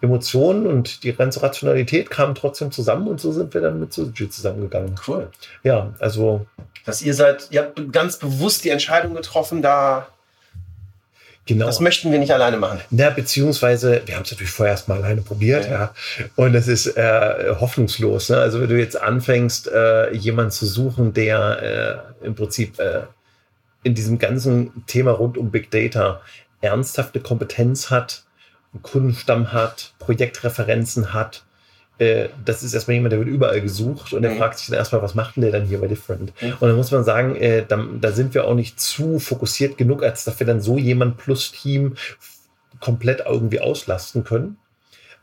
Emotionen 0.05 0.67
und 0.67 1.03
die 1.03 1.13
ganze 1.13 1.43
Rationalität 1.43 2.11
kamen 2.11 2.35
trotzdem 2.35 2.71
zusammen 2.71 3.09
und 3.09 3.21
so 3.21 3.33
sind 3.33 3.55
wir 3.55 3.61
dann 3.61 3.81
mit 3.81 3.93
Syzygy 3.93 4.31
zusammengegangen. 4.31 4.95
Cool. 5.07 5.31
Ja, 5.63 5.95
also 5.99 6.47
Dass 6.85 7.03
ihr 7.03 7.15
seid, 7.15 7.49
ihr 7.51 7.63
habt 7.63 7.93
ganz 7.93 8.19
bewusst 8.19 8.65
die 8.65 8.71
Entscheidung 8.71 9.15
getroffen, 9.15 9.63
da, 9.63 10.09
genau. 11.47 11.67
das 11.67 11.81
möchten 11.81 12.13
wir 12.13 12.19
nicht 12.19 12.33
alleine 12.33 12.57
machen. 12.57 12.81
Na, 12.91 13.11
beziehungsweise, 13.11 14.03
wir 14.07 14.15
haben 14.15 14.23
es 14.23 14.31
natürlich 14.31 14.53
vorher 14.53 14.73
erst 14.73 14.89
mal 14.89 14.99
alleine 14.99 15.23
probiert, 15.23 15.69
ja. 15.69 15.95
Und 16.37 16.55
es 16.55 16.69
ist 16.69 16.97
äh, 16.97 17.55
hoffnungslos. 17.59 18.29
Ne? 18.29 18.37
Also 18.37 18.61
wenn 18.61 18.69
du 18.69 18.79
jetzt 18.79 19.01
anfängst, 19.01 19.69
äh, 19.69 20.13
jemanden 20.15 20.53
zu 20.53 20.67
suchen, 20.67 21.13
der 21.13 22.05
äh, 22.23 22.27
im 22.27 22.35
Prinzip 22.35 22.79
äh, 22.79 23.03
in 23.83 23.95
diesem 23.95 24.19
ganzen 24.19 24.85
Thema 24.87 25.13
rund 25.13 25.37
um 25.37 25.51
Big 25.51 25.71
Data 25.71 26.21
ernsthafte 26.61 27.21
Kompetenz 27.21 27.91
hat, 27.91 28.25
einen 28.75 28.83
Kundenstamm 28.83 29.53
hat, 29.53 29.95
Projektreferenzen 29.99 31.15
hat, 31.15 31.45
äh, 31.99 32.29
das 32.45 32.63
ist 32.63 32.75
erstmal 32.75 32.97
jemand, 32.97 33.13
der 33.13 33.21
wird 33.21 33.29
überall 33.29 33.61
gesucht 33.61 34.13
und 34.13 34.23
der 34.23 34.33
Mhm. 34.33 34.39
fragt 34.39 34.59
sich 34.59 34.67
dann 34.67 34.79
erstmal, 34.79 35.01
was 35.03 35.15
macht 35.15 35.37
denn 35.37 35.43
der 35.43 35.53
dann 35.53 35.65
hier 35.65 35.81
bei 35.81 35.87
Different? 35.87 36.33
Mhm. 36.43 36.55
Und 36.59 36.63
dann 36.69 36.77
muss 36.77 36.91
man 36.91 37.05
sagen, 37.05 37.37
äh, 37.37 37.65
da, 37.67 37.85
da 38.01 38.11
sind 38.11 38.35
wir 38.35 38.47
auch 38.47 38.55
nicht 38.55 38.81
zu 38.81 39.21
fokussiert 39.21 39.79
genug, 39.79 40.03
als 40.03 40.25
dass 40.25 40.41
wir 40.41 40.47
dann 40.47 40.61
so 40.61 40.77
jemand 40.77 41.19
plus 41.19 41.53
Team 41.53 41.95
komplett 42.81 43.23
irgendwie 43.27 43.61
auslasten 43.61 44.25
können. 44.25 44.57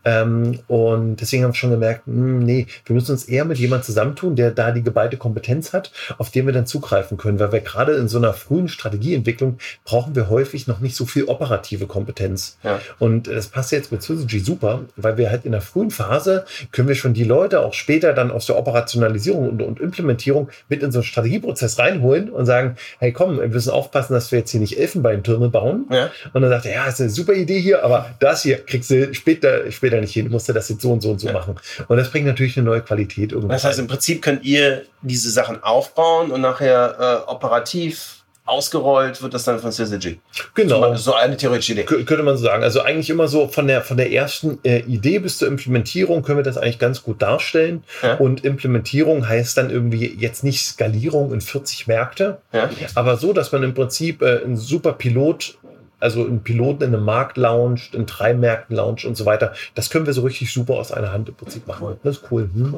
Ähm, 0.05 0.59
und 0.67 1.17
deswegen 1.17 1.43
haben 1.43 1.51
wir 1.51 1.55
schon 1.55 1.71
gemerkt, 1.71 2.05
hm, 2.05 2.39
nee, 2.39 2.67
wir 2.85 2.95
müssen 2.95 3.11
uns 3.11 3.25
eher 3.25 3.45
mit 3.45 3.57
jemandem 3.57 3.85
zusammentun, 3.85 4.35
der 4.35 4.51
da 4.51 4.71
die 4.71 4.83
geballte 4.83 5.17
Kompetenz 5.17 5.73
hat, 5.73 5.91
auf 6.17 6.29
den 6.29 6.45
wir 6.45 6.53
dann 6.53 6.65
zugreifen 6.65 7.17
können. 7.17 7.39
Weil 7.39 7.51
wir 7.51 7.59
gerade 7.59 7.93
in 7.93 8.07
so 8.07 8.17
einer 8.17 8.33
frühen 8.33 8.67
Strategieentwicklung 8.67 9.57
brauchen 9.85 10.15
wir 10.15 10.29
häufig 10.29 10.67
noch 10.67 10.79
nicht 10.79 10.95
so 10.95 11.05
viel 11.05 11.25
operative 11.25 11.87
Kompetenz. 11.87 12.57
Ja. 12.63 12.79
Und 12.99 13.27
das 13.27 13.47
passt 13.47 13.71
jetzt 13.71 13.91
mit 13.91 14.01
Syzygy 14.01 14.39
super, 14.39 14.81
weil 14.95 15.17
wir 15.17 15.29
halt 15.29 15.45
in 15.45 15.51
der 15.51 15.61
frühen 15.61 15.91
Phase 15.91 16.45
können 16.71 16.87
wir 16.87 16.95
schon 16.95 17.13
die 17.13 17.23
Leute 17.23 17.61
auch 17.61 17.73
später 17.73 18.13
dann 18.13 18.31
aus 18.31 18.45
der 18.45 18.57
Operationalisierung 18.57 19.49
und, 19.49 19.61
und 19.61 19.79
Implementierung 19.79 20.49
mit 20.69 20.83
in 20.83 20.91
so 20.91 20.99
einen 20.99 21.03
Strategieprozess 21.03 21.79
reinholen 21.79 22.29
und 22.29 22.45
sagen, 22.45 22.75
hey 22.99 23.11
komm, 23.11 23.39
wir 23.39 23.47
müssen 23.47 23.71
aufpassen, 23.71 24.13
dass 24.13 24.31
wir 24.31 24.39
jetzt 24.39 24.51
hier 24.51 24.59
nicht 24.59 24.79
Elfenbeintürme 24.79 25.49
bauen. 25.49 25.85
Ja. 25.91 26.09
Und 26.33 26.41
dann 26.41 26.49
sagt 26.49 26.65
er, 26.65 26.73
ja, 26.73 26.85
ist 26.87 27.01
eine 27.01 27.09
super 27.09 27.33
Idee 27.33 27.59
hier, 27.59 27.83
aber 27.83 28.09
das 28.19 28.43
hier 28.43 28.57
kriegst 28.57 28.89
du 28.89 29.13
später, 29.13 29.71
später 29.71 29.90
nicht 29.99 30.13
hin. 30.13 30.25
Du 30.25 30.31
musst 30.31 30.47
ja 30.47 30.53
das 30.53 30.69
jetzt 30.69 30.81
so 30.81 30.91
und 30.93 31.01
so 31.01 31.09
und 31.11 31.19
so 31.19 31.27
Ja. 31.27 31.33
machen. 31.33 31.55
Und 31.87 31.97
das 31.97 32.09
bringt 32.11 32.27
natürlich 32.27 32.55
eine 32.55 32.65
neue 32.65 32.81
Qualität 32.81 33.31
irgendwie. 33.33 33.49
Das 33.51 33.65
heißt, 33.65 33.79
im 33.79 33.87
Prinzip 33.87 34.21
könnt 34.21 34.45
ihr 34.45 34.83
diese 35.01 35.29
Sachen 35.31 35.61
aufbauen 35.63 36.31
und 36.31 36.39
nachher 36.41 37.23
äh, 37.27 37.29
operativ 37.31 38.17
ausgerollt 38.43 39.21
wird 39.21 39.33
das 39.33 39.43
dann 39.45 39.59
von 39.59 39.71
Syzygy. 39.71 40.19
genau. 40.55 40.93
So 40.95 41.13
eine 41.13 41.37
theoretische 41.37 41.73
Idee. 41.73 41.83
Kö- 41.83 42.03
Könnte 42.05 42.23
man 42.23 42.35
so 42.37 42.43
sagen. 42.45 42.63
Also 42.63 42.81
eigentlich 42.81 43.09
immer 43.09 43.27
so 43.27 43.47
von 43.47 43.67
der, 43.67 43.81
von 43.81 43.97
der 43.97 44.11
ersten 44.11 44.59
äh, 44.63 44.79
Idee 44.79 45.19
bis 45.19 45.37
zur 45.37 45.47
Implementierung 45.47 46.21
können 46.23 46.39
wir 46.39 46.43
das 46.43 46.57
eigentlich 46.57 46.79
ganz 46.79 47.03
gut 47.03 47.21
darstellen. 47.21 47.83
Ja. 48.01 48.15
Und 48.15 48.43
Implementierung 48.43 49.27
heißt 49.29 49.57
dann 49.57 49.69
irgendwie 49.69 50.15
jetzt 50.17 50.43
nicht 50.43 50.63
Skalierung 50.65 51.31
in 51.33 51.39
40 51.39 51.87
Märkte, 51.87 52.39
Ja. 52.51 52.69
aber 52.95 53.15
so, 53.15 53.31
dass 53.31 53.51
man 53.51 53.63
im 53.63 53.73
Prinzip 53.73 54.21
äh, 54.21 54.43
einen 54.43 54.57
super 54.57 54.93
Pilot, 54.93 55.57
also 56.01 56.25
einen 56.25 56.43
Piloten 56.43 56.83
in 56.83 56.95
einem 56.95 57.05
Markt 57.05 57.37
launcht, 57.37 57.95
in 57.95 58.05
drei 58.05 58.33
Märkten 58.33 58.75
launcht 58.75 59.05
und 59.05 59.15
so 59.15 59.25
weiter. 59.25 59.53
Das 59.75 59.89
können 59.89 60.05
wir 60.05 60.13
so 60.13 60.23
richtig 60.23 60.51
super 60.51 60.73
aus 60.73 60.91
einer 60.91 61.13
Hand 61.13 61.29
im 61.29 61.35
Prinzip 61.35 61.67
machen. 61.67 61.87
Cool. 61.87 61.97
Das 62.03 62.17
ist 62.17 62.31
cool. 62.31 62.49
Hm? 62.53 62.75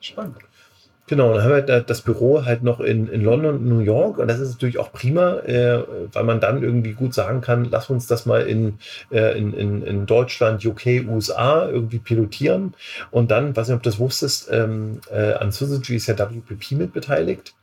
Spannend. 0.00 0.36
Genau, 1.10 1.34
dann 1.34 1.42
haben 1.42 1.50
wir 1.50 1.62
da- 1.62 1.80
das 1.80 2.02
Büro 2.02 2.44
halt 2.44 2.62
noch 2.62 2.78
in, 2.78 3.08
in 3.08 3.24
London 3.24 3.56
und 3.56 3.66
New 3.68 3.80
York 3.80 4.18
und 4.18 4.28
das 4.28 4.38
ist 4.38 4.52
natürlich 4.52 4.78
auch 4.78 4.92
prima, 4.92 5.38
äh, 5.40 5.82
weil 6.12 6.22
man 6.22 6.38
dann 6.38 6.62
irgendwie 6.62 6.92
gut 6.92 7.14
sagen 7.14 7.40
kann, 7.40 7.64
lass 7.68 7.90
uns 7.90 8.06
das 8.06 8.26
mal 8.26 8.42
in, 8.42 8.78
äh, 9.10 9.36
in, 9.36 9.52
in, 9.52 9.82
in 9.82 10.06
Deutschland, 10.06 10.64
UK, 10.64 11.04
USA 11.08 11.68
irgendwie 11.68 11.98
pilotieren 11.98 12.74
und 13.10 13.32
dann, 13.32 13.56
weiß 13.56 13.66
nicht, 13.66 13.76
ob 13.76 13.82
du 13.82 13.90
das 13.90 13.98
wusstest, 13.98 14.50
ähm, 14.52 15.00
äh, 15.10 15.32
an 15.32 15.50
Syzygy 15.50 15.96
ist 15.96 16.06
ja 16.06 16.16
WPP 16.16 16.76
mit 16.76 16.92
beteiligt 16.92 17.54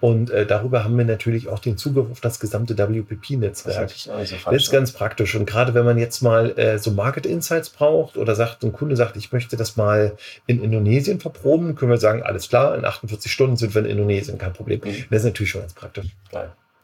und 0.00 0.30
äh, 0.30 0.46
darüber 0.46 0.84
haben 0.84 0.96
wir 0.96 1.04
natürlich 1.04 1.48
auch 1.48 1.58
den 1.58 1.76
Zugriff 1.76 2.10
auf 2.10 2.20
das 2.20 2.40
gesamte 2.40 2.74
Das 2.74 2.88
WPP-Netzwerk. 2.88 3.90
ist 3.90 4.08
auch 4.08 4.18
nicht 4.18 4.30
so 4.30 4.36
Das 4.50 4.62
ist 4.62 4.70
ganz 4.70 4.92
praktisch. 4.92 5.34
Und 5.34 5.46
gerade 5.46 5.74
wenn 5.74 5.84
man 5.84 5.98
jetzt 5.98 6.22
mal 6.22 6.58
äh, 6.58 6.78
so 6.78 6.90
Market 6.90 7.26
Insights 7.26 7.70
braucht 7.70 8.16
oder 8.16 8.34
sagt, 8.34 8.62
ein 8.64 8.72
Kunde 8.72 8.96
sagt, 8.96 9.16
ich 9.16 9.32
möchte 9.32 9.56
das 9.56 9.76
mal 9.76 10.16
in 10.46 10.62
Indonesien 10.62 11.20
verproben, 11.20 11.74
können 11.74 11.90
wir 11.90 11.98
sagen, 11.98 12.22
alles 12.22 12.48
klar, 12.48 12.76
in 12.76 12.84
48 12.84 13.30
Stunden 13.30 13.56
sind 13.56 13.74
wir 13.74 13.82
in 13.82 13.90
Indonesien, 13.90 14.38
kein 14.38 14.52
Problem. 14.52 14.80
Mhm. 14.84 15.04
Das 15.10 15.20
ist 15.20 15.24
natürlich 15.24 15.50
schon 15.50 15.62
ganz 15.62 15.74
praktisch. 15.74 16.06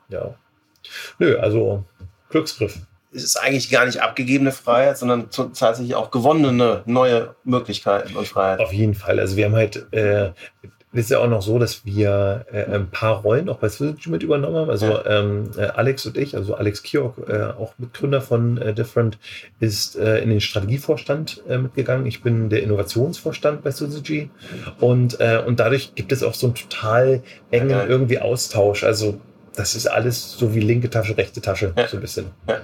Ja. 0.08 0.34
Nö, 1.18 1.38
also 1.38 1.84
Glücksgriff. 2.28 2.78
es 3.12 3.22
ist 3.24 3.36
eigentlich 3.36 3.70
gar 3.70 3.86
nicht 3.86 4.02
abgegebene 4.02 4.52
Freiheit, 4.52 4.98
sondern 4.98 5.30
tatsächlich 5.30 5.94
auch 5.94 6.10
gewonnene 6.10 6.82
neue 6.86 7.34
Möglichkeiten 7.44 8.16
und 8.16 8.26
Freiheit. 8.26 8.60
Auf 8.60 8.72
jeden 8.72 8.94
Fall. 8.94 9.20
Also 9.20 9.36
wir 9.36 9.46
haben 9.46 9.54
halt, 9.54 9.86
äh, 9.92 10.32
es 10.94 11.00
ist 11.06 11.10
ja 11.10 11.18
auch 11.18 11.28
noch 11.28 11.42
so, 11.42 11.58
dass 11.58 11.84
wir 11.84 12.46
äh, 12.52 12.64
ein 12.72 12.88
paar 12.88 13.22
Rollen 13.22 13.48
auch 13.48 13.58
bei 13.58 13.68
Syzygy 13.68 14.10
mit 14.10 14.22
übernommen 14.22 14.54
haben. 14.56 14.70
Also 14.70 15.04
ähm, 15.04 15.50
äh, 15.56 15.62
Alex 15.62 16.06
und 16.06 16.16
ich, 16.16 16.36
also 16.36 16.54
Alex 16.54 16.82
Kiok, 16.84 17.28
äh, 17.28 17.42
auch 17.42 17.74
Mitgründer 17.78 18.20
von 18.20 18.58
äh, 18.58 18.72
Different, 18.72 19.18
ist 19.58 19.96
äh, 19.96 20.18
in 20.20 20.30
den 20.30 20.40
Strategievorstand 20.40 21.42
äh, 21.48 21.58
mitgegangen. 21.58 22.06
Ich 22.06 22.22
bin 22.22 22.48
der 22.48 22.62
Innovationsvorstand 22.62 23.64
bei 23.64 23.72
Syzygy 23.72 24.30
und, 24.78 25.20
äh, 25.20 25.42
und 25.44 25.58
dadurch 25.58 25.94
gibt 25.96 26.12
es 26.12 26.22
auch 26.22 26.34
so 26.34 26.46
einen 26.46 26.54
total 26.54 27.22
engen 27.50 27.70
Ja, 27.70 27.86
irgendwie 27.86 28.20
Austausch. 28.20 28.84
Also 28.84 29.20
das 29.56 29.74
ist 29.74 29.86
alles 29.88 30.32
so 30.38 30.54
wie 30.54 30.60
linke 30.60 30.90
Tasche, 30.90 31.16
rechte 31.16 31.40
Tasche, 31.40 31.72
Ja. 31.76 31.88
so 31.88 31.96
ein 31.96 32.00
bisschen. 32.00 32.26
Ja. 32.48 32.58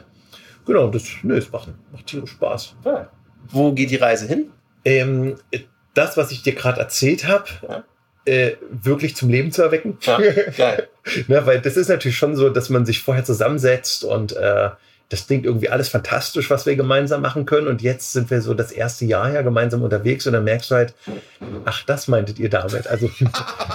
Genau, 0.66 0.88
das, 0.88 1.02
nö, 1.24 1.36
es 1.36 1.50
macht, 1.50 1.68
macht 1.90 2.06
tierisch 2.06 2.30
Spaß. 2.30 2.76
Wo 3.48 3.72
geht 3.72 3.90
die 3.90 3.96
Reise 3.96 4.26
hin? 4.26 4.50
Ähm, 4.84 5.34
das, 5.94 6.16
was 6.16 6.30
ich 6.30 6.42
dir 6.42 6.54
gerade 6.54 6.78
erzählt 6.80 7.26
habe. 7.26 7.84
Äh, 8.24 8.52
wirklich 8.70 9.16
zum 9.16 9.30
Leben 9.30 9.52
zu 9.52 9.62
erwecken. 9.62 9.98
Ja, 10.02 10.18
geil. 10.56 10.88
ne, 11.28 11.46
weil 11.46 11.60
das 11.60 11.76
ist 11.76 11.88
natürlich 11.88 12.16
schon 12.16 12.36
so, 12.36 12.50
dass 12.50 12.68
man 12.68 12.86
sich 12.86 13.00
vorher 13.02 13.24
zusammensetzt 13.24 14.04
und 14.04 14.36
äh, 14.36 14.70
das 15.10 15.26
klingt 15.26 15.44
irgendwie 15.44 15.68
alles 15.68 15.88
fantastisch, 15.88 16.48
was 16.50 16.64
wir 16.66 16.76
gemeinsam 16.76 17.20
machen 17.20 17.44
können. 17.44 17.66
Und 17.66 17.82
jetzt 17.82 18.12
sind 18.12 18.30
wir 18.30 18.40
so 18.40 18.54
das 18.54 18.72
erste 18.72 19.04
Jahr 19.04 19.30
ja 19.32 19.42
gemeinsam 19.42 19.82
unterwegs 19.82 20.26
und 20.26 20.32
dann 20.32 20.44
merkst 20.44 20.70
du 20.70 20.76
halt, 20.76 20.94
ach, 21.64 21.82
das 21.84 22.08
meintet 22.08 22.38
ihr 22.38 22.48
damit. 22.48 22.86
Also, 22.86 23.06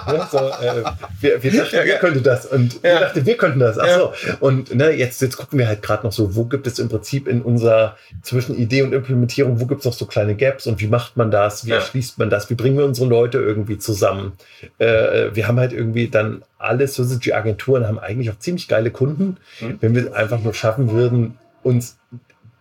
ne, 0.07 0.27
so, 0.31 0.37
äh, 0.37 0.83
wir, 1.19 1.43
wir 1.43 1.51
dachten, 1.51 1.75
Ja, 1.75 1.81
ihr 1.83 1.87
geil. 1.91 1.97
könntet 1.99 2.25
das 2.25 2.45
und 2.45 2.79
Ja. 2.83 3.01
dachtet, 3.01 3.25
wir 3.25 3.37
könnten 3.37 3.59
das. 3.59 3.77
Ach 3.77 3.85
Ja. 3.85 3.99
so. 3.99 4.13
Und 4.39 4.73
ne, 4.73 4.91
jetzt, 4.91 5.21
jetzt 5.21 5.35
gucken 5.37 5.59
wir 5.59 5.67
halt 5.67 5.81
gerade 5.81 6.05
noch 6.05 6.13
so, 6.13 6.35
wo 6.35 6.45
gibt 6.45 6.67
es 6.67 6.79
im 6.79 6.87
Prinzip 6.89 7.27
in 7.27 7.41
unserer 7.41 7.97
zwischen 8.23 8.57
Idee 8.57 8.83
und 8.83 8.93
Implementierung, 8.93 9.59
wo 9.59 9.65
gibt 9.65 9.79
es 9.79 9.85
noch 9.85 9.93
so 9.93 10.05
kleine 10.05 10.35
Gaps 10.35 10.67
und 10.67 10.79
wie 10.79 10.87
macht 10.87 11.17
man 11.17 11.31
das? 11.31 11.65
Wie 11.65 11.71
Ja. 11.71 11.75
erschließt 11.75 12.17
man 12.17 12.29
das? 12.29 12.49
Wie 12.49 12.55
bringen 12.55 12.77
wir 12.77 12.85
unsere 12.85 13.07
Leute 13.09 13.39
irgendwie 13.39 13.77
zusammen? 13.77 14.33
Äh, 14.77 15.35
wir 15.35 15.47
haben 15.49 15.59
halt 15.59 15.73
irgendwie 15.73 16.07
dann 16.07 16.43
alle 16.57 16.87
Syzygy-Agenturen 16.87 17.85
haben 17.87 17.99
eigentlich 17.99 18.31
auch 18.31 18.39
ziemlich 18.39 18.67
geile 18.67 18.89
Kunden. 18.89 19.37
Mhm. 19.59 19.77
Wenn 19.81 19.95
wir 19.95 20.05
es 20.07 20.13
einfach 20.13 20.39
nur 20.41 20.53
schaffen 20.53 20.91
würden, 20.91 21.24
uns 21.65 21.97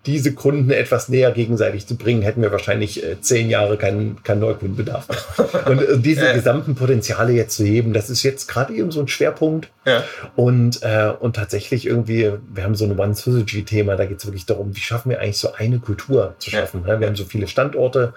diese 0.06 0.34
Kunden 0.34 0.70
etwas 0.70 1.08
näher 1.08 1.30
gegenseitig 1.30 1.86
zu 1.86 1.96
bringen, 1.96 2.20
hätten 2.20 2.42
wir 2.42 2.52
wahrscheinlich 2.52 3.02
äh, 3.02 3.18
zehn 3.22 3.48
Jahre 3.48 3.78
keinen 3.78 4.22
keinen 4.22 4.40
Neukundenbedarf. 4.40 5.06
Und 5.66 5.80
äh, 5.80 5.96
diese 5.98 6.26
Ja. 6.26 6.32
gesamten 6.34 6.74
Potenziale 6.74 7.32
jetzt 7.32 7.56
zu 7.56 7.64
heben, 7.64 7.94
das 7.94 8.10
ist 8.10 8.22
jetzt 8.22 8.46
gerade 8.46 8.74
eben 8.74 8.90
so 8.90 9.00
ein 9.00 9.08
Schwerpunkt. 9.08 9.70
Ja. 9.86 10.04
Und, 10.36 10.82
äh, 10.82 11.10
und 11.18 11.36
tatsächlich 11.36 11.86
irgendwie, 11.86 12.32
wir 12.52 12.64
haben 12.64 12.74
so 12.74 12.84
ein 12.84 12.98
One 12.98 13.14
Syzygy-Thema, 13.14 13.96
da 13.96 14.04
geht 14.04 14.18
es 14.18 14.26
wirklich 14.26 14.44
darum, 14.44 14.76
wie 14.76 14.80
schaffen 14.80 15.08
wir 15.08 15.20
eigentlich 15.22 15.38
so 15.38 15.54
eine 15.54 15.78
Kultur 15.78 16.34
zu 16.38 16.50
Ja. 16.50 16.58
schaffen. 16.60 16.82
Ne? 16.82 17.00
Wir 17.00 17.06
haben 17.06 17.16
so 17.16 17.24
viele 17.24 17.46
Standorte 17.48 18.12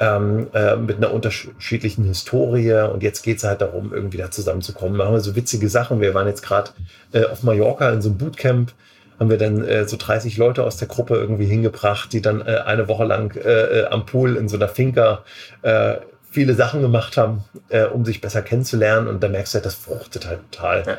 ähm, 0.00 0.46
äh, 0.54 0.76
mit 0.76 0.96
einer 0.96 1.12
unterschiedlichen 1.12 2.04
Historie 2.04 2.72
und 2.90 3.02
jetzt 3.02 3.22
geht 3.22 3.36
es 3.38 3.44
halt 3.44 3.60
darum, 3.60 3.92
irgendwie 3.92 4.16
da 4.16 4.30
zusammenzukommen. 4.30 4.96
Machen 4.96 5.12
wir 5.12 5.20
so 5.20 5.36
witzige 5.36 5.68
Sachen. 5.68 6.00
Wir 6.00 6.14
waren 6.14 6.28
jetzt 6.28 6.42
gerade 6.42 6.70
äh, 7.12 7.24
auf 7.26 7.42
Mallorca 7.42 7.90
in 7.90 8.00
so 8.00 8.08
einem 8.08 8.16
Bootcamp, 8.16 8.72
haben 9.18 9.30
wir 9.30 9.38
dann 9.38 9.64
äh, 9.64 9.86
so 9.88 9.96
30 9.96 10.36
Leute 10.36 10.64
aus 10.64 10.76
der 10.76 10.88
Gruppe 10.88 11.14
irgendwie 11.16 11.46
hingebracht, 11.46 12.12
die 12.12 12.20
dann 12.22 12.40
äh, 12.40 12.58
eine 12.64 12.88
Woche 12.88 13.04
lang 13.04 13.34
äh, 13.36 13.40
äh, 13.80 13.86
am 13.86 14.04
Pool 14.06 14.36
in 14.36 14.48
so 14.48 14.56
einer 14.56 14.68
Finca 14.68 15.24
äh, 15.62 15.96
viele 16.30 16.54
Sachen 16.54 16.82
gemacht 16.82 17.16
haben, 17.16 17.44
äh, 17.70 17.84
um 17.84 18.04
sich 18.04 18.20
besser 18.20 18.42
kennenzulernen. 18.42 19.08
Und 19.08 19.22
da 19.22 19.28
merkst 19.28 19.54
du 19.54 19.56
halt, 19.56 19.66
das 19.66 19.74
fruchtet 19.74 20.26
halt 20.26 20.40
total. 20.52 20.84
Ja. 20.86 20.98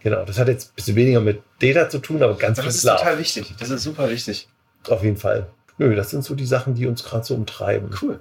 Genau, 0.00 0.24
das 0.24 0.38
hat 0.38 0.46
jetzt 0.46 0.70
ein 0.70 0.74
bisschen 0.76 0.94
weniger 0.96 1.20
mit 1.20 1.42
Data 1.60 1.88
zu 1.88 1.98
tun, 1.98 2.22
aber 2.22 2.34
ganz 2.36 2.56
Das 2.58 2.64
viel 2.66 2.70
ist 2.74 2.84
Love. 2.84 2.98
total 2.98 3.18
wichtig. 3.18 3.54
Das 3.58 3.70
ist 3.70 3.82
super 3.82 4.08
wichtig. 4.08 4.48
Auf 4.88 5.02
jeden 5.02 5.16
Fall. 5.16 5.48
Nö, 5.78 5.96
das 5.96 6.10
sind 6.10 6.22
so 6.24 6.36
die 6.36 6.46
Sachen, 6.46 6.74
die 6.74 6.86
uns 6.86 7.02
gerade 7.02 7.24
so 7.24 7.34
umtreiben. 7.34 7.90
Cool. 8.00 8.20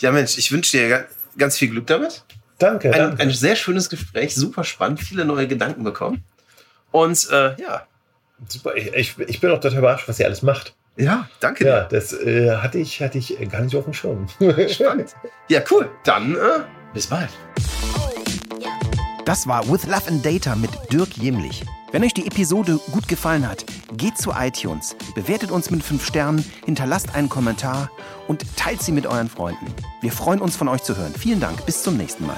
Ja, 0.00 0.12
Mensch, 0.12 0.36
ich 0.36 0.52
wünsche 0.52 0.76
dir 0.76 0.88
ga- 0.90 1.04
ganz 1.38 1.56
viel 1.56 1.68
Glück 1.70 1.86
damit. 1.86 2.24
Danke. 2.58 2.92
Ein, 2.92 2.98
danke. 3.00 3.22
ein 3.22 3.30
sehr 3.30 3.56
schönes 3.56 3.88
Gespräch, 3.88 4.34
super 4.34 4.64
spannend, 4.64 5.00
viele 5.00 5.24
neue 5.24 5.48
Gedanken 5.48 5.82
bekommen. 5.84 6.24
Und 6.90 7.26
äh, 7.32 7.60
ja, 7.60 7.86
Super. 8.48 8.74
Ich, 8.76 8.92
ich, 8.94 9.18
ich 9.18 9.40
bin 9.40 9.50
auch 9.50 9.60
total 9.60 9.78
überrascht, 9.78 10.08
was 10.08 10.18
ihr 10.18 10.26
alles 10.26 10.42
macht. 10.42 10.74
ja, 10.96 11.28
danke 11.40 11.66
Ja, 11.66 11.84
das 11.84 12.12
äh, 12.12 12.56
hatte 12.56 12.78
ich, 12.78 13.00
hatte 13.00 13.18
ich 13.18 13.36
gar 13.50 13.62
nicht 13.62 13.76
auf 13.76 13.84
dem 13.84 13.92
Schirm. 13.92 14.26
Spannend. 14.68 15.14
Ja, 15.48 15.60
cool. 15.70 15.90
Dann 16.04 16.34
äh, 16.34 16.60
bis 16.92 17.06
bald. 17.06 17.30
Das 19.24 19.46
war 19.46 19.66
With 19.70 19.86
Love 19.86 20.08
and 20.08 20.24
Data 20.24 20.54
mit 20.54 20.70
Dirk 20.92 21.16
Jemlich. 21.16 21.64
Wenn 21.92 22.04
euch 22.04 22.12
die 22.12 22.26
Episode 22.26 22.78
gut 22.90 23.08
gefallen 23.08 23.48
hat, 23.48 23.64
geht 23.96 24.18
zu 24.18 24.32
iTunes, 24.32 24.96
bewertet 25.14 25.50
uns 25.50 25.70
mit 25.70 25.82
5 25.82 26.04
Sternen, 26.04 26.44
hinterlasst 26.64 27.14
einen 27.14 27.28
Kommentar 27.28 27.90
und 28.26 28.44
teilt 28.56 28.82
sie 28.82 28.92
mit 28.92 29.06
euren 29.06 29.30
Freunden. 29.30 29.66
Wir 30.00 30.10
freuen 30.10 30.40
uns 30.40 30.56
von 30.56 30.68
euch 30.68 30.82
zu 30.82 30.96
hören. 30.96 31.14
Vielen 31.16 31.40
Dank, 31.40 31.64
bis 31.66 31.82
zum 31.82 31.96
nächsten 31.96 32.26
Mal. 32.26 32.36